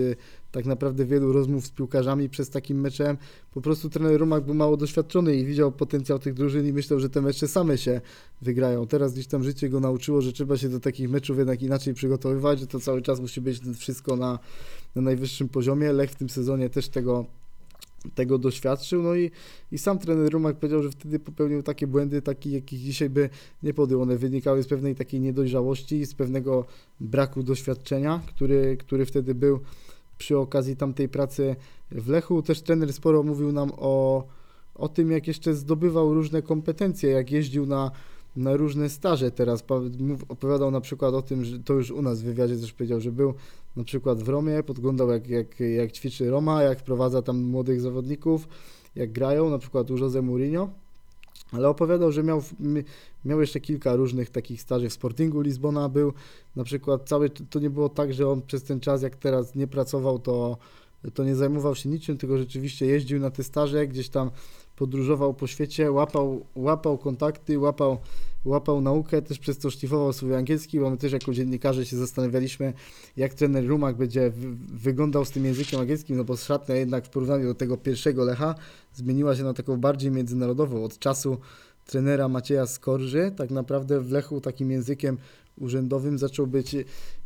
tak 0.51 0.65
naprawdę 0.65 1.05
wielu 1.05 1.33
rozmów 1.33 1.65
z 1.65 1.71
piłkarzami 1.71 2.29
przez 2.29 2.49
takim 2.49 2.81
meczem. 2.81 3.17
Po 3.53 3.61
prostu 3.61 3.89
trener 3.89 4.19
Rumak 4.19 4.45
był 4.45 4.55
mało 4.55 4.77
doświadczony 4.77 5.35
i 5.35 5.45
widział 5.45 5.71
potencjał 5.71 6.19
tych 6.19 6.33
drużyn 6.33 6.67
i 6.67 6.73
myślał, 6.73 6.99
że 6.99 7.09
te 7.09 7.21
mecze 7.21 7.47
same 7.47 7.77
się 7.77 8.01
wygrają. 8.41 8.87
Teraz 8.87 9.13
gdzieś 9.13 9.27
tam 9.27 9.43
życie 9.43 9.69
go 9.69 9.79
nauczyło, 9.79 10.21
że 10.21 10.33
trzeba 10.33 10.57
się 10.57 10.69
do 10.69 10.79
takich 10.79 11.09
meczów 11.09 11.37
jednak 11.37 11.61
inaczej 11.61 11.93
przygotowywać, 11.93 12.59
że 12.59 12.67
to 12.67 12.79
cały 12.79 13.01
czas 13.01 13.19
musi 13.19 13.41
być 13.41 13.61
wszystko 13.77 14.15
na, 14.15 14.39
na 14.95 15.01
najwyższym 15.01 15.49
poziomie. 15.49 15.93
Lech 15.93 16.11
w 16.11 16.15
tym 16.15 16.29
sezonie 16.29 16.69
też 16.69 16.89
tego 16.89 17.25
tego 18.15 18.37
doświadczył, 18.37 19.03
no 19.03 19.15
i, 19.15 19.31
i 19.71 19.77
sam 19.77 19.99
trener 19.99 20.33
Rumak 20.33 20.55
powiedział, 20.55 20.83
że 20.83 20.91
wtedy 20.91 21.19
popełnił 21.19 21.63
takie 21.63 21.87
błędy, 21.87 22.21
takich 22.21 22.53
jakich 22.53 22.79
dzisiaj 22.79 23.09
by 23.09 23.29
nie 23.63 23.73
podjął. 23.73 24.01
One 24.01 24.17
wynikały 24.17 24.63
z 24.63 24.67
pewnej 24.67 24.95
takiej 24.95 25.19
niedojrzałości, 25.19 26.05
z 26.05 26.13
pewnego 26.13 26.65
braku 26.99 27.43
doświadczenia, 27.43 28.21
który, 28.27 28.77
który 28.77 29.05
wtedy 29.05 29.35
był 29.35 29.59
przy 30.17 30.37
okazji 30.37 30.75
tamtej 30.75 31.09
pracy 31.09 31.55
w 31.91 32.09
Lechu. 32.09 32.41
Też 32.41 32.61
trener 32.61 32.93
sporo 32.93 33.23
mówił 33.23 33.51
nam 33.51 33.71
o, 33.77 34.27
o 34.75 34.89
tym, 34.89 35.11
jak 35.11 35.27
jeszcze 35.27 35.53
zdobywał 35.53 36.13
różne 36.13 36.41
kompetencje, 36.41 37.09
jak 37.09 37.31
jeździł 37.31 37.65
na, 37.65 37.91
na 38.35 38.57
różne 38.57 38.89
staże 38.89 39.31
teraz. 39.31 39.63
Opowiadał 40.29 40.71
na 40.71 40.81
przykład 40.81 41.13
o 41.13 41.21
tym, 41.21 41.45
że 41.45 41.59
to 41.59 41.73
już 41.73 41.91
u 41.91 42.01
nas 42.01 42.21
w 42.21 42.25
wywiadzie 42.25 42.57
też 42.57 42.73
powiedział, 42.73 43.01
że 43.01 43.11
był 43.11 43.33
na 43.75 43.83
przykład 43.83 44.23
w 44.23 44.29
Romie, 44.29 44.63
podglądał 44.63 45.09
jak, 45.09 45.27
jak, 45.27 45.59
jak 45.59 45.91
ćwiczy 45.91 46.29
Roma, 46.29 46.63
jak 46.63 46.79
wprowadza 46.79 47.21
tam 47.21 47.43
młodych 47.43 47.81
zawodników, 47.81 48.47
jak 48.95 49.11
grają, 49.11 49.49
na 49.49 49.57
przykład 49.57 49.91
u 49.91 49.97
Jose 49.97 50.21
Mourinho. 50.21 50.69
Ale 51.51 51.69
opowiadał, 51.69 52.11
że 52.11 52.23
miał, 52.23 52.43
miał 53.25 53.41
jeszcze 53.41 53.59
kilka 53.59 53.95
różnych 53.95 54.29
takich 54.29 54.61
staży 54.61 54.89
w 54.89 54.93
Sportingu 54.93 55.41
Lizbona 55.41 55.89
był. 55.89 56.13
Na 56.55 56.63
przykład 56.63 57.09
cały, 57.09 57.29
to 57.29 57.59
nie 57.59 57.69
było 57.69 57.89
tak, 57.89 58.13
że 58.13 58.29
on 58.29 58.41
przez 58.41 58.63
ten 58.63 58.79
czas, 58.79 59.01
jak 59.01 59.15
teraz 59.15 59.55
nie 59.55 59.67
pracował, 59.67 60.19
to, 60.19 60.57
to 61.13 61.23
nie 61.23 61.35
zajmował 61.35 61.75
się 61.75 61.89
niczym, 61.89 62.17
tylko 62.17 62.37
rzeczywiście 62.37 62.85
jeździł 62.85 63.19
na 63.19 63.31
te 63.31 63.43
staże, 63.43 63.87
gdzieś 63.87 64.09
tam 64.09 64.31
podróżował 64.79 65.33
po 65.33 65.47
świecie, 65.47 65.91
łapał, 65.91 66.45
łapał 66.55 66.97
kontakty, 66.97 67.59
łapał, 67.59 67.97
łapał 68.45 68.81
naukę, 68.81 69.21
też 69.21 69.39
przez 69.39 69.57
to 69.57 69.71
szlifował 69.71 70.13
swój 70.13 70.35
angielski, 70.35 70.79
bo 70.79 70.89
my 70.89 70.97
też 70.97 71.11
jako 71.11 71.33
dziennikarze 71.33 71.85
się 71.85 71.97
zastanawialiśmy, 71.97 72.73
jak 73.17 73.33
trener 73.33 73.67
Rumak 73.67 73.97
będzie 73.97 74.29
wy- 74.29 74.55
wyglądał 74.77 75.25
z 75.25 75.31
tym 75.31 75.45
językiem 75.45 75.79
angielskim, 75.79 76.17
no 76.17 76.23
bo 76.23 76.37
szatnia 76.37 76.75
jednak 76.75 77.05
w 77.05 77.09
porównaniu 77.09 77.45
do 77.45 77.55
tego 77.55 77.77
pierwszego 77.77 78.23
Lecha 78.23 78.55
zmieniła 78.93 79.35
się 79.35 79.43
na 79.43 79.53
taką 79.53 79.77
bardziej 79.77 80.11
międzynarodową. 80.11 80.83
Od 80.83 80.99
czasu 80.99 81.37
trenera 81.85 82.27
Macieja 82.27 82.65
Skorży 82.65 83.31
tak 83.37 83.51
naprawdę 83.51 84.01
w 84.01 84.11
Lechu 84.11 84.41
takim 84.41 84.71
językiem 84.71 85.17
urzędowym 85.59 86.17
zaczął 86.17 86.47
być 86.47 86.75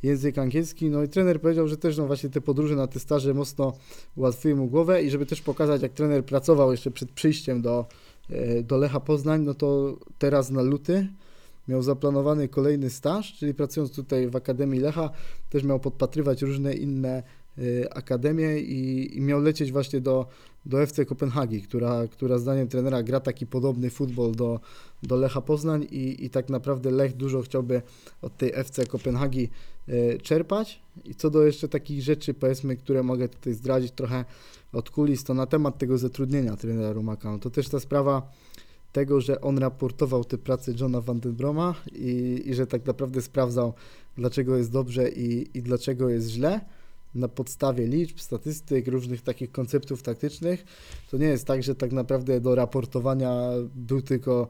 język 0.04 0.38
angielski, 0.38 0.90
no 0.90 1.04
i 1.04 1.10
trener 1.10 1.42
powiedział, 1.42 1.68
że 1.68 1.78
też 1.78 1.98
no 1.98 2.08
właśnie 2.08 2.30
te 2.30 2.42
podróże 2.42 2.76
na 2.76 2.88
te 2.88 3.00
staże 3.00 3.34
mocno 3.34 3.74
ułatwiły 4.16 4.56
mu 4.56 4.68
głowę 4.68 5.04
i 5.04 5.10
żeby 5.10 5.26
też 5.26 5.42
pokazać, 5.42 5.82
jak 5.82 5.94
trener 5.94 6.26
pracował 6.26 6.72
jeszcze 6.72 6.92
przed 6.92 7.12
przyjściem 7.12 7.62
do, 7.62 7.86
e, 8.30 8.64
do 8.64 8.78
Lecha 8.78 9.00
Poznań, 9.00 9.42
no 9.42 9.54
to 9.54 9.98
teraz 10.18 10.50
na 10.50 10.62
luty 10.62 11.08
miał 11.68 11.82
zaplanowany 11.82 12.48
kolejny 12.48 12.90
staż, 12.90 13.34
czyli 13.34 13.54
pracując 13.54 13.96
tutaj 13.96 14.28
w 14.28 14.36
Akademii 14.36 14.80
Lecha, 14.80 15.10
też 15.50 15.64
miał 15.64 15.80
podpatrywać 15.80 16.42
różne 16.42 16.74
inne 16.74 17.24
e, 17.58 17.94
akademie 17.94 18.60
i, 18.60 19.12
i 19.18 19.22
miał 19.22 19.42
lecieć 19.42 19.72
właśnie 19.72 20.02
do, 20.02 20.28
do 20.66 20.82
FC 20.82 21.05
Kopenhagi, 21.05 21.61
która, 21.61 22.07
która 22.07 22.38
zdaniem 22.38 22.68
trenera 22.68 23.03
gra 23.03 23.20
taki 23.20 23.45
podobny 23.45 23.89
futbol 23.89 24.32
do, 24.36 24.59
do 25.03 25.16
Lecha 25.16 25.41
Poznań 25.41 25.88
i, 25.91 26.26
i 26.26 26.30
tak 26.30 26.49
naprawdę 26.49 26.91
Lech 26.91 27.18
dużo 27.18 27.41
chciałby 27.41 27.82
od 28.22 28.38
tej 28.38 28.51
FC 28.53 28.86
Kopenhagi 28.86 29.49
e, 29.88 30.18
czerpać. 30.18 30.82
I 31.05 31.16
co 31.16 31.30
do 31.30 31.43
jeszcze 31.43 31.68
takich 31.70 32.01
rzeczy, 32.01 32.34
powiedzmy, 32.34 32.76
które 32.76 33.03
mogę 33.03 33.30
tutaj 33.30 33.53
zdradzić 33.53 33.91
trochę 33.91 34.26
od 34.74 34.89
kulis, 34.89 35.24
to 35.24 35.34
na 35.34 35.45
temat 35.45 35.78
tego 35.78 35.97
zatrudnienia 35.97 36.55
trenera 36.55 36.91
Rumaka, 36.91 37.32
no 37.32 37.39
to 37.39 37.49
też 37.49 37.70
ta 37.70 37.80
sprawa 37.80 38.32
tego, 38.91 39.22
że 39.22 39.41
on 39.41 39.57
raportował 39.57 40.24
tę 40.24 40.38
pracę 40.38 40.74
Johna 40.80 41.01
Van 41.01 41.20
Den 41.20 41.34
Broma 41.34 41.76
i, 41.91 42.43
i 42.45 42.53
że 42.53 42.68
tak 42.68 42.86
naprawdę 42.86 43.22
sprawdzał, 43.22 43.74
dlaczego 44.18 44.57
jest 44.57 44.72
dobrze 44.72 45.09
i, 45.09 45.57
i 45.57 45.61
dlaczego 45.61 46.09
jest 46.09 46.30
źle 46.30 46.61
na 47.16 47.28
podstawie 47.28 47.88
liczb, 47.88 48.20
statystyk, 48.20 48.88
różnych 48.88 49.22
takich 49.22 49.51
konceptów 49.51 50.03
taktycznych. 50.03 50.66
To 51.11 51.18
nie 51.18 51.26
jest 51.28 51.45
tak, 51.45 51.64
że 51.64 51.76
tak 51.76 51.91
naprawdę 51.91 52.41
do 52.41 52.55
raportowania 52.55 53.41
był 53.76 54.01
tylko 54.01 54.47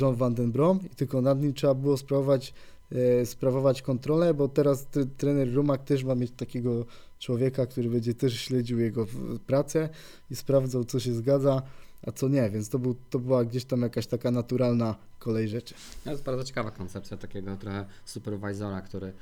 John 0.00 0.14
Van 0.14 0.34
Den 0.34 0.52
Brom 0.52 0.80
i 0.92 0.94
tylko 0.94 1.20
nad 1.20 1.42
nim 1.42 1.54
trzeba 1.54 1.74
było 1.74 1.96
sprawować, 1.96 2.54
e, 2.92 3.26
sprawować 3.26 3.82
kontrolę, 3.82 4.34
bo 4.34 4.48
teraz 4.48 4.86
tre- 4.86 5.06
trener 5.16 5.54
Rumak 5.54 5.84
też 5.84 6.04
ma 6.04 6.14
mieć 6.14 6.30
takiego 6.36 6.84
człowieka, 7.18 7.66
który 7.66 7.90
będzie 7.90 8.14
też 8.14 8.40
śledził 8.40 8.78
jego 8.78 9.06
pracę 9.46 9.88
i 10.30 10.36
sprawdzał, 10.36 10.84
co 10.84 11.00
się 11.00 11.12
zgadza, 11.14 11.62
a 12.06 12.12
co 12.12 12.28
nie, 12.28 12.50
więc 12.50 12.68
to, 12.68 12.78
był, 12.78 12.94
to 13.10 13.18
była 13.18 13.44
gdzieś 13.44 13.64
tam 13.64 13.82
jakaś 13.82 14.06
taka 14.06 14.30
naturalna 14.30 14.94
kolej 15.18 15.48
rzeczy. 15.48 15.74
To 16.04 16.10
jest 16.10 16.22
bardzo 16.22 16.44
ciekawa 16.44 16.70
koncepcja 16.70 17.16
takiego 17.16 17.56
trochę 17.56 17.86
superwizora, 18.04 18.80
który, 18.80 19.12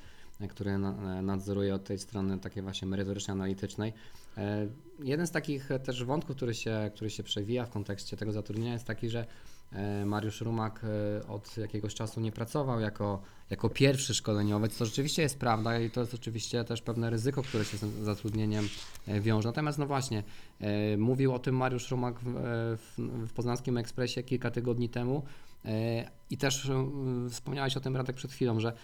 który 0.48 0.78
na- 0.78 1.22
nadzoruje 1.22 1.74
od 1.74 1.84
tej 1.84 1.98
strony 1.98 2.38
takiej 2.38 2.62
właśnie 2.62 2.88
merytoryczno-analitycznej. 2.88 3.92
E, 4.36 4.66
Jeden 5.02 5.26
z 5.26 5.30
takich 5.30 5.70
e, 5.70 5.78
też 5.78 6.04
wątków, 6.04 6.36
który 6.36 6.54
się, 6.54 6.90
który 6.94 7.10
się 7.10 7.22
przewija 7.22 7.66
w 7.66 7.70
kontekście 7.70 8.16
tego 8.16 8.32
zatrudnienia 8.32 8.72
jest 8.72 8.84
taki, 8.86 9.08
że 9.10 9.26
e, 9.72 10.06
Mariusz 10.06 10.40
Rumak 10.40 10.80
e, 10.84 11.26
od 11.26 11.56
jakiegoś 11.56 11.94
czasu 11.94 12.20
nie 12.20 12.32
pracował 12.32 12.80
jako, 12.80 13.22
jako 13.50 13.68
pierwszy 13.70 14.14
szkoleniowiec, 14.14 14.76
co 14.76 14.84
rzeczywiście 14.84 15.22
jest 15.22 15.38
prawda 15.38 15.78
i 15.80 15.90
to 15.90 16.00
jest 16.00 16.14
oczywiście 16.14 16.64
też 16.64 16.82
pewne 16.82 17.10
ryzyko, 17.10 17.42
które 17.42 17.64
się 17.64 17.76
z 17.76 17.80
zatrudnieniem 17.80 18.68
e, 19.08 19.20
wiąże. 19.20 19.48
Natomiast 19.48 19.78
no 19.78 19.86
właśnie, 19.86 20.22
e, 20.60 20.96
mówił 20.96 21.34
o 21.34 21.38
tym 21.38 21.56
Mariusz 21.56 21.90
Rumak 21.90 22.20
w, 22.20 22.28
e, 22.28 22.30
w, 22.76 22.94
w 23.28 23.32
Poznańskim 23.32 23.78
Ekspresie 23.78 24.22
kilka 24.22 24.50
tygodni 24.50 24.88
temu 24.88 25.22
e, 25.64 26.10
i 26.30 26.36
też 26.36 26.70
e, 26.70 26.86
wspomniałeś 27.30 27.76
o 27.76 27.80
tym 27.80 27.96
Radek 27.96 28.16
przed 28.16 28.32
chwilą, 28.32 28.60
że 28.60 28.68
e, 28.68 28.74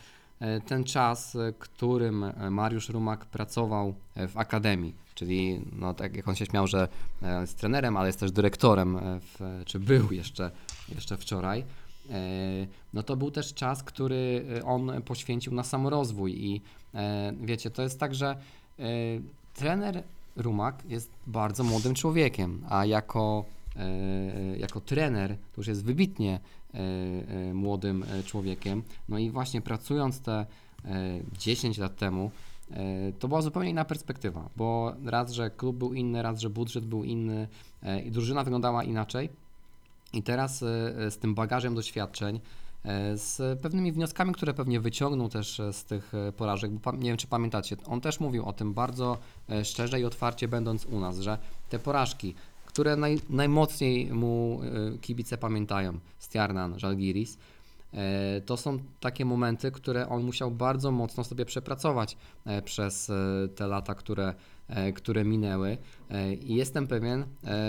ten 0.67 0.85
czas, 0.85 1.37
e, 1.37 1.53
którym 1.59 2.25
e, 2.25 2.51
Mariusz 2.51 2.89
Rumak 2.89 3.25
pracował 3.25 3.95
e, 4.15 4.29
w 4.29 4.37
Akademii, 4.37 4.95
czyli 5.15 5.61
no, 5.73 5.95
tak 5.95 6.17
jak 6.17 6.29
on 6.29 6.35
się 6.35 6.47
śmiał, 6.47 6.67
że 6.67 6.89
e, 7.23 7.41
jest 7.41 7.59
trenerem, 7.59 7.97
ale 7.97 8.07
jest 8.07 8.21
też 8.21 8.33
dyrektorem, 8.33 8.97
e, 8.97 9.21
w, 9.21 9.63
czy 9.65 9.79
był 9.79 10.13
jeszcze, 10.13 10.51
jeszcze 10.89 11.17
wczoraj, 11.17 11.65
e, 12.11 12.15
no 12.95 13.03
to 13.03 13.17
był 13.17 13.31
też 13.31 13.55
czas, 13.55 13.83
który 13.83 14.45
e, 14.59 14.65
on 14.65 15.03
poświęcił 15.03 15.55
na 15.55 15.65
samorozwój. 15.65 16.45
I 16.45 16.63
e, 16.95 17.33
wiecie, 17.41 17.71
to 17.71 17.83
jest 17.83 18.01
tak, 18.01 18.15
że 18.15 18.37
e, 18.79 18.85
trener 19.55 20.03
Rumak 20.37 20.83
jest 20.89 21.11
bardzo 21.27 21.65
młodym 21.65 21.95
człowiekiem, 21.95 22.65
a 22.69 22.85
jako, 22.85 23.45
e, 23.77 24.57
jako 24.57 24.81
trener 24.81 25.37
to 25.37 25.61
już 25.61 25.67
jest 25.67 25.85
wybitnie 25.85 26.35
e, 26.35 26.37
e, 26.37 26.60
młodym 27.55 28.03
e, 28.03 28.23
człowiekiem. 28.23 28.83
No 29.09 29.19
i 29.19 29.31
właśnie 29.31 29.61
pracując 29.61 30.21
te 30.21 30.47
e, 30.85 31.21
10 31.39 31.79
lat 31.79 31.97
temu, 31.97 32.31
e, 32.71 33.13
to 33.19 33.29
była 33.29 33.43
zupełnie 33.43 33.71
inna 33.71 33.85
perspektywa, 33.85 34.49
bo 34.57 34.95
raz, 35.05 35.33
że 35.33 35.51
klub 35.51 35.77
był 35.77 35.95
inny, 35.95 36.23
raz, 36.23 36.41
że 36.41 36.51
budżet 36.51 36.85
był 36.85 37.05
inny 37.05 37.49
e, 37.83 38.01
i 38.01 38.11
drużyna 38.11 38.45
wyglądała 38.45 38.85
inaczej. 38.85 39.29
I 40.13 40.23
teraz 40.23 40.63
e, 40.63 40.67
e, 41.07 41.11
z 41.11 41.19
tym 41.19 41.35
bagażem 41.35 41.75
doświadczeń, 41.75 42.41
e, 42.85 43.17
z 43.17 43.61
pewnymi 43.61 43.93
wnioskami, 43.93 44.33
które 44.33 44.55
pewnie 44.55 44.81
wyciągnął 44.81 45.29
też 45.29 45.61
e, 45.61 45.73
z 45.73 45.85
tych 45.85 46.15
e, 46.15 46.33
porażek, 46.33 46.71
bo 46.71 46.93
nie 46.93 47.11
wiem 47.11 47.17
czy 47.17 47.27
pamiętacie, 47.27 47.77
on 47.87 48.01
też 48.01 48.21
mówił 48.21 48.45
o 48.45 48.53
tym 48.53 48.75
bardzo 48.75 49.19
e, 49.51 49.65
szczerze 49.65 50.01
i 50.01 50.05
otwarcie 50.05 50.49
będąc 50.49 50.87
u 50.87 51.01
nas, 51.01 51.19
że 51.19 51.39
te 51.69 51.79
porażki, 51.79 52.35
które 52.71 52.97
naj, 52.97 53.19
najmocniej 53.31 54.13
mu 54.13 54.61
e, 54.63 54.99
kibice 54.99 55.39
pamiętają, 55.39 55.99
Stjarnan, 56.19 56.79
Żalgiris, 56.79 57.39
e, 57.93 58.41
to 58.41 58.57
są 58.57 58.79
takie 59.01 59.25
momenty, 59.25 59.71
które 59.71 60.09
on 60.09 60.23
musiał 60.23 60.51
bardzo 60.51 60.91
mocno 60.91 61.25
sobie 61.25 61.45
przepracować 61.45 62.17
e, 62.47 62.63
przez 62.63 63.13
te 63.55 63.67
lata, 63.67 63.95
które, 63.95 64.35
które 64.95 65.25
minęły. 65.25 65.79
I 66.41 66.55
jestem 66.55 66.87
pewien, 66.87 67.25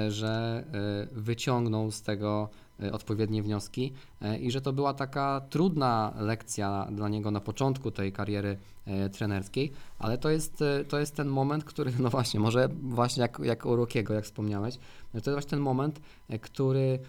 że 0.10 0.64
wyciągnął 1.12 1.92
z 1.92 2.02
tego 2.02 2.50
odpowiednie 2.92 3.44
wnioski 3.44 3.94
e, 4.22 4.38
i 4.38 4.52
że 4.52 4.62
to 4.62 4.74
była 4.74 4.94
taka 4.94 5.42
trudna 5.50 6.14
lekcja 6.20 6.88
dla 6.92 7.10
niego 7.10 7.32
na 7.32 7.40
początku 7.40 7.92
tej 7.92 8.12
kariery 8.12 8.58
e, 8.86 9.10
trenerskiej, 9.10 9.72
ale 10.00 10.18
to 10.18 10.30
jest, 10.30 10.64
to 10.90 11.00
jest 11.00 11.16
ten 11.16 11.28
moment, 11.28 11.64
który, 11.64 11.94
no 12.00 12.10
właśnie, 12.10 12.40
może 12.40 12.70
właśnie 12.82 13.22
jak, 13.22 13.40
jak 13.44 13.66
u 13.66 13.76
Rokiego, 13.76 14.14
jak 14.14 14.24
wspomniałeś, 14.24 14.78
to 15.12 15.18
jest 15.18 15.32
właśnie 15.32 15.50
ten 15.50 15.60
moment, 15.60 16.02
który 16.42 17.00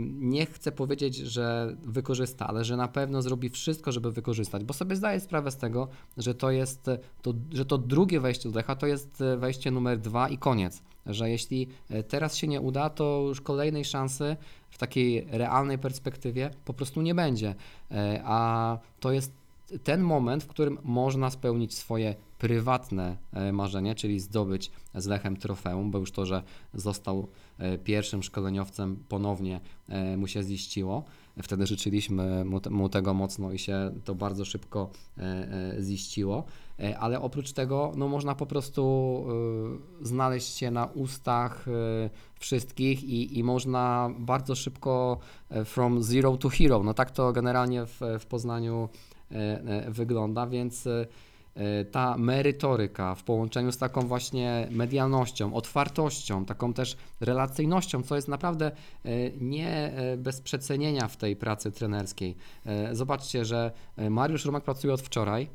nie 0.00 0.46
chcę 0.46 0.72
powiedzieć, 0.72 1.16
że 1.16 1.76
wykorzysta, 1.82 2.46
ale 2.46 2.64
że 2.64 2.76
na 2.76 2.88
pewno 2.88 3.22
zrobi 3.22 3.48
wszystko, 3.48 3.92
żeby 3.92 4.12
wykorzystać, 4.12 4.64
bo 4.64 4.74
sobie 4.74 4.96
zdaję 4.96 5.20
sprawę 5.20 5.50
z 5.50 5.56
tego, 5.56 5.88
że 6.16 6.34
to 6.34 6.50
jest, 6.50 6.90
to, 7.22 7.34
że 7.52 7.64
to 7.64 7.78
drugie 7.78 8.20
wejście 8.20 8.50
do 8.50 8.56
Lecha 8.56 8.76
to 8.76 8.86
jest 8.86 9.20
e, 9.20 9.36
wejście 9.36 9.70
numer 9.70 9.98
dwa 9.98 10.28
i 10.28 10.38
koniec, 10.38 10.82
że 11.06 11.30
jeśli 11.30 11.68
e, 11.90 12.02
teraz 12.02 12.36
się 12.36 12.48
nie 12.48 12.60
uda, 12.60 12.90
to 12.90 13.24
już 13.28 13.40
kolejnej 13.40 13.84
szansy 13.84 14.36
w 14.70 14.78
takiej 14.78 15.26
realnej 15.30 15.78
perspektywie 15.78 16.50
po 16.64 16.74
prostu 16.74 17.02
nie 17.02 17.14
będzie, 17.14 17.54
E, 17.92 18.22
a 18.24 18.78
to 19.00 19.12
jest 19.12 19.32
ten 19.82 20.00
moment, 20.00 20.44
w 20.44 20.46
którym 20.46 20.78
można 20.82 21.30
spełnić 21.30 21.74
swoje 21.74 22.14
prywatne 22.38 23.16
marzenie, 23.52 23.94
czyli 23.94 24.20
zdobyć 24.20 24.70
z 24.94 25.06
Lechem 25.06 25.36
trofeum, 25.36 25.90
bo 25.90 25.98
już 25.98 26.12
to, 26.12 26.26
że 26.26 26.42
został 26.74 27.28
pierwszym 27.84 28.22
szkoleniowcem 28.22 28.96
ponownie 29.08 29.60
e, 29.88 30.16
mu 30.16 30.26
się 30.26 30.42
ziściło. 30.42 31.04
Wtedy 31.42 31.66
życzyliśmy 31.66 32.44
mu, 32.44 32.60
te- 32.60 32.70
mu 32.70 32.88
tego 32.88 33.14
mocno 33.14 33.52
i 33.52 33.58
się 33.58 33.92
to 34.04 34.14
bardzo 34.14 34.44
szybko 34.44 34.90
e, 35.18 35.22
e, 35.22 35.82
ziściło. 35.82 36.44
E, 36.80 36.98
Ale 36.98 37.20
oprócz 37.20 37.52
tego 37.52 37.92
no, 37.96 38.08
można 38.08 38.34
po 38.34 38.46
prostu 38.46 38.82
e, 40.02 40.06
znaleźć 40.06 40.56
się 40.56 40.70
na 40.70 40.84
ustach 40.86 41.68
e, 41.68 42.10
wszystkich 42.40 43.04
i, 43.04 43.38
i 43.38 43.44
można 43.44 44.10
bardzo 44.18 44.54
szybko 44.54 45.18
e, 45.50 45.64
from 45.64 46.02
zero 46.02 46.36
to 46.36 46.48
hero. 46.48 46.82
No 46.82 46.94
tak 46.94 47.10
to 47.10 47.32
generalnie 47.32 47.86
w, 47.86 48.00
w 48.20 48.26
Poznaniu 48.26 48.88
e, 49.30 49.34
e, 49.36 49.90
wygląda, 49.90 50.46
więc 50.46 50.86
e, 50.86 50.90
e, 51.00 51.06
ta 51.90 52.18
merytoryka 52.18 53.14
w 53.14 53.22
połączeniu 53.22 53.72
z 53.72 53.78
taką 53.78 54.00
właśnie 54.00 54.68
medialnością, 54.70 55.54
otwartością, 55.54 56.44
taką 56.44 56.72
też 56.72 56.96
relacyjnością, 57.20 58.02
co 58.02 58.16
jest 58.16 58.28
naprawdę 58.28 58.66
e, 59.04 59.10
nie 59.40 59.68
e, 59.70 60.16
bez 60.16 60.40
przecenienia 60.40 61.08
w 61.08 61.16
tej 61.16 61.36
pracy 61.36 61.72
trenerskiej. 61.72 62.36
E, 62.66 62.94
Zobaczcie, 62.94 63.44
że 63.44 63.72
e, 63.96 64.10
Mariusz 64.10 64.44
Rumak 64.44 64.64
pracuje 64.64 64.94
od 64.94 65.02
wczoraj 65.02 65.42
e, 65.42 65.48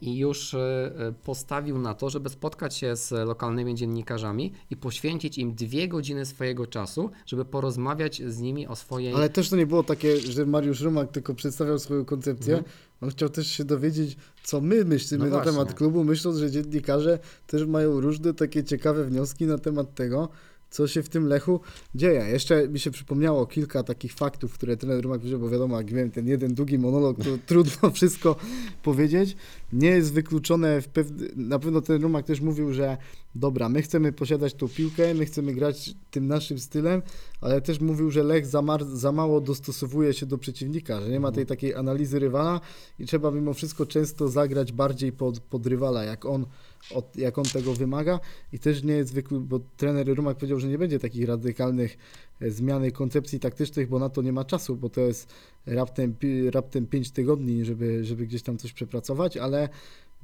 i 0.00 0.18
już 0.18 0.54
e, 0.54 0.58
e, 0.58 1.12
postawił 1.12 1.78
na 1.78 1.94
to, 1.94 2.10
żeby 2.10 2.28
spotkać 2.28 2.76
się 2.76 2.96
z 2.96 3.10
lokalnymi 3.10 3.74
dziennikarzami 3.74 4.52
i 4.70 4.76
poświęcić 4.76 5.38
im 5.38 5.54
dwie 5.54 5.88
godziny 5.88 6.26
swojego 6.26 6.66
czasu, 6.66 7.10
żeby 7.26 7.44
porozmawiać 7.44 8.22
z 8.22 8.40
nimi 8.40 8.66
o 8.66 8.76
swojej 8.76 9.14
Ale 9.14 9.28
też 9.28 9.50
to 9.50 9.56
nie 9.56 9.66
było 9.66 9.82
takie, 9.82 10.20
że 10.20 10.46
Mariusz 10.46 10.80
Rumak 10.80 11.10
tylko 11.10 11.34
przedstawiał 11.34 11.78
swoją 11.78 12.04
koncepcję. 12.04 12.54
Mhm. 12.54 12.74
On 13.00 13.10
chciał 13.10 13.28
też 13.28 13.46
się 13.46 13.64
dowiedzieć, 13.64 14.16
co 14.44 14.60
my 14.60 14.84
myślimy 14.84 15.30
No 15.30 15.38
na 15.38 15.44
temat 15.44 15.74
klubu, 15.74 16.04
myśląc, 16.04 16.38
że 16.38 16.50
dziennikarze 16.50 17.18
też 17.46 17.66
mają 17.66 18.00
różne 18.00 18.34
takie 18.34 18.64
ciekawe 18.64 19.04
wnioski 19.04 19.46
na 19.46 19.58
temat 19.58 19.94
tego, 19.94 20.28
co 20.72 20.88
się 20.88 21.02
w 21.02 21.08
tym 21.08 21.26
Lechu 21.26 21.60
dzieje. 21.94 22.20
Jeszcze 22.20 22.68
mi 22.68 22.78
się 22.78 22.90
przypomniało 22.90 23.46
kilka 23.46 23.82
takich 23.82 24.12
faktów, 24.12 24.54
które 24.54 24.76
trener 24.76 25.02
Rumak 25.02 25.20
powiedział, 25.20 25.40
bo 25.40 25.48
wiadomo, 25.48 25.76
jak 25.76 25.92
miałem 25.92 26.10
ten 26.10 26.28
jeden 26.28 26.54
długi 26.54 26.78
monolog, 26.78 27.16
to 27.16 27.30
trudno 27.46 27.90
wszystko 27.90 28.36
powiedzieć. 28.82 29.36
Nie 29.72 29.88
jest 29.88 30.12
wykluczone, 30.12 30.82
w 30.82 30.88
pew... 30.88 31.06
na 31.36 31.58
pewno 31.58 31.80
ten 31.80 32.02
Rumak 32.02 32.26
też 32.26 32.40
mówił, 32.40 32.72
że 32.72 32.96
dobra, 33.34 33.68
my 33.68 33.82
chcemy 33.82 34.12
posiadać 34.12 34.54
tą 34.54 34.68
piłkę, 34.68 35.14
my 35.14 35.26
chcemy 35.26 35.54
grać 35.54 35.94
tym 36.10 36.26
naszym 36.26 36.58
stylem, 36.58 37.02
ale 37.40 37.60
też 37.60 37.80
mówił, 37.80 38.10
że 38.10 38.22
Lech 38.22 38.46
za, 38.46 38.62
mar- 38.62 38.84
za 38.84 39.12
mało 39.12 39.40
dostosowuje 39.40 40.14
się 40.14 40.26
do 40.26 40.38
przeciwnika, 40.38 41.00
że 41.00 41.08
nie 41.08 41.20
ma 41.20 41.32
tej 41.32 41.46
takiej 41.46 41.74
analizy 41.74 42.18
rywala 42.18 42.60
i 42.98 43.06
trzeba 43.06 43.30
mimo 43.30 43.54
wszystko 43.54 43.86
często 43.86 44.28
zagrać 44.28 44.72
bardziej 44.72 45.12
pod, 45.12 45.40
pod 45.40 45.66
rywala, 45.66 46.04
jak 46.04 46.24
on, 46.24 46.46
od, 46.90 47.16
jak 47.16 47.38
on 47.38 47.44
tego 47.44 47.74
wymaga. 47.74 48.20
I 48.52 48.58
też 48.58 48.82
nie 48.82 48.94
jest 48.94 49.10
zwykły, 49.10 49.40
bo 49.40 49.60
trener 49.76 50.16
Rumak 50.16 50.36
powiedział, 50.36 50.60
że 50.60 50.68
nie 50.68 50.78
będzie 50.78 50.98
takich 50.98 51.28
radykalnych 51.28 51.98
e, 52.40 52.50
zmiany 52.50 52.92
koncepcji 52.92 53.40
taktycznych, 53.40 53.88
bo 53.88 53.98
na 53.98 54.08
to 54.08 54.22
nie 54.22 54.32
ma 54.32 54.44
czasu, 54.44 54.76
bo 54.76 54.88
to 54.88 55.00
jest 55.00 55.34
raptem, 55.66 56.14
raptem 56.50 56.86
5 56.86 57.10
tygodni, 57.10 57.64
żeby, 57.64 58.04
żeby 58.04 58.26
gdzieś 58.26 58.42
tam 58.42 58.58
coś 58.58 58.72
przepracować, 58.72 59.36
ale 59.36 59.68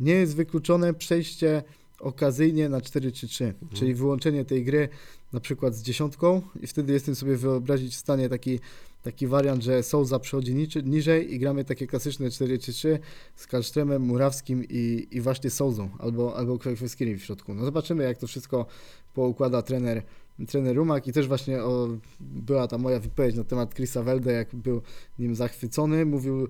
nie 0.00 0.12
jest 0.12 0.36
wykluczone 0.36 0.94
przejście 0.94 1.62
okazyjnie 1.98 2.68
na 2.68 2.80
4-3-3, 2.80 3.52
czyli 3.74 3.94
wyłączenie 3.94 4.44
tej 4.44 4.64
gry 4.64 4.88
na 5.32 5.40
przykład 5.40 5.74
z 5.74 5.82
dziesiątką 5.82 6.42
i 6.60 6.66
wtedy 6.66 6.92
jestem 6.92 7.14
sobie 7.14 7.36
wyobrazić 7.36 7.94
w 7.94 7.98
stanie 7.98 8.28
taki, 8.28 8.60
taki 9.02 9.26
wariant, 9.26 9.62
że 9.62 9.82
Souza 9.82 10.18
przychodzi 10.18 10.54
niczy, 10.54 10.82
niżej 10.82 11.34
i 11.34 11.38
gramy 11.38 11.64
takie 11.64 11.86
klasyczne 11.86 12.26
4-3-3 12.28 12.98
z 13.36 13.46
Kalsztremem, 13.46 14.02
Murawskim 14.02 14.64
i, 14.68 15.08
i 15.10 15.20
właśnie 15.20 15.50
Souzą 15.50 15.88
albo, 15.98 16.36
albo 16.36 16.58
Kwekweskirim 16.58 17.18
w 17.18 17.24
środku. 17.24 17.54
No 17.54 17.64
zobaczymy 17.64 18.04
jak 18.04 18.18
to 18.18 18.26
wszystko 18.26 18.66
poukłada 19.14 19.62
trener, 19.62 20.02
trener 20.48 20.76
Rumak 20.76 21.06
i 21.06 21.12
też 21.12 21.28
właśnie 21.28 21.62
o, 21.62 21.88
była 22.20 22.68
ta 22.68 22.78
moja 22.78 23.00
wypowiedź 23.00 23.36
na 23.36 23.44
temat 23.44 23.74
Chrisa 23.74 24.02
Welde, 24.02 24.32
jak 24.32 24.54
był 24.54 24.82
nim 25.18 25.34
zachwycony, 25.34 26.06
mówił 26.06 26.48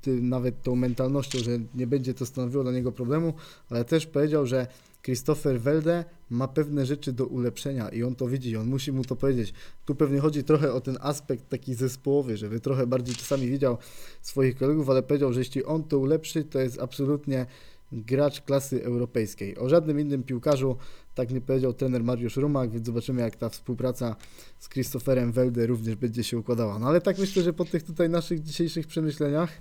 ty, 0.00 0.22
nawet 0.22 0.62
tą 0.62 0.76
mentalnością, 0.76 1.38
że 1.38 1.50
nie 1.74 1.86
będzie 1.86 2.14
to 2.14 2.26
stanowiło 2.26 2.62
dla 2.62 2.72
niego 2.72 2.92
problemu, 2.92 3.34
ale 3.70 3.84
też 3.84 4.06
powiedział, 4.06 4.46
że 4.46 4.66
Christopher 5.02 5.60
Welde 5.60 6.04
ma 6.30 6.48
pewne 6.48 6.86
rzeczy 6.86 7.12
do 7.12 7.26
ulepszenia 7.26 7.88
i 7.88 8.02
on 8.02 8.14
to 8.14 8.28
widzi, 8.28 8.56
on 8.56 8.66
musi 8.66 8.92
mu 8.92 9.04
to 9.04 9.16
powiedzieć. 9.16 9.54
Tu 9.84 9.94
pewnie 9.94 10.18
chodzi 10.18 10.44
trochę 10.44 10.72
o 10.72 10.80
ten 10.80 10.98
aspekt 11.00 11.48
taki 11.48 11.74
zespołowy, 11.74 12.36
żeby 12.36 12.60
trochę 12.60 12.86
bardziej 12.86 13.14
czasami 13.14 13.48
widział 13.48 13.78
swoich 14.22 14.56
kolegów, 14.56 14.90
ale 14.90 15.02
powiedział, 15.02 15.32
że 15.32 15.40
jeśli 15.40 15.64
on 15.64 15.84
to 15.84 15.98
ulepszy, 15.98 16.44
to 16.44 16.60
jest 16.60 16.80
absolutnie 16.80 17.46
gracz 17.92 18.40
klasy 18.40 18.84
europejskiej. 18.84 19.58
O 19.58 19.68
żadnym 19.68 20.00
innym 20.00 20.22
piłkarzu 20.22 20.76
tak 21.14 21.30
nie 21.30 21.40
powiedział 21.40 21.72
trener 21.72 22.04
Mariusz 22.04 22.36
Rumak, 22.36 22.70
więc 22.70 22.86
zobaczymy 22.86 23.20
jak 23.22 23.36
ta 23.36 23.48
współpraca 23.48 24.16
z 24.58 24.68
Christopherem 24.68 25.32
Welde 25.32 25.66
również 25.66 25.96
będzie 25.96 26.24
się 26.24 26.38
układała. 26.38 26.78
No 26.78 26.86
ale 26.88 27.00
tak 27.00 27.18
myślę, 27.18 27.42
że 27.42 27.52
po 27.52 27.64
tych 27.64 27.82
tutaj 27.82 28.10
naszych 28.10 28.42
dzisiejszych 28.42 28.86
przemyśleniach 28.86 29.60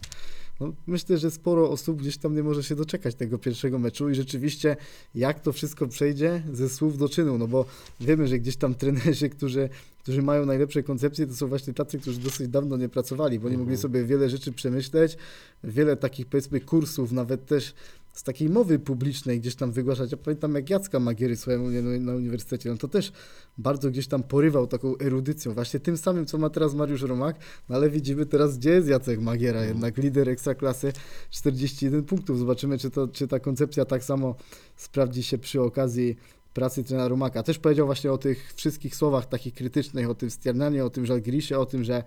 no, 0.60 0.74
myślę, 0.88 1.18
że 1.18 1.32
sporo 1.32 1.70
osób 1.70 2.02
gdzieś 2.02 2.18
tam 2.18 2.36
nie 2.36 2.44
może 2.44 2.64
się 2.64 2.76
doczekać 2.76 3.16
tego 3.16 3.38
pierwszego 3.38 3.80
meczu 3.80 4.10
i 4.10 4.16
rzeczywiście 4.16 4.78
jak 5.16 5.40
to 5.40 5.54
wszystko 5.54 5.88
przejdzie 5.88 6.44
ze 6.54 6.70
słów 6.70 6.98
do 6.98 7.10
czynu, 7.10 7.38
no 7.38 7.48
bo 7.48 7.66
wiemy, 8.00 8.28
że 8.28 8.40
gdzieś 8.40 8.58
tam 8.58 8.76
trenerzy, 8.76 9.30
którzy, 9.30 9.70
którzy 10.00 10.22
mają 10.22 10.46
najlepsze 10.46 10.84
koncepcje, 10.84 11.28
to 11.28 11.36
są 11.36 11.48
właśnie 11.48 11.74
tacy, 11.74 12.00
którzy 12.00 12.20
dosyć 12.20 12.48
dawno 12.48 12.78
nie 12.78 12.90
pracowali, 12.90 13.40
bo 13.40 13.50
nie 13.50 13.58
mogli 13.58 13.74
Mhm. 13.74 13.82
sobie 13.82 14.06
wiele 14.06 14.30
rzeczy 14.30 14.52
przemyśleć, 14.52 15.18
wiele 15.64 15.98
takich 15.98 16.28
powiedzmy 16.28 16.60
kursów, 16.62 17.12
nawet 17.12 17.46
też 17.46 17.74
z 18.14 18.24
takiej 18.24 18.50
mowy 18.50 18.80
publicznej 18.80 19.40
gdzieś 19.40 19.56
tam 19.56 19.72
wygłaszać. 19.72 20.12
Ja 20.12 20.18
pamiętam 20.18 20.56
jak 20.56 20.70
Jacka 20.70 21.00
Magiery 21.00 21.36
słuchałem 21.38 21.84
na, 21.84 22.12
na 22.12 22.18
uniwersytecie, 22.18 22.70
no 22.70 22.78
to 22.78 22.88
też 22.88 23.12
bardzo 23.58 23.90
gdzieś 23.92 24.08
tam 24.08 24.24
porywał 24.24 24.68
taką 24.68 24.98
erudycją, 24.98 25.54
właśnie 25.54 25.80
tym 25.80 25.98
samym, 25.98 26.26
co 26.26 26.38
ma 26.38 26.50
teraz 26.50 26.74
Mariusz 26.74 27.02
Romak, 27.02 27.36
no 27.70 27.76
ale 27.76 27.90
widzimy 27.90 28.26
teraz, 28.26 28.58
gdzie 28.58 28.70
jest 28.70 28.88
Jacek 28.88 29.22
Magiera, 29.22 29.60
Mhm. 29.60 29.76
jednak 29.76 29.98
lider 29.98 30.30
ekstraklasy, 30.30 30.94
41 31.30 32.04
punktów. 32.04 32.40
Zobaczymy, 32.40 32.78
czy, 32.78 32.90
to, 32.90 33.08
czy 33.08 33.28
ta 33.28 33.40
koncepcja 33.40 33.86
tak 33.86 34.04
samo 34.04 34.36
sprawdzi 34.76 35.24
się 35.24 35.38
przy 35.38 35.62
okazji 35.62 36.16
pracy 36.54 36.84
trenera 36.84 37.08
Rumaka. 37.08 37.44
Też 37.44 37.60
powiedział 37.60 37.86
właśnie 37.86 38.12
o 38.12 38.18
tych 38.18 38.54
wszystkich 38.54 38.96
słowach 38.96 39.26
takich 39.26 39.54
krytycznych, 39.54 40.10
o 40.10 40.16
tym 40.16 40.30
Stjarnanie, 40.30 40.86
o 40.86 40.90
tym 40.90 41.06
Żalgirisie, 41.06 41.60
o 41.60 41.66
tym, 41.66 41.84
że, 41.84 42.04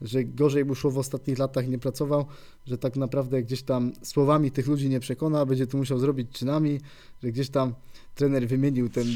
że 0.00 0.24
gorzej 0.24 0.64
mu 0.64 0.74
szło 0.74 0.90
w 0.90 0.98
ostatnich 0.98 1.38
latach, 1.38 1.68
nie 1.68 1.78
pracował, 1.78 2.26
że 2.66 2.78
tak 2.78 2.96
naprawdę 2.96 3.42
gdzieś 3.42 3.62
tam 3.62 3.92
słowami 4.02 4.50
tych 4.50 4.66
ludzi 4.66 4.88
nie 4.88 5.00
przekona, 5.00 5.46
będzie 5.46 5.66
to 5.66 5.78
musiał 5.78 5.98
zrobić 5.98 6.30
czynami, 6.32 6.80
że 7.22 7.32
gdzieś 7.32 7.50
tam 7.50 7.74
trener 8.14 8.48
wymienił 8.48 8.88
ten 8.88 9.06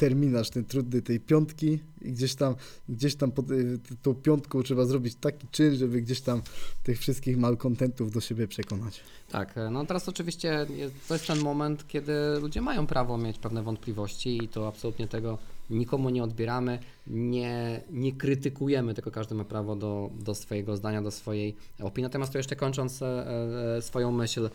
terminarz, 0.00 0.50
ten 0.50 0.64
trudny 0.64 1.02
tej 1.02 1.20
piątki 1.20 1.78
i 2.02 2.12
gdzieś 2.12 2.34
tam, 2.34 2.54
gdzieś 2.88 3.14
tam 3.14 3.32
pod 3.32 3.50
y, 3.50 3.78
tą 4.02 4.14
piątką 4.14 4.62
trzeba 4.62 4.84
zrobić 4.84 5.14
taki 5.14 5.48
czyn, 5.48 5.76
żeby 5.76 6.02
gdzieś 6.02 6.20
tam 6.20 6.42
tych 6.82 6.98
wszystkich 6.98 7.38
malkontentów 7.38 8.12
do 8.12 8.20
siebie 8.20 8.48
przekonać. 8.48 9.00
Tak, 9.30 9.54
no 9.70 9.86
teraz 9.86 10.08
oczywiście 10.08 10.66
jest, 10.76 10.94
to 11.08 11.14
jest 11.14 11.26
ten 11.26 11.38
moment, 11.38 11.88
kiedy 11.88 12.12
ludzie 12.40 12.60
mają 12.60 12.86
prawo 12.86 13.18
mieć 13.18 13.38
pewne 13.38 13.62
wątpliwości 13.62 14.44
i 14.44 14.48
to 14.48 14.68
absolutnie 14.68 15.08
tego 15.08 15.38
nikomu 15.70 16.10
nie 16.10 16.24
odbieramy, 16.24 16.78
nie, 17.06 17.80
nie 17.90 18.12
krytykujemy, 18.12 18.94
tylko 18.94 19.10
każdy 19.10 19.34
ma 19.34 19.44
prawo 19.44 19.76
do, 19.76 20.10
do 20.14 20.34
swojego 20.34 20.76
zdania, 20.76 21.02
do 21.02 21.10
swojej 21.10 21.56
opinii. 21.82 22.02
Natomiast 22.02 22.32
to 22.32 22.38
jeszcze 22.38 22.56
kończąc 22.56 23.02
e, 23.02 23.26
e, 23.76 23.82
swoją 23.82 24.12
myśl, 24.12 24.50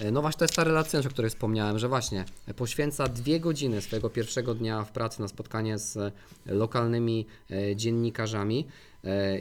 e, 0.00 0.10
no 0.10 0.20
właśnie 0.20 0.38
to 0.38 0.44
jest 0.44 0.56
ta 0.56 0.64
relacja, 0.64 1.00
o 1.00 1.02
której 1.02 1.30
wspomniałem, 1.30 1.78
że 1.78 1.88
właśnie 1.88 2.24
poświęca 2.56 3.08
dwie 3.08 3.40
godziny 3.40 3.80
swojego 3.80 4.10
pierwszego 4.10 4.54
dnia 4.54 4.84
w 4.84 4.92
pracy 4.92 5.20
na 5.20 5.28
spotkanie 5.28 5.78
z 5.78 6.14
lokalnymi 6.46 7.26
dziennikarzami. 7.76 8.66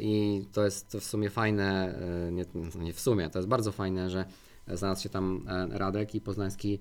I 0.02 0.46
to 0.54 0.66
jest 0.66 0.98
w 1.02 1.04
sumie 1.04 1.30
fajne, 1.30 2.00
nie, 2.32 2.46
nie 2.76 2.94
w 2.94 3.00
sumie, 3.00 3.30
to 3.30 3.40
jest 3.40 3.50
bardzo 3.50 3.72
fajne, 3.72 4.10
że 4.10 4.26
znalazł 4.68 5.04
się 5.04 5.10
tam 5.10 5.46
Radek 5.72 6.16
i 6.16 6.22
Poznański 6.22 6.80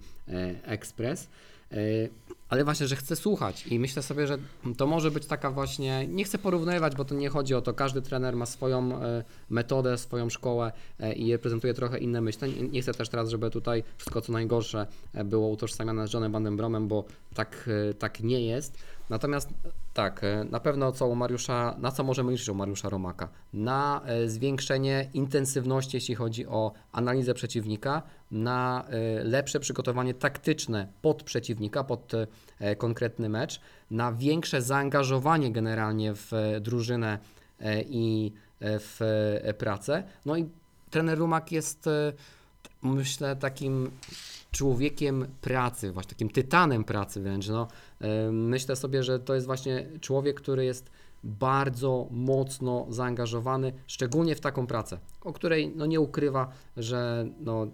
Ekspres. 0.62 1.28
Ale 2.48 2.64
właśnie, 2.64 2.86
że 2.86 2.96
chcę 2.96 3.16
słuchać 3.16 3.66
i 3.66 3.78
myślę 3.78 4.02
sobie, 4.02 4.26
że 4.26 4.38
to 4.76 4.86
może 4.86 5.10
być 5.10 5.26
taka 5.26 5.50
właśnie, 5.50 6.06
nie 6.08 6.24
chcę 6.24 6.38
porównywać, 6.38 6.96
bo 6.96 7.04
to 7.04 7.14
nie 7.14 7.28
chodzi 7.28 7.54
o 7.54 7.62
to, 7.62 7.74
każdy 7.74 8.02
trener 8.02 8.36
ma 8.36 8.46
swoją 8.46 9.02
e, 9.02 9.24
metodę, 9.50 9.98
swoją 9.98 10.30
szkołę 10.30 10.72
e, 11.00 11.12
i 11.12 11.32
reprezentuje 11.32 11.74
trochę 11.74 11.98
inne 11.98 12.20
myślenie. 12.20 12.68
Nie 12.68 12.82
chcę 12.82 12.94
też 12.94 13.08
teraz, 13.08 13.28
żeby 13.28 13.50
tutaj 13.50 13.84
wszystko 13.96 14.20
co 14.20 14.32
najgorsze 14.32 14.86
e, 15.14 15.24
było 15.24 15.48
utożsamiane 15.48 16.08
z 16.08 16.12
Johnem 16.12 16.32
Van 16.32 16.56
Bromem, 16.56 16.88
bo 16.88 17.04
tak, 17.34 17.70
tak 17.98 18.20
nie 18.20 18.46
jest. 18.46 18.78
Natomiast 19.10 19.48
tak, 19.94 20.24
e, 20.24 20.44
na 20.50 20.60
pewno 20.60 20.92
co 20.92 21.06
u 21.06 21.14
Mariusza, 21.14 21.76
na 21.78 21.90
co 21.90 22.04
możemy 22.04 22.32
liczyć 22.32 22.48
u 22.48 22.54
Mariusza 22.54 22.88
Romaka? 22.88 23.28
Na 23.52 24.02
e, 24.04 24.28
zwiększenie 24.28 25.10
intensywności, 25.14 25.96
jeśli 25.96 26.14
chodzi 26.14 26.46
o 26.46 26.72
analizę 26.92 27.34
przeciwnika, 27.34 28.02
na 28.30 28.84
e, 28.88 29.24
lepsze 29.24 29.60
przygotowanie 29.60 30.14
taktyczne 30.14 30.88
pod 31.02 31.22
przeciwnika, 31.22 31.84
pod 31.84 32.12
e, 32.60 32.76
konkretny 32.76 33.28
mecz, 33.28 33.60
na 33.90 34.12
większe 34.12 34.62
zaangażowanie 34.62 35.52
generalnie 35.52 36.14
w 36.14 36.32
e, 36.32 36.60
drużynę 36.60 37.18
e, 37.60 37.82
i 37.82 38.32
e, 38.60 38.78
w 38.78 39.00
e, 39.42 39.54
pracę. 39.54 40.04
No 40.26 40.36
i 40.36 40.48
trener 40.90 41.18
Rumak 41.18 41.52
jest, 41.52 41.86
e, 41.86 42.12
myślę, 42.82 43.36
takim 43.36 43.90
człowiekiem 44.54 45.26
pracy, 45.40 45.92
właśnie 45.92 46.10
takim 46.10 46.30
tytanem 46.30 46.84
pracy 46.84 47.20
wręcz. 47.20 47.48
No, 47.48 47.68
myślę 48.30 48.76
sobie, 48.76 49.02
że 49.02 49.18
to 49.18 49.34
jest 49.34 49.46
właśnie 49.46 49.86
człowiek, 50.00 50.40
który 50.40 50.64
jest 50.64 50.90
bardzo 51.24 52.08
mocno 52.10 52.86
zaangażowany, 52.90 53.72
szczególnie 53.86 54.34
w 54.34 54.40
taką 54.40 54.66
pracę, 54.66 54.98
o 55.20 55.32
której 55.32 55.72
no, 55.76 55.86
nie 55.86 56.00
ukrywa, 56.00 56.48
że 56.76 57.26
no, 57.40 57.66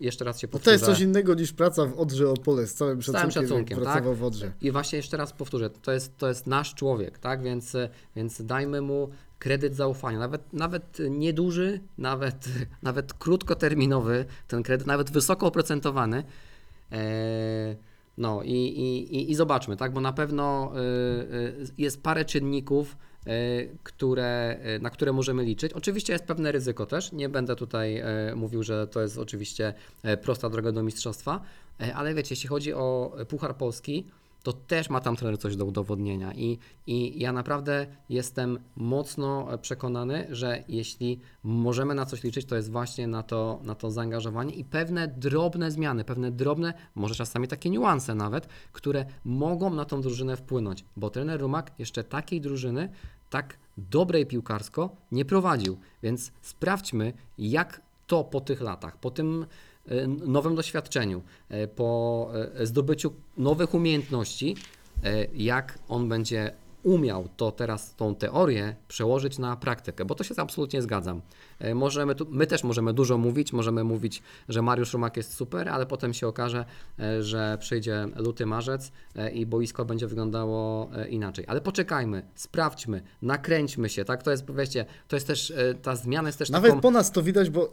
jeszcze 0.00 0.24
raz 0.24 0.40
się 0.40 0.46
No 0.46 0.52
powtórzę. 0.52 0.64
to 0.64 0.72
jest 0.72 0.84
coś 0.84 1.00
innego 1.00 1.34
niż 1.34 1.52
praca 1.52 1.86
w 1.86 1.98
Odrze 1.98 2.30
Opole, 2.30 2.66
z 2.66 2.74
całym 2.74 3.02
Z 3.02 3.06
całym 3.06 3.30
szacunkiem, 3.30 3.78
szacunkiem, 3.78 3.84
tak? 3.84 4.16
w 4.16 4.24
Odrze. 4.24 4.52
I 4.60 4.70
właśnie 4.70 4.96
jeszcze 4.96 5.16
raz 5.16 5.32
powtórzę, 5.32 5.70
to 5.70 5.92
jest, 5.92 6.18
to 6.18 6.28
jest 6.28 6.46
nasz 6.46 6.74
człowiek, 6.74 7.18
tak? 7.18 7.42
Więc, 7.42 7.76
więc 8.16 8.42
dajmy 8.42 8.80
mu 8.80 9.08
kredyt 9.44 9.74
zaufania, 9.76 10.18
nawet, 10.18 10.52
nawet 10.52 10.98
nieduży, 11.10 11.80
nawet, 11.98 12.48
nawet 12.82 13.14
krótkoterminowy, 13.14 14.24
ten 14.48 14.62
kredyt, 14.62 14.86
nawet 14.86 15.10
wysoko 15.10 15.46
oprocentowany, 15.46 16.24
E, 16.92 17.76
No 18.18 18.42
i, 18.42 18.52
i, 18.52 19.30
i, 19.30 19.34
zobaczmy, 19.34 19.76
tak? 19.76 19.92
Bo 19.92 20.00
na 20.00 20.12
pewno 20.12 20.72
y, 20.76 20.80
y, 21.34 21.66
jest 21.78 22.02
parę 22.02 22.24
czynników, 22.24 22.96
które, 23.82 24.58
na 24.80 24.90
które 24.90 25.12
możemy 25.12 25.44
liczyć. 25.44 25.72
Oczywiście 25.72 26.12
jest 26.12 26.24
pewne 26.24 26.52
ryzyko 26.52 26.86
też. 26.86 27.12
Nie 27.12 27.28
będę 27.28 27.56
tutaj 27.56 28.02
mówił, 28.36 28.62
że 28.62 28.86
to 28.86 29.02
jest 29.02 29.18
oczywiście 29.18 29.74
prosta 30.22 30.50
droga 30.50 30.72
do 30.72 30.82
mistrzostwa, 30.82 31.40
ale 31.94 32.14
wiecie, 32.14 32.32
jeśli 32.32 32.48
chodzi 32.48 32.72
o 32.74 33.16
Puchar 33.28 33.56
Polski, 33.56 34.04
to 34.44 34.52
też 34.52 34.90
ma 34.90 35.00
tam 35.00 35.16
trener 35.16 35.38
coś 35.38 35.56
do 35.56 35.64
udowodnienia. 35.64 36.32
I, 36.34 36.58
I 36.86 37.20
ja 37.20 37.32
naprawdę 37.32 37.86
jestem 38.08 38.58
mocno 38.76 39.48
przekonany, 39.62 40.26
że 40.30 40.64
jeśli 40.68 41.20
możemy 41.42 41.94
na 41.94 42.06
coś 42.06 42.22
liczyć, 42.22 42.46
to 42.46 42.56
jest 42.56 42.70
właśnie 42.70 43.06
na 43.06 43.22
to, 43.22 43.60
na 43.62 43.74
to 43.74 43.90
zaangażowanie 43.90 44.54
i 44.54 44.64
pewne 44.64 45.08
drobne 45.08 45.70
zmiany, 45.70 46.04
pewne 46.04 46.30
drobne, 46.30 46.74
może 46.94 47.14
czasami 47.14 47.48
takie 47.48 47.70
niuanse 47.70 48.14
nawet, 48.14 48.46
które 48.72 49.06
mogą 49.24 49.74
na 49.74 49.84
tą 49.84 50.00
drużynę 50.00 50.36
wpłynąć, 50.36 50.84
bo 50.96 51.10
trener 51.10 51.40
Rumak 51.40 51.72
jeszcze 51.78 52.04
takiej 52.04 52.40
drużyny, 52.40 52.88
tak 53.30 53.58
dobrej 53.78 54.26
piłkarsko 54.26 54.96
nie 55.12 55.24
prowadził. 55.24 55.78
Więc 56.02 56.32
sprawdźmy, 56.42 57.12
jak 57.38 57.80
to 58.06 58.24
po 58.24 58.40
tych 58.40 58.60
latach, 58.60 58.96
po 58.96 59.10
tym 59.10 59.46
nowym 60.26 60.54
doświadczeniu, 60.54 61.22
e, 61.48 61.68
po 61.68 62.30
e, 62.54 62.66
zdobyciu 62.66 63.12
nowych 63.36 63.74
umiejętności, 63.74 64.56
e, 65.04 65.26
jak 65.34 65.78
on 65.88 66.08
będzie 66.08 66.52
umiał 66.84 67.28
to 67.36 67.50
teraz, 67.52 67.94
tą 67.94 68.14
teorię 68.14 68.76
przełożyć 68.88 69.38
na 69.38 69.56
praktykę, 69.56 70.04
bo 70.04 70.14
to 70.14 70.24
się 70.24 70.34
absolutnie 70.36 70.82
zgadzam. 70.82 71.20
E, 71.58 71.74
Możemy 71.74 72.14
tu, 72.14 72.26
my 72.30 72.46
też 72.46 72.64
możemy 72.64 72.92
dużo 72.92 73.18
mówić, 73.18 73.52
możemy 73.52 73.84
mówić, 73.84 74.22
że 74.48 74.62
Mariusz 74.62 74.92
Rumak 74.92 75.16
jest 75.16 75.34
super, 75.34 75.68
ale 75.68 75.86
potem 75.86 76.14
się 76.14 76.28
okaże, 76.28 76.64
e, 76.98 77.22
że 77.22 77.58
przyjdzie 77.60 78.08
luty, 78.16 78.46
marzec 78.46 78.92
e, 79.16 79.30
i 79.30 79.46
boisko 79.46 79.84
będzie 79.84 80.06
wyglądało 80.06 80.90
inaczej. 81.08 81.44
Ale 81.48 81.60
poczekajmy, 81.60 82.22
sprawdźmy, 82.34 83.02
nakręćmy 83.22 83.88
się, 83.88 84.04
tak? 84.04 84.22
To 84.22 84.30
jest, 84.30 84.44
wiecie, 84.52 84.86
to 85.08 85.16
jest 85.16 85.26
też, 85.26 85.52
ta 85.82 85.96
zmiana 85.96 86.28
jest 86.28 86.38
też 86.38 86.50
Nawet 86.50 86.70
taką... 86.70 86.80
po 86.80 86.90
nas 86.90 87.12
to 87.12 87.22
widać, 87.22 87.50
bo 87.50 87.72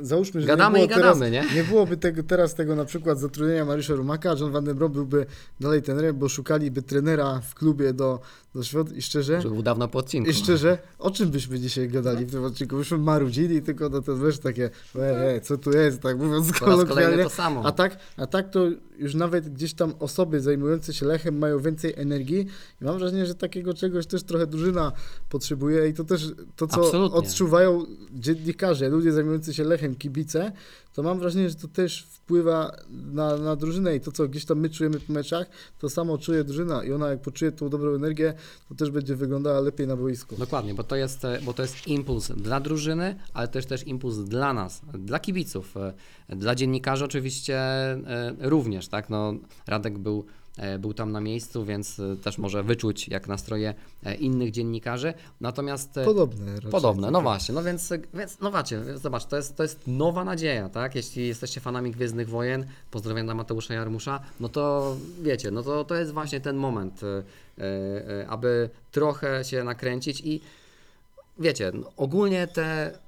załóżmy, 0.00 0.40
że 0.40 0.46
Gadamy 0.46 0.78
nie 0.78 0.84
i 0.84 0.88
było 0.88 0.98
teraz, 1.00 1.18
gadamy, 1.18 1.30
nie? 1.30 1.44
nie 1.54 1.64
byłoby 1.64 1.96
tego, 1.96 2.22
teraz 2.22 2.54
tego 2.54 2.76
na 2.76 2.84
przykład 2.84 3.18
zatrudnienia 3.18 3.64
Mariusza 3.64 3.94
Rumaka, 3.94 4.34
John 4.40 4.52
Van 4.52 4.64
den 4.64 4.76
Brom 4.76 4.92
byłby 4.92 5.26
dalej 5.60 5.82
trenerem, 5.82 6.18
bo 6.18 6.28
szukaliby 6.28 6.82
trenera 6.82 7.40
w 7.40 7.54
klubie 7.54 7.92
do, 7.92 8.20
do 8.54 8.62
świąt 8.62 8.96
i 8.96 9.02
szczerze, 9.02 9.42
Że 9.42 9.48
był 9.48 9.62
dawno 9.62 9.88
po 9.88 9.98
odcinku. 9.98 10.30
i 10.30 10.34
szczerze, 10.34 10.78
o 10.98 11.10
czym 11.10 11.30
byśmy 11.30 11.58
dzisiaj 11.60 11.88
gadali 11.88 12.24
w 12.24 12.30
tym 12.30 12.44
odcinku? 12.44 12.76
Byśmy 12.76 12.98
marudzili, 12.98 13.62
tylko 13.62 13.88
no 13.88 14.02
to 14.02 14.16
wiesz 14.16 14.38
takie, 14.38 14.70
e, 14.96 15.34
e, 15.34 15.40
co 15.40 15.58
tu 15.58 15.70
jest, 15.70 16.00
tak 16.00 16.18
mówiąc 16.18 16.52
kolokwialnie. 16.52 17.24
to 17.24 17.30
samo. 17.30 17.62
A 17.66 17.72
tak, 17.72 17.98
a 18.16 18.26
tak 18.26 18.50
to 18.50 18.60
już 18.98 19.14
nawet 19.14 19.48
gdzieś 19.48 19.74
tam 19.74 19.94
osoby 19.98 20.40
zajmujące 20.40 20.94
się 20.94 21.06
Lechem 21.06 21.38
mają 21.38 21.58
więcej 21.58 21.94
energii 21.96 22.46
i 22.82 22.84
mam 22.84 22.98
wrażenie, 22.98 23.26
że 23.26 23.34
takiego 23.34 23.74
czegoś 23.74 24.06
też 24.06 24.22
trochę 24.22 24.46
drużyna 24.46 24.92
potrzebuje 25.28 25.88
i 25.88 25.94
to 25.94 26.04
też 26.04 26.32
to, 26.56 26.66
co 26.66 26.80
Absolutnie. 26.80 27.18
odczuwają 27.18 27.86
dziennikarze, 28.12 28.88
ludzie 28.88 29.12
zajmujący 29.12 29.54
się 29.54 29.64
Lechem, 29.64 29.94
kibice, 29.94 30.52
to 30.98 31.02
mam 31.02 31.18
wrażenie, 31.18 31.48
że 31.48 31.54
to 31.54 31.68
też 31.68 32.02
wpływa 32.02 32.76
na, 32.90 33.36
na 33.36 33.56
drużynę 33.56 33.96
i 33.96 34.00
to, 34.00 34.12
co 34.12 34.28
gdzieś 34.28 34.44
tam 34.44 34.58
my 34.58 34.70
czujemy 34.70 35.00
po 35.00 35.12
meczach, 35.12 35.46
to 35.78 35.90
samo 35.90 36.18
czuje 36.18 36.44
drużyna 36.44 36.84
i 36.84 36.92
ona 36.92 37.10
jak 37.10 37.20
poczuje 37.20 37.52
tą 37.52 37.68
dobrą 37.68 37.94
energię, 37.94 38.34
to 38.68 38.74
też 38.74 38.90
będzie 38.90 39.16
wyglądała 39.16 39.60
lepiej 39.60 39.86
na 39.86 39.96
boisku. 39.96 40.36
Dokładnie, 40.36 40.74
bo 40.74 40.84
to, 40.84 40.96
jest, 40.96 41.24
e, 41.24 41.40
bo 41.42 41.52
to 41.54 41.62
jest 41.62 41.86
impuls 41.86 42.28
dla 42.28 42.60
drużyny, 42.60 43.16
ale 43.34 43.48
też 43.48 43.66
też 43.66 43.86
impuls 43.86 44.16
dla 44.16 44.52
nas, 44.52 44.80
dla 44.98 45.18
kibiców, 45.18 45.76
e, 45.76 45.92
dla 46.36 46.54
dziennikarzy 46.54 47.04
oczywiście 47.04 47.58
e, 47.58 48.34
również, 48.40 48.88
tak? 48.88 49.10
No, 49.10 49.34
Radek 49.66 49.98
był, 49.98 50.24
był 50.78 50.94
tam 50.94 51.12
na 51.12 51.20
miejscu, 51.20 51.64
więc 51.64 52.00
e, 52.00 52.16
też 52.16 52.38
może 52.38 52.62
wyczuć 52.62 53.08
jak 53.08 53.28
nastroje 53.28 53.74
e, 54.04 54.14
innych 54.14 54.50
dziennikarzy. 54.50 55.14
Natomiast 55.40 55.98
e, 55.98 56.04
Podobne 56.04 56.54
raczej. 56.54 56.70
Podobne, 56.70 57.10
no 57.10 57.20
właśnie, 57.20 57.54
no 57.54 57.62
więc, 57.62 57.92
więc 58.14 58.40
no 58.40 58.50
macie, 58.50 58.98
zobacz, 58.98 59.24
to 59.24 59.36
jest, 59.36 59.56
to 59.56 59.62
jest 59.62 59.80
nowa 59.86 60.24
nadzieja, 60.24 60.68
tak? 60.68 60.94
Jeśli 60.94 61.26
jesteście 61.26 61.60
fanami 61.60 61.90
Gwiezdnych 61.90 62.28
Wojen, 62.28 62.66
pozdrawiam 62.90 63.26
dla 63.26 63.34
Mateusza 63.34 63.74
Jarmusza, 63.74 64.20
no 64.40 64.48
to 64.48 64.96
wiecie, 65.22 65.50
no 65.50 65.62
to, 65.62 65.84
to 65.84 65.94
jest 65.94 66.12
właśnie 66.12 66.40
ten 66.40 66.56
moment, 66.56 67.00
e, 67.02 67.22
e, 67.62 68.28
aby 68.28 68.70
trochę 68.92 69.44
się 69.44 69.64
nakręcić 69.64 70.20
i 70.24 70.40
wiecie, 71.38 71.72
no, 71.74 71.90
ogólnie 71.96 72.46
te, 72.46 72.98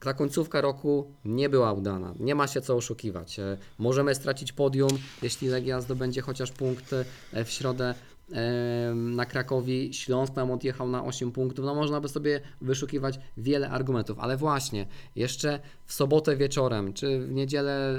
ta 0.00 0.14
końcówka 0.14 0.60
roku 0.60 1.14
nie 1.24 1.48
była 1.48 1.72
udana, 1.72 2.14
nie 2.20 2.34
ma 2.34 2.46
się 2.46 2.60
co 2.60 2.76
oszukiwać. 2.76 3.38
E, 3.38 3.56
Możemy 3.78 4.14
stracić 4.14 4.52
podium, 4.52 4.90
jeśli 5.22 5.48
Legia 5.48 5.80
zdobędzie 5.80 6.20
chociaż 6.20 6.52
punkt 6.52 6.92
e, 7.32 7.44
w 7.44 7.50
środę 7.50 7.94
e, 8.32 8.94
na 8.94 9.26
Krakowi, 9.26 9.94
Śląsk 9.94 10.36
nam 10.36 10.50
odjechał 10.50 10.88
na 10.88 11.04
8 11.04 11.32
punktów, 11.32 11.64
no 11.64 11.74
można 11.74 12.00
by 12.00 12.08
sobie 12.08 12.40
wyszukiwać 12.60 13.20
wiele 13.36 13.70
argumentów, 13.70 14.18
ale 14.18 14.36
właśnie, 14.36 14.86
jeszcze 15.16 15.60
w 15.86 15.92
sobotę 15.92 16.36
wieczorem, 16.36 16.92
czy 16.92 17.20
w 17.20 17.32
niedzielę 17.32 17.94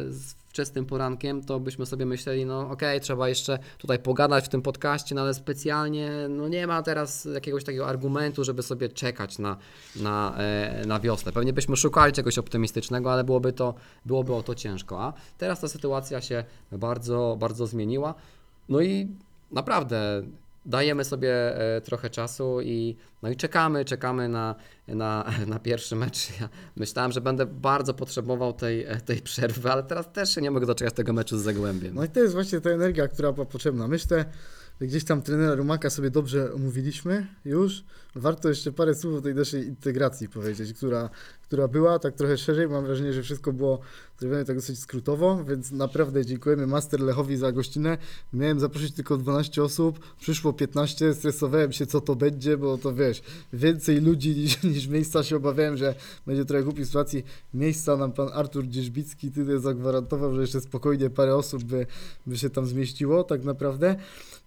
wczesnym 0.51 0.85
porankiem, 0.85 1.43
to 1.43 1.59
byśmy 1.59 1.85
sobie 1.85 2.05
myśleli, 2.05 2.45
no 2.45 2.69
okej, 2.69 3.01
trzeba 3.01 3.29
jeszcze 3.29 3.59
tutaj 3.77 3.99
pogadać 3.99 4.45
w 4.45 4.49
tym 4.49 4.61
podcaście, 4.61 5.15
no 5.15 5.21
ale 5.21 5.33
specjalnie, 5.33 6.11
no 6.29 6.47
nie 6.47 6.67
ma 6.67 6.83
teraz 6.83 7.25
jakiegoś 7.33 7.63
takiego 7.63 7.87
argumentu, 7.87 8.43
żeby 8.43 8.63
sobie 8.63 8.89
czekać 8.89 9.39
na, 9.39 9.57
na, 9.95 10.35
e, 10.37 10.85
na 10.85 10.99
wiosnę. 10.99 11.31
Pewnie 11.31 11.53
byśmy 11.53 11.75
szukali 11.75 12.13
czegoś 12.13 12.37
optymistycznego, 12.37 13.13
ale 13.13 13.23
byłoby 13.23 13.53
to, 13.53 13.73
byłoby 14.05 14.33
o 14.33 14.43
to 14.43 14.55
ciężko, 14.55 15.01
a 15.01 15.13
teraz 15.37 15.59
ta 15.59 15.67
sytuacja 15.67 16.21
się 16.21 16.43
bardzo, 16.71 17.37
bardzo 17.39 17.67
zmieniła, 17.67 18.13
no 18.69 18.81
i 18.81 19.07
naprawdę 19.51 20.23
dajemy 20.65 21.03
sobie 21.03 21.57
e, 21.75 21.81
trochę 21.81 22.09
czasu 22.09 22.61
i, 22.61 22.95
no 23.23 23.29
i 23.29 23.35
czekamy, 23.35 23.85
czekamy 23.85 24.29
na, 24.29 24.55
na, 24.87 25.25
na 25.47 25.59
pierwszy 25.59 25.95
mecz. 25.95 26.39
Ja 26.41 26.49
myślałem, 26.75 27.11
że 27.11 27.21
będę 27.21 27.45
bardzo 27.45 27.93
potrzebował 27.93 28.53
tej, 28.53 28.85
e, 28.85 29.01
tej 29.01 29.21
przerwy, 29.21 29.71
ale 29.71 29.83
teraz 29.83 30.11
też 30.11 30.37
nie 30.37 30.51
mogę 30.51 30.65
doczekać 30.65 30.93
tego 30.93 31.13
meczu 31.13 31.37
z 31.37 31.41
Zagłębiem. 31.41 31.95
No 31.95 32.03
i 32.03 32.09
to 32.09 32.19
jest 32.19 32.33
właśnie 32.33 32.61
ta 32.61 32.69
energia, 32.69 33.07
która 33.07 33.31
była 33.31 33.45
potrzebna. 33.45 33.87
Myślę, 33.87 34.25
gdzieś 34.87 35.03
tam 35.03 35.21
trenera 35.21 35.55
Rumaka 35.55 35.89
sobie 35.89 36.09
dobrze 36.09 36.53
omówiliśmy 36.53 37.27
już. 37.45 37.83
Warto 38.15 38.49
jeszcze 38.49 38.71
parę 38.71 38.95
słów 38.95 39.15
o 39.15 39.21
tej 39.21 39.35
naszej 39.35 39.67
integracji 39.67 40.29
powiedzieć, 40.29 40.73
która, 40.73 41.09
która 41.41 41.67
była 41.67 41.99
tak 41.99 42.15
trochę 42.15 42.37
szerzej. 42.37 42.69
Mam 42.69 42.85
wrażenie, 42.85 43.13
że 43.13 43.23
wszystko 43.23 43.53
było 43.53 43.79
zrobione 44.19 44.45
tak 44.45 44.55
dosyć 44.55 44.79
skrótowo, 44.79 45.43
więc 45.43 45.71
naprawdę 45.71 46.25
dziękujemy 46.25 46.67
Master 46.67 46.99
Lechowi 46.99 47.37
za 47.37 47.51
gościnę. 47.51 47.97
Miałem 48.33 48.59
zaprosić 48.59 48.95
tylko 48.95 49.17
12 49.17 49.63
osób, 49.63 49.99
przyszło 50.19 50.53
15, 50.53 51.13
stresowałem 51.13 51.71
się 51.71 51.85
co 51.85 52.01
to 52.01 52.15
będzie, 52.15 52.57
bo 52.57 52.77
to 52.77 52.93
wiesz, 52.93 53.21
więcej 53.53 54.01
ludzi 54.01 54.35
niż, 54.41 54.63
niż 54.63 54.87
miejsca 54.87 55.23
się 55.23 55.35
obawiałem, 55.35 55.77
że 55.77 55.95
będzie 56.27 56.45
trochę 56.45 56.63
głupi 56.63 56.85
sytuacji. 56.85 57.23
Miejsca 57.53 57.97
nam 57.97 58.11
pan 58.11 58.29
Artur 58.33 58.67
Dzierzbicki 58.67 59.31
tyle 59.31 59.59
zagwarantował, 59.59 60.35
że 60.35 60.41
jeszcze 60.41 60.61
spokojnie 60.61 61.09
parę 61.09 61.35
osób 61.35 61.63
by, 61.63 61.87
by 62.25 62.37
się 62.37 62.49
tam 62.49 62.65
zmieściło 62.65 63.23
tak 63.23 63.43
naprawdę. 63.43 63.95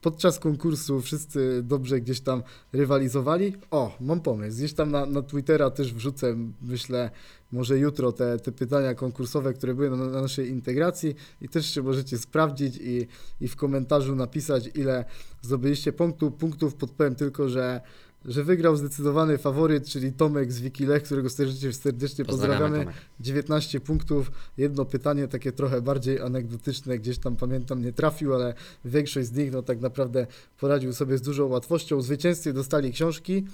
Podczas 0.05 0.39
konkursu 0.39 1.01
wszyscy 1.01 1.63
dobrze 1.63 2.01
gdzieś 2.01 2.21
tam 2.21 2.43
rywalizowali. 2.73 3.53
O, 3.71 3.97
mam 4.01 4.21
pomysł. 4.21 4.57
Gdzieś 4.59 4.73
tam 4.73 4.91
na, 4.91 5.07
na 5.07 5.23
Twittera 5.23 5.71
też 5.71 5.95
wrzucę, 5.95 6.37
myślę, 6.63 7.11
może 7.53 7.79
jutro 7.79 8.13
te, 8.13 8.39
te 8.39 8.53
pytania 8.53 8.95
konkursowe, 8.95 9.55
które 9.55 9.75
były 9.75 9.91
na, 9.91 9.97
na 9.97 10.23
naszej 10.23 10.49
integracji 10.49 11.15
i 11.41 11.49
też 11.49 11.75
się 11.75 11.83
możecie 11.83 12.19
sprawdzić 12.19 12.77
i, 12.77 13.07
i 13.41 13.49
w 13.49 13.57
komentarzu 13.57 14.17
napisać, 14.17 14.71
ile 14.75 15.05
zdobyliście 15.43 15.93
punktów. 15.93 16.35
Punktów 16.35 16.75
podpowiem 16.75 17.15
tylko, 17.15 17.49
że 17.49 17.81
że 18.25 18.45
wygrał 18.45 18.77
zdecydowany 18.77 19.39
faworyt, 19.39 19.89
czyli 19.89 20.13
Tomek 20.13 20.53
z 20.53 20.61
Wikilech, 20.61 21.03
którego 21.03 21.31
serdecznie, 21.31 21.73
serdecznie 21.73 22.25
pozdrawiamy. 22.25 22.79
Tomek. 22.79 22.95
19 23.21 23.81
punktów, 23.81 24.33
jedno 24.57 24.85
pytanie 24.85 25.29
takie 25.29 25.53
trochę 25.53 25.83
bardziej 25.83 26.21
anegdotyczne, 26.21 26.99
gdzieś 26.99 27.19
tam 27.19 27.37
pamiętam 27.37 27.83
nie 27.83 27.93
trafił, 27.93 28.35
ale 28.35 28.55
większość 28.85 29.29
z 29.29 29.33
nich 29.33 29.53
no 29.53 29.63
tak 29.63 29.81
naprawdę 29.81 30.27
poradził 30.61 30.93
sobie 30.93 31.19
z 31.19 31.23
dużą 31.23 31.47
łatwością. 31.47 32.03
Zwycięzcy 32.03 32.53
dostali 32.53 32.93
książki, 32.93 33.45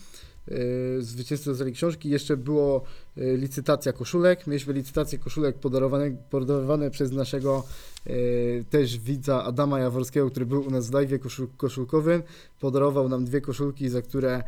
yy, 0.50 1.02
zwycięzcy 1.02 1.50
dostali 1.50 1.72
książki, 1.72 2.10
jeszcze 2.10 2.36
było 2.36 2.82
yy, 3.16 3.36
licytacja 3.36 3.92
koszulek, 3.92 4.46
mieliśmy 4.46 4.72
licytację 4.72 5.18
koszulek 5.18 5.58
podarowane, 5.58 6.10
podarowane 6.30 6.90
przez 6.90 7.12
naszego 7.12 7.64
yy, 8.06 8.64
też 8.70 8.98
widza 8.98 9.44
Adama 9.44 9.80
Jaworskiego, 9.80 10.30
który 10.30 10.46
był 10.46 10.66
u 10.66 10.70
nas 10.70 10.90
w 10.90 10.94
live 10.94 11.20
koszul, 11.20 11.48
koszulkowym, 11.56 12.22
podarował 12.60 13.08
nam 13.08 13.24
dwie 13.24 13.40
koszulki, 13.40 13.88
za 13.88 14.02
które 14.02 14.42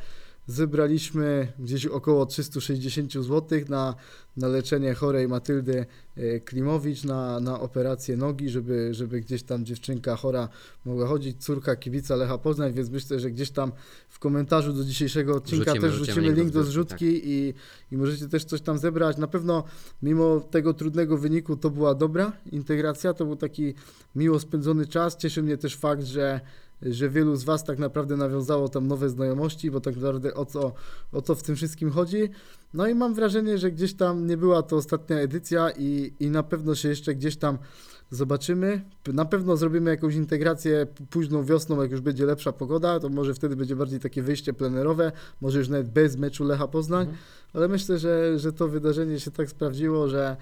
zebraliśmy 0.47 1.53
gdzieś 1.59 1.87
około 1.87 2.27
360 2.27 3.13
zł 3.13 3.61
na, 3.69 3.95
na 4.37 4.49
leczenie 4.49 4.95
chorej 4.95 5.29
Matyldy 5.29 5.87
e, 6.17 6.41
Klimowicz 6.41 7.05
na, 7.05 7.41
na 7.41 7.61
operację 7.61 8.17
nogi, 8.17 8.49
żeby, 8.49 8.95
żeby 8.95 9.21
gdzieś 9.21 9.43
tam 9.43 9.65
dziewczynka 9.65 10.17
chora 10.17 10.49
mogła 10.85 11.07
chodzić, 11.07 11.45
córka 11.45 11.77
kibica 11.77 12.17
Lecha 12.17 12.39
Poznań, 12.39 12.73
więc 12.73 12.91
myślę, 12.91 13.21
że 13.21 13.31
gdzieś 13.31 13.51
tam 13.51 13.73
w 14.09 14.19
komentarzu 14.19 14.73
do 14.73 14.85
dzisiejszego 14.85 15.35
odcinka 15.35 15.73
Wrzucimy- 15.73 15.81
też 15.81 15.93
wrzucimy 15.93 16.21
wrzucimy 16.21 16.43
link 16.43 16.53
do 16.53 16.65
zrzutki, 16.65 17.07
zrzutki 17.07 17.31
i, 17.31 17.55
i 17.93 17.97
możecie 17.97 18.29
też 18.29 18.45
coś 18.45 18.61
tam 18.61 18.79
zebrać. 18.79 19.17
Na 19.17 19.27
pewno 19.27 19.65
mimo 20.03 20.41
tego 20.41 20.75
trudnego 20.75 21.19
wyniku 21.19 21.57
to 21.57 21.71
była 21.71 21.95
dobra 21.95 22.33
integracja, 22.53 23.15
to 23.15 23.25
był 23.25 23.37
taki 23.37 23.75
miło 24.17 24.41
spędzony 24.41 24.87
czas. 24.87 25.17
Cieszy 25.17 25.43
mnie 25.43 25.57
też 25.57 25.77
fakt, 25.77 26.03
że 26.03 26.41
że 26.87 27.09
wielu 27.11 27.37
z 27.37 27.45
Was 27.45 27.65
tak 27.65 27.79
naprawdę 27.79 28.17
nawiązało 28.17 28.69
tam 28.69 28.87
nowe 28.87 29.09
znajomości, 29.09 29.71
bo 29.71 29.81
tak 29.81 29.95
naprawdę 29.97 30.35
o 30.35 30.45
co, 30.45 30.73
o 31.13 31.23
co 31.23 31.35
w 31.35 31.43
tym 31.43 31.57
wszystkim 31.57 31.91
chodzi. 31.91 32.31
No 32.75 32.87
i 32.87 32.95
mam 32.95 33.15
wrażenie, 33.15 33.59
że 33.59 33.71
gdzieś 33.71 33.95
tam 33.95 34.27
nie 34.27 34.37
była 34.37 34.63
to 34.63 34.77
ostatnia 34.77 35.17
edycja 35.17 35.71
i, 35.79 36.13
i 36.21 36.31
na 36.31 36.43
pewno 36.43 36.75
się 36.75 36.89
jeszcze 36.89 37.15
gdzieś 37.15 37.37
tam 37.37 37.59
zobaczymy. 38.11 38.83
Na 39.13 39.25
pewno 39.25 39.57
zrobimy 39.57 39.91
jakąś 39.91 40.15
integrację 40.15 40.87
późną 41.11 41.45
wiosną, 41.45 41.83
jak 41.83 41.91
już 41.91 42.01
będzie 42.01 42.27
lepsza 42.27 42.53
pogoda, 42.53 43.01
to 43.01 43.09
może 43.09 43.35
wtedy 43.35 43.57
będzie 43.57 43.77
bardziej 43.77 44.01
takie 44.01 44.23
wyjście 44.23 44.53
plenerowe, 44.53 45.13
może 45.41 45.59
już 45.59 45.69
nawet 45.69 45.89
bez 45.89 46.17
meczu 46.17 46.45
Lecha 46.45 46.69
Poznań, 46.69 47.03
Mhm. 47.03 47.19
ale 47.53 47.69
myślę, 47.69 47.99
że, 47.99 48.39
że 48.39 48.53
to 48.53 48.69
wydarzenie 48.69 49.21
się 49.21 49.31
tak 49.31 49.51
sprawdziło, 49.51 50.09
że 50.09 50.37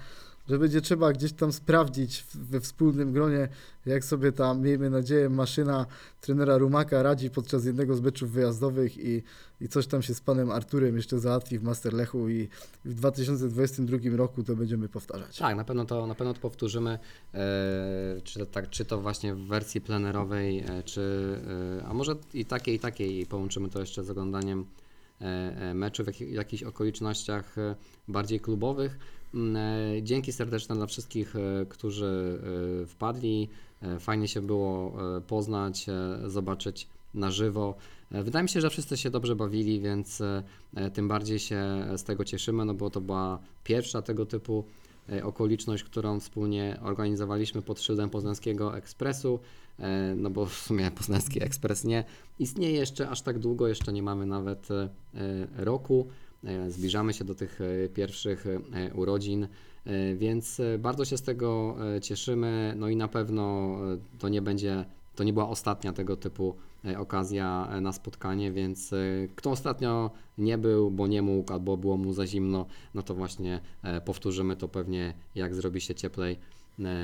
że 0.51 0.59
będzie 0.59 0.81
trzeba 0.81 1.13
gdzieś 1.13 1.33
tam 1.33 1.51
sprawdzić 1.51 2.25
we 2.33 2.59
wspólnym 2.59 3.13
gronie, 3.13 3.49
jak 3.85 4.05
sobie 4.05 4.31
tam, 4.31 4.61
miejmy 4.61 4.89
nadzieję, 4.89 5.29
maszyna 5.29 5.85
trenera 6.21 6.57
Rumaka 6.57 7.03
radzi 7.03 7.29
podczas 7.29 7.65
jednego 7.65 7.95
z 7.95 8.01
meczów 8.01 8.31
wyjazdowych 8.31 8.97
i, 8.97 9.23
i 9.61 9.67
coś 9.67 9.87
tam 9.87 10.01
się 10.01 10.13
z 10.13 10.21
panem 10.21 10.51
Arturem 10.51 10.95
jeszcze 10.95 11.19
załatwi 11.19 11.59
w 11.59 11.63
Masterlechu 11.63 12.29
i 12.29 12.47
w 12.85 12.93
2022 12.93 13.97
roku 14.17 14.43
to 14.43 14.55
będziemy 14.55 14.89
powtarzać. 14.89 15.37
Tak, 15.37 15.55
na 15.55 15.63
pewno 15.63 15.85
to, 15.85 16.07
na 16.07 16.15
pewno 16.15 16.33
to 16.33 16.39
powtórzymy, 16.39 16.99
e, 17.33 18.21
czy, 18.23 18.39
to 18.39 18.45
tak, 18.45 18.69
czy 18.69 18.85
to 18.85 19.01
właśnie 19.01 19.35
w 19.35 19.47
wersji 19.47 19.81
plenerowej, 19.81 20.59
e, 20.59 20.83
czy, 20.83 21.01
e, 21.81 21.85
a 21.85 21.93
może 21.93 22.15
i 22.33 22.45
takiej, 22.45 22.75
i 22.75 22.79
takiej, 22.79 23.19
i 23.19 23.25
połączymy 23.25 23.69
to 23.69 23.79
jeszcze 23.79 24.03
z 24.03 24.09
oglądaniem 24.09 24.65
meczu 25.73 26.03
w 26.03 26.07
jakich, 26.07 26.31
jakichś 26.31 26.63
okolicznościach 26.63 27.57
e, 27.57 27.75
bardziej 28.07 28.39
klubowych. 28.39 28.99
Mm, 29.33 29.55
e, 29.55 30.03
Dzięki 30.03 30.31
serdeczne 30.31 30.75
dla 30.75 30.85
wszystkich, 30.85 31.35
e, 31.35 31.65
którzy 31.69 32.39
e, 32.83 32.85
wpadli. 32.85 33.49
E, 33.81 33.99
Fajnie 33.99 34.27
się 34.27 34.41
było 34.41 34.93
e, 35.17 35.21
poznać, 35.21 35.89
e, 35.89 36.29
zobaczyć 36.29 36.87
na 37.13 37.31
żywo. 37.31 37.75
E, 38.11 38.23
Wydaje 38.23 38.43
mi 38.43 38.49
się, 38.49 38.61
że 38.61 38.69
wszyscy 38.69 38.97
się 38.97 39.09
dobrze 39.09 39.35
bawili, 39.35 39.79
więc 39.79 40.21
e, 40.21 40.43
e, 40.75 40.91
tym 40.91 41.07
bardziej 41.07 41.39
się 41.39 41.63
z 41.97 42.03
tego 42.03 42.25
cieszymy, 42.25 42.65
no 42.65 42.73
bo 42.73 42.89
to 42.89 43.01
była 43.01 43.39
pierwsza 43.63 44.01
tego 44.01 44.25
typu 44.25 44.63
e, 44.65 44.80
okoliczność, 45.23 45.83
którą 45.83 46.19
wspólnie 46.19 46.79
organizowaliśmy 46.81 47.61
pod 47.61 47.81
szyldem 47.81 48.09
Poznańskiego 48.09 48.77
Ekspresu, 48.77 49.39
e, 49.79 50.15
no 50.17 50.29
bo 50.29 50.45
w 50.45 50.53
sumie 50.53 50.91
Poznański 50.97 51.43
Ekspres 51.43 51.83
nie 51.83 52.03
istnieje 52.39 52.79
jeszcze 52.79 53.09
aż 53.09 53.21
tak 53.21 53.39
długo, 53.39 53.67
jeszcze 53.67 53.93
nie 53.93 54.03
mamy 54.03 54.25
nawet 54.25 54.71
e, 54.71 54.89
e, 55.15 55.65
roku. 55.65 56.07
E, 56.43 56.71
Zbliżamy 56.71 57.13
się 57.13 57.25
do 57.25 57.35
tych 57.35 57.59
e, 57.61 57.89
pierwszych 57.89 58.45
e, 58.47 58.93
urodzin, 58.93 59.43
e, 59.85 60.15
więc 60.15 60.59
e, 60.59 60.77
bardzo 60.77 61.05
się 61.05 61.17
z 61.17 61.21
tego 61.21 61.75
e, 61.95 62.01
cieszymy. 62.01 62.73
No 62.77 62.89
i 62.89 62.95
na 62.95 63.07
pewno 63.07 63.75
e, 63.93 63.97
to 64.19 64.29
nie 64.29 64.41
będzie, 64.41 64.85
to 65.15 65.23
nie 65.23 65.33
była 65.33 65.49
ostatnia 65.49 65.93
tego 65.93 66.17
typu 66.17 66.55
e, 66.55 66.70
okazja 66.97 67.67
e, 67.71 67.81
na 67.81 67.91
spotkanie, 67.91 68.51
więc 68.51 68.93
e, 68.93 68.97
kto 69.35 69.51
ostatnio 69.51 70.11
nie 70.37 70.57
był, 70.57 70.91
bo 70.91 71.07
nie 71.07 71.21
mógł 71.21 71.53
albo 71.53 71.77
było 71.77 71.97
mu 71.97 72.13
za 72.13 72.27
zimno, 72.27 72.65
no 72.93 73.01
to 73.01 73.15
właśnie 73.15 73.59
e, 73.83 74.01
powtórzymy 74.01 74.55
to 74.55 74.67
pewnie 74.67 75.13
jak 75.35 75.55
zrobi 75.55 75.81
się 75.81 75.95
cieplej. 75.95 76.33
e, 76.33 76.60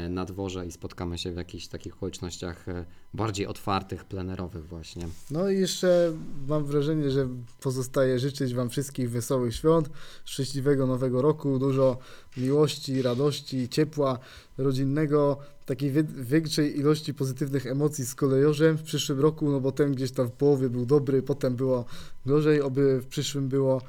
na 0.09 0.25
dworze 0.25 0.65
i 0.65 0.71
spotkamy 0.71 1.17
się 1.17 1.31
w 1.31 1.35
jakichś 1.35 1.67
takich 1.67 1.93
okolicznościach 1.93 2.69
e, 2.69 2.85
bardziej 3.13 3.47
otwartych, 3.47 4.05
plenerowych 4.05 4.67
właśnie. 4.67 5.07
No 5.31 5.49
i 5.49 5.59
jeszcze 5.59 6.13
mam 6.47 6.65
wrażenie, 6.65 7.11
że 7.11 7.27
pozostaje 7.61 8.19
życzyć 8.19 8.53
Wam 8.53 8.69
wszystkich 8.69 9.11
wesołych 9.11 9.55
świąt, 9.55 9.89
szczęśliwego 10.25 10.87
nowego 10.87 11.21
roku, 11.21 11.59
dużo 11.59 11.97
miłości, 12.37 13.01
radości, 13.01 13.69
ciepła 13.69 14.19
rodzinnego, 14.57 15.37
takiej 15.65 15.91
większej 16.17 16.79
ilości 16.79 17.13
pozytywnych 17.13 17.67
emocji 17.67 18.05
z 18.05 18.15
kolejorzem 18.15 18.77
w 18.77 18.83
przyszłym 18.83 19.19
roku, 19.19 19.51
no 19.51 19.59
bo 19.59 19.71
ten 19.71 19.91
gdzieś 19.91 20.11
tam 20.11 20.27
w 20.27 20.31
połowie 20.31 20.69
był 20.69 20.85
dobry, 20.85 21.21
potem 21.21 21.55
było 21.55 21.85
gorzej, 22.25 22.61
oby 22.61 23.01
w 23.01 23.07
przyszłym 23.07 23.49
było 23.49 23.81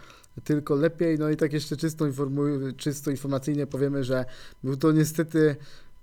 tylko 0.44 0.74
lepiej. 0.74 1.18
No 1.18 1.30
i 1.30 1.36
tak 1.36 1.52
jeszcze 1.52 1.76
czysto, 1.76 2.06
informuj, 2.06 2.74
czysto 2.76 3.10
informacyjnie 3.10 3.66
powiemy, 3.66 4.04
że 4.04 4.24
był 4.64 4.76
to 4.76 4.92
niestety 4.92 5.56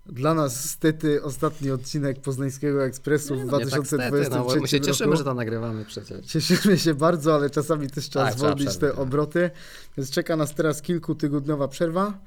dla 0.06 0.34
nas 0.34 0.70
stety 0.70 1.24
ostatni 1.24 1.72
odcinek 1.72 2.22
Poznańskiego 2.22 2.86
Ekspresu 2.86 3.36
w 3.36 3.38
Nie, 3.38 3.46
no 3.46 3.60
nie 3.60 3.66
tak 3.66 3.82
2023 3.82 4.26
stety, 4.26 4.36
no, 4.36 4.62
my 4.62 4.68
się 4.68 4.78
roku. 4.78 4.88
cieszymy, 4.88 5.18
że 5.18 5.24
to 5.24 5.34
nagrywamy 5.34 5.86
przecież. 5.86 6.26
Cieszymy 6.26 6.78
się 6.78 6.94
bardzo, 6.94 7.36
ale 7.36 7.50
czasami 7.50 7.90
też 7.90 8.10
trzeba 8.10 8.26
Tak, 8.26 8.34
zwolnić 8.34 8.78
te 8.78 8.90
tak. 8.90 9.00
obroty. 9.00 9.52
Więc 9.98 10.12
czeka 10.12 10.36
nas 10.36 10.56
teraz 10.56 10.82
kilkutygodniowa 10.82 11.68
przerwa. 11.68 12.20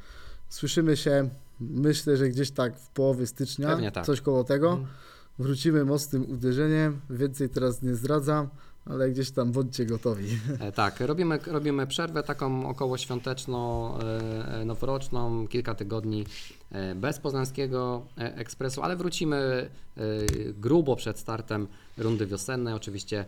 Słyszymy 0.49 0.97
się, 0.97 1.29
myślę, 1.61 2.17
że 2.17 2.29
gdzieś 2.29 2.51
tak 2.51 2.79
w 2.79 2.89
połowie 2.89 3.27
stycznia, 3.27 3.91
tak. 3.91 4.07
coś 4.07 4.21
koło 4.21 4.45
tego. 4.45 4.71
Mhm. 4.71 4.89
Wrócimy 5.39 5.85
mocnym 5.85 6.31
uderzeniem. 6.31 7.01
Więcej 7.11 7.49
teraz 7.49 7.83
nie 7.83 7.95
zdradzam, 7.95 8.49
ale 8.91 9.11
gdzieś 9.11 9.31
tam 9.31 9.53
bądźcie 9.53 9.87
gotowi. 9.87 10.27
E, 10.61 10.73
Tak, 10.73 11.01
robimy, 11.01 11.39
robimy 11.47 11.87
przerwę 11.87 12.23
taką 12.23 12.69
około 12.69 12.99
świąteczną, 12.99 13.93
e, 13.99 14.61
e, 14.61 14.65
noworoczną, 14.65 15.49
kilka 15.49 15.75
tygodni 15.75 16.25
bez 16.97 17.19
Poznańskiego 17.19 18.07
Ekspresu, 18.17 18.83
ale 18.83 18.97
wrócimy 18.97 19.71
grubo 20.55 20.97
przed 20.97 21.19
startem 21.19 21.67
rundy 21.99 22.27
wiosennej. 22.27 22.75
Oczywiście 22.75 23.25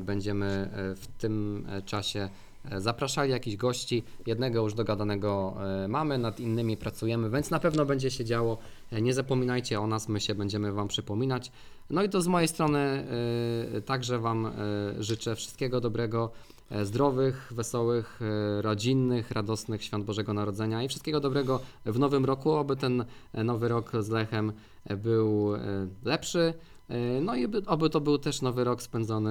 będziemy 0.00 0.70
w 0.96 1.06
tym 1.18 1.66
czasie 1.86 2.28
zapraszali 2.76 3.30
jakichś 3.30 3.56
gości. 3.56 4.02
Jednego 4.26 4.62
już 4.62 4.74
dogadanego 4.74 5.54
e, 5.84 5.88
mamy, 5.88 6.18
nad 6.18 6.40
innymi 6.40 6.76
pracujemy, 6.76 7.30
więc 7.30 7.50
na 7.50 7.58
pewno 7.58 7.86
będzie 7.86 8.10
się 8.10 8.24
działo. 8.24 8.58
E, 8.92 9.02
Nie 9.02 9.14
zapominajcie 9.14 9.80
o 9.80 9.86
nas, 9.86 10.08
my 10.08 10.20
się 10.20 10.34
będziemy 10.34 10.72
Wam 10.72 10.88
przypominać. 10.88 11.52
No 11.90 12.02
i 12.02 12.08
to 12.08 12.22
z 12.22 12.26
mojej 12.26 12.48
strony 12.48 12.78
e, 12.78 13.80
także 13.80 14.18
Wam 14.18 14.46
e, 14.46 14.52
życzę 14.98 15.36
wszystkiego 15.36 15.80
dobrego, 15.80 16.30
e, 16.70 16.84
zdrowych, 16.84 17.52
wesołych, 17.54 18.20
e, 18.22 18.62
rodzinnych, 18.62 19.30
radosnych 19.30 19.84
świąt 19.84 20.04
Bożego 20.04 20.34
Narodzenia 20.34 20.82
i 20.82 20.88
wszystkiego 20.88 21.20
dobrego 21.20 21.60
w 21.86 21.98
nowym 21.98 22.24
roku, 22.24 22.56
aby 22.56 22.76
ten 22.76 23.04
e, 23.32 23.44
nowy 23.44 23.68
rok 23.68 23.92
z 24.00 24.08
Lechem 24.08 24.52
e, 24.84 24.96
był 24.96 25.54
e, 25.54 25.60
lepszy. 26.04 26.54
E, 26.90 27.20
No 27.20 27.34
i 27.34 27.48
by- 27.48 27.66
oby 27.66 27.90
to 27.90 28.00
był 28.00 28.18
też 28.18 28.42
nowy 28.42 28.64
rok 28.64 28.82
spędzony 28.82 29.30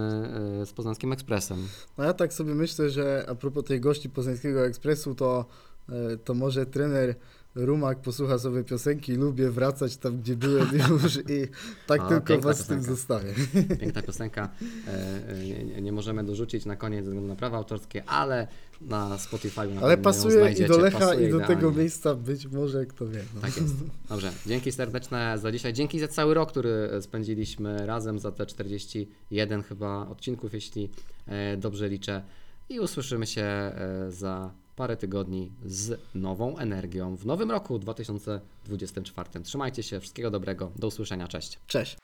e, 0.62 0.66
z 0.66 0.74
Poznańskim 0.74 1.14
Ekspresem. 1.14 1.68
No 1.98 2.04
ja 2.04 2.14
tak 2.14 2.34
sobie 2.34 2.56
myślę, 2.56 2.90
że 2.90 3.26
a 3.30 3.36
propos 3.36 3.64
tej 3.64 3.80
gości 3.82 4.10
Poznańskiego 4.10 4.66
Ekspresu, 4.66 5.16
to, 5.16 5.46
e, 5.90 6.18
to 6.18 6.34
może 6.34 6.66
trener 6.66 7.16
Rumak 7.56 8.02
posłucha 8.02 8.40
sobie 8.40 8.64
piosenki 8.64 9.14
Lubię 9.16 9.50
wracać 9.50 9.98
tam, 9.98 10.18
gdzie 10.18 10.36
byłem 10.36 10.68
już 10.90 11.16
i 11.16 11.48
tak 11.88 12.02
A, 12.02 12.08
tylko 12.08 12.40
was 12.40 12.60
z 12.60 12.68
tym 12.68 12.78
piosenka. 12.78 12.96
zostawię. 12.96 13.34
Piękna 13.80 14.02
piosenka. 14.02 14.50
e, 14.88 15.30
e, 15.30 15.46
Nie, 15.66 15.82
nie 15.82 15.92
możemy 15.92 16.24
dorzucić 16.24 16.66
na 16.66 16.76
koniec 16.76 17.06
ze 17.06 17.12
względu 17.12 17.28
na 17.30 17.36
prawa 17.36 17.58
autorskie, 17.58 18.04
ale 18.06 18.48
na 18.82 19.18
Spotify 19.18 19.68
na 19.68 19.82
Ale 19.82 19.98
pasuje 19.98 20.52
i 20.52 20.66
do 20.68 20.78
Lecha, 20.78 21.00
Pasuje 21.00 21.28
i 21.28 21.32
do 21.32 21.40
tego 21.40 21.54
idealnie. 21.54 21.78
miejsca 21.78 22.16
być 22.16 22.48
może, 22.48 22.86
kto 22.86 23.08
wie. 23.08 23.24
No. 23.36 23.42
Tak 23.42 23.58
jest. 23.58 23.76
Dobrze, 24.10 24.32
dzięki 24.46 24.72
serdeczne 24.72 25.38
za 25.38 25.52
dzisiaj. 25.52 25.74
Dzięki 25.74 26.00
za 26.00 26.08
cały 26.08 26.34
rok, 26.34 26.50
który 26.52 26.90
spędziliśmy 27.02 27.86
razem, 27.86 28.20
za 28.20 28.32
te 28.32 28.46
41 28.46 29.64
chyba 29.64 30.08
odcinków, 30.08 30.54
jeśli 30.54 30.90
e, 31.28 31.58
dobrze 31.58 31.90
liczę. 31.90 32.22
I 32.70 32.80
usłyszymy 32.80 33.28
się 33.28 33.42
e, 33.42 33.74
za 34.10 34.52
parę 34.80 34.98
tygodni 34.98 35.52
z 35.66 36.00
nową 36.16 36.58
energią 36.58 37.16
w 37.16 37.26
nowym 37.26 37.52
roku 37.52 37.80
2024. 37.80 39.42
Trzymajcie 39.44 39.84
się, 39.84 40.00
wszystkiego 40.00 40.32
dobrego, 40.32 40.72
do 40.76 40.88
usłyszenia, 40.88 41.28
cześć. 41.28 41.60
Cześć. 41.68 41.98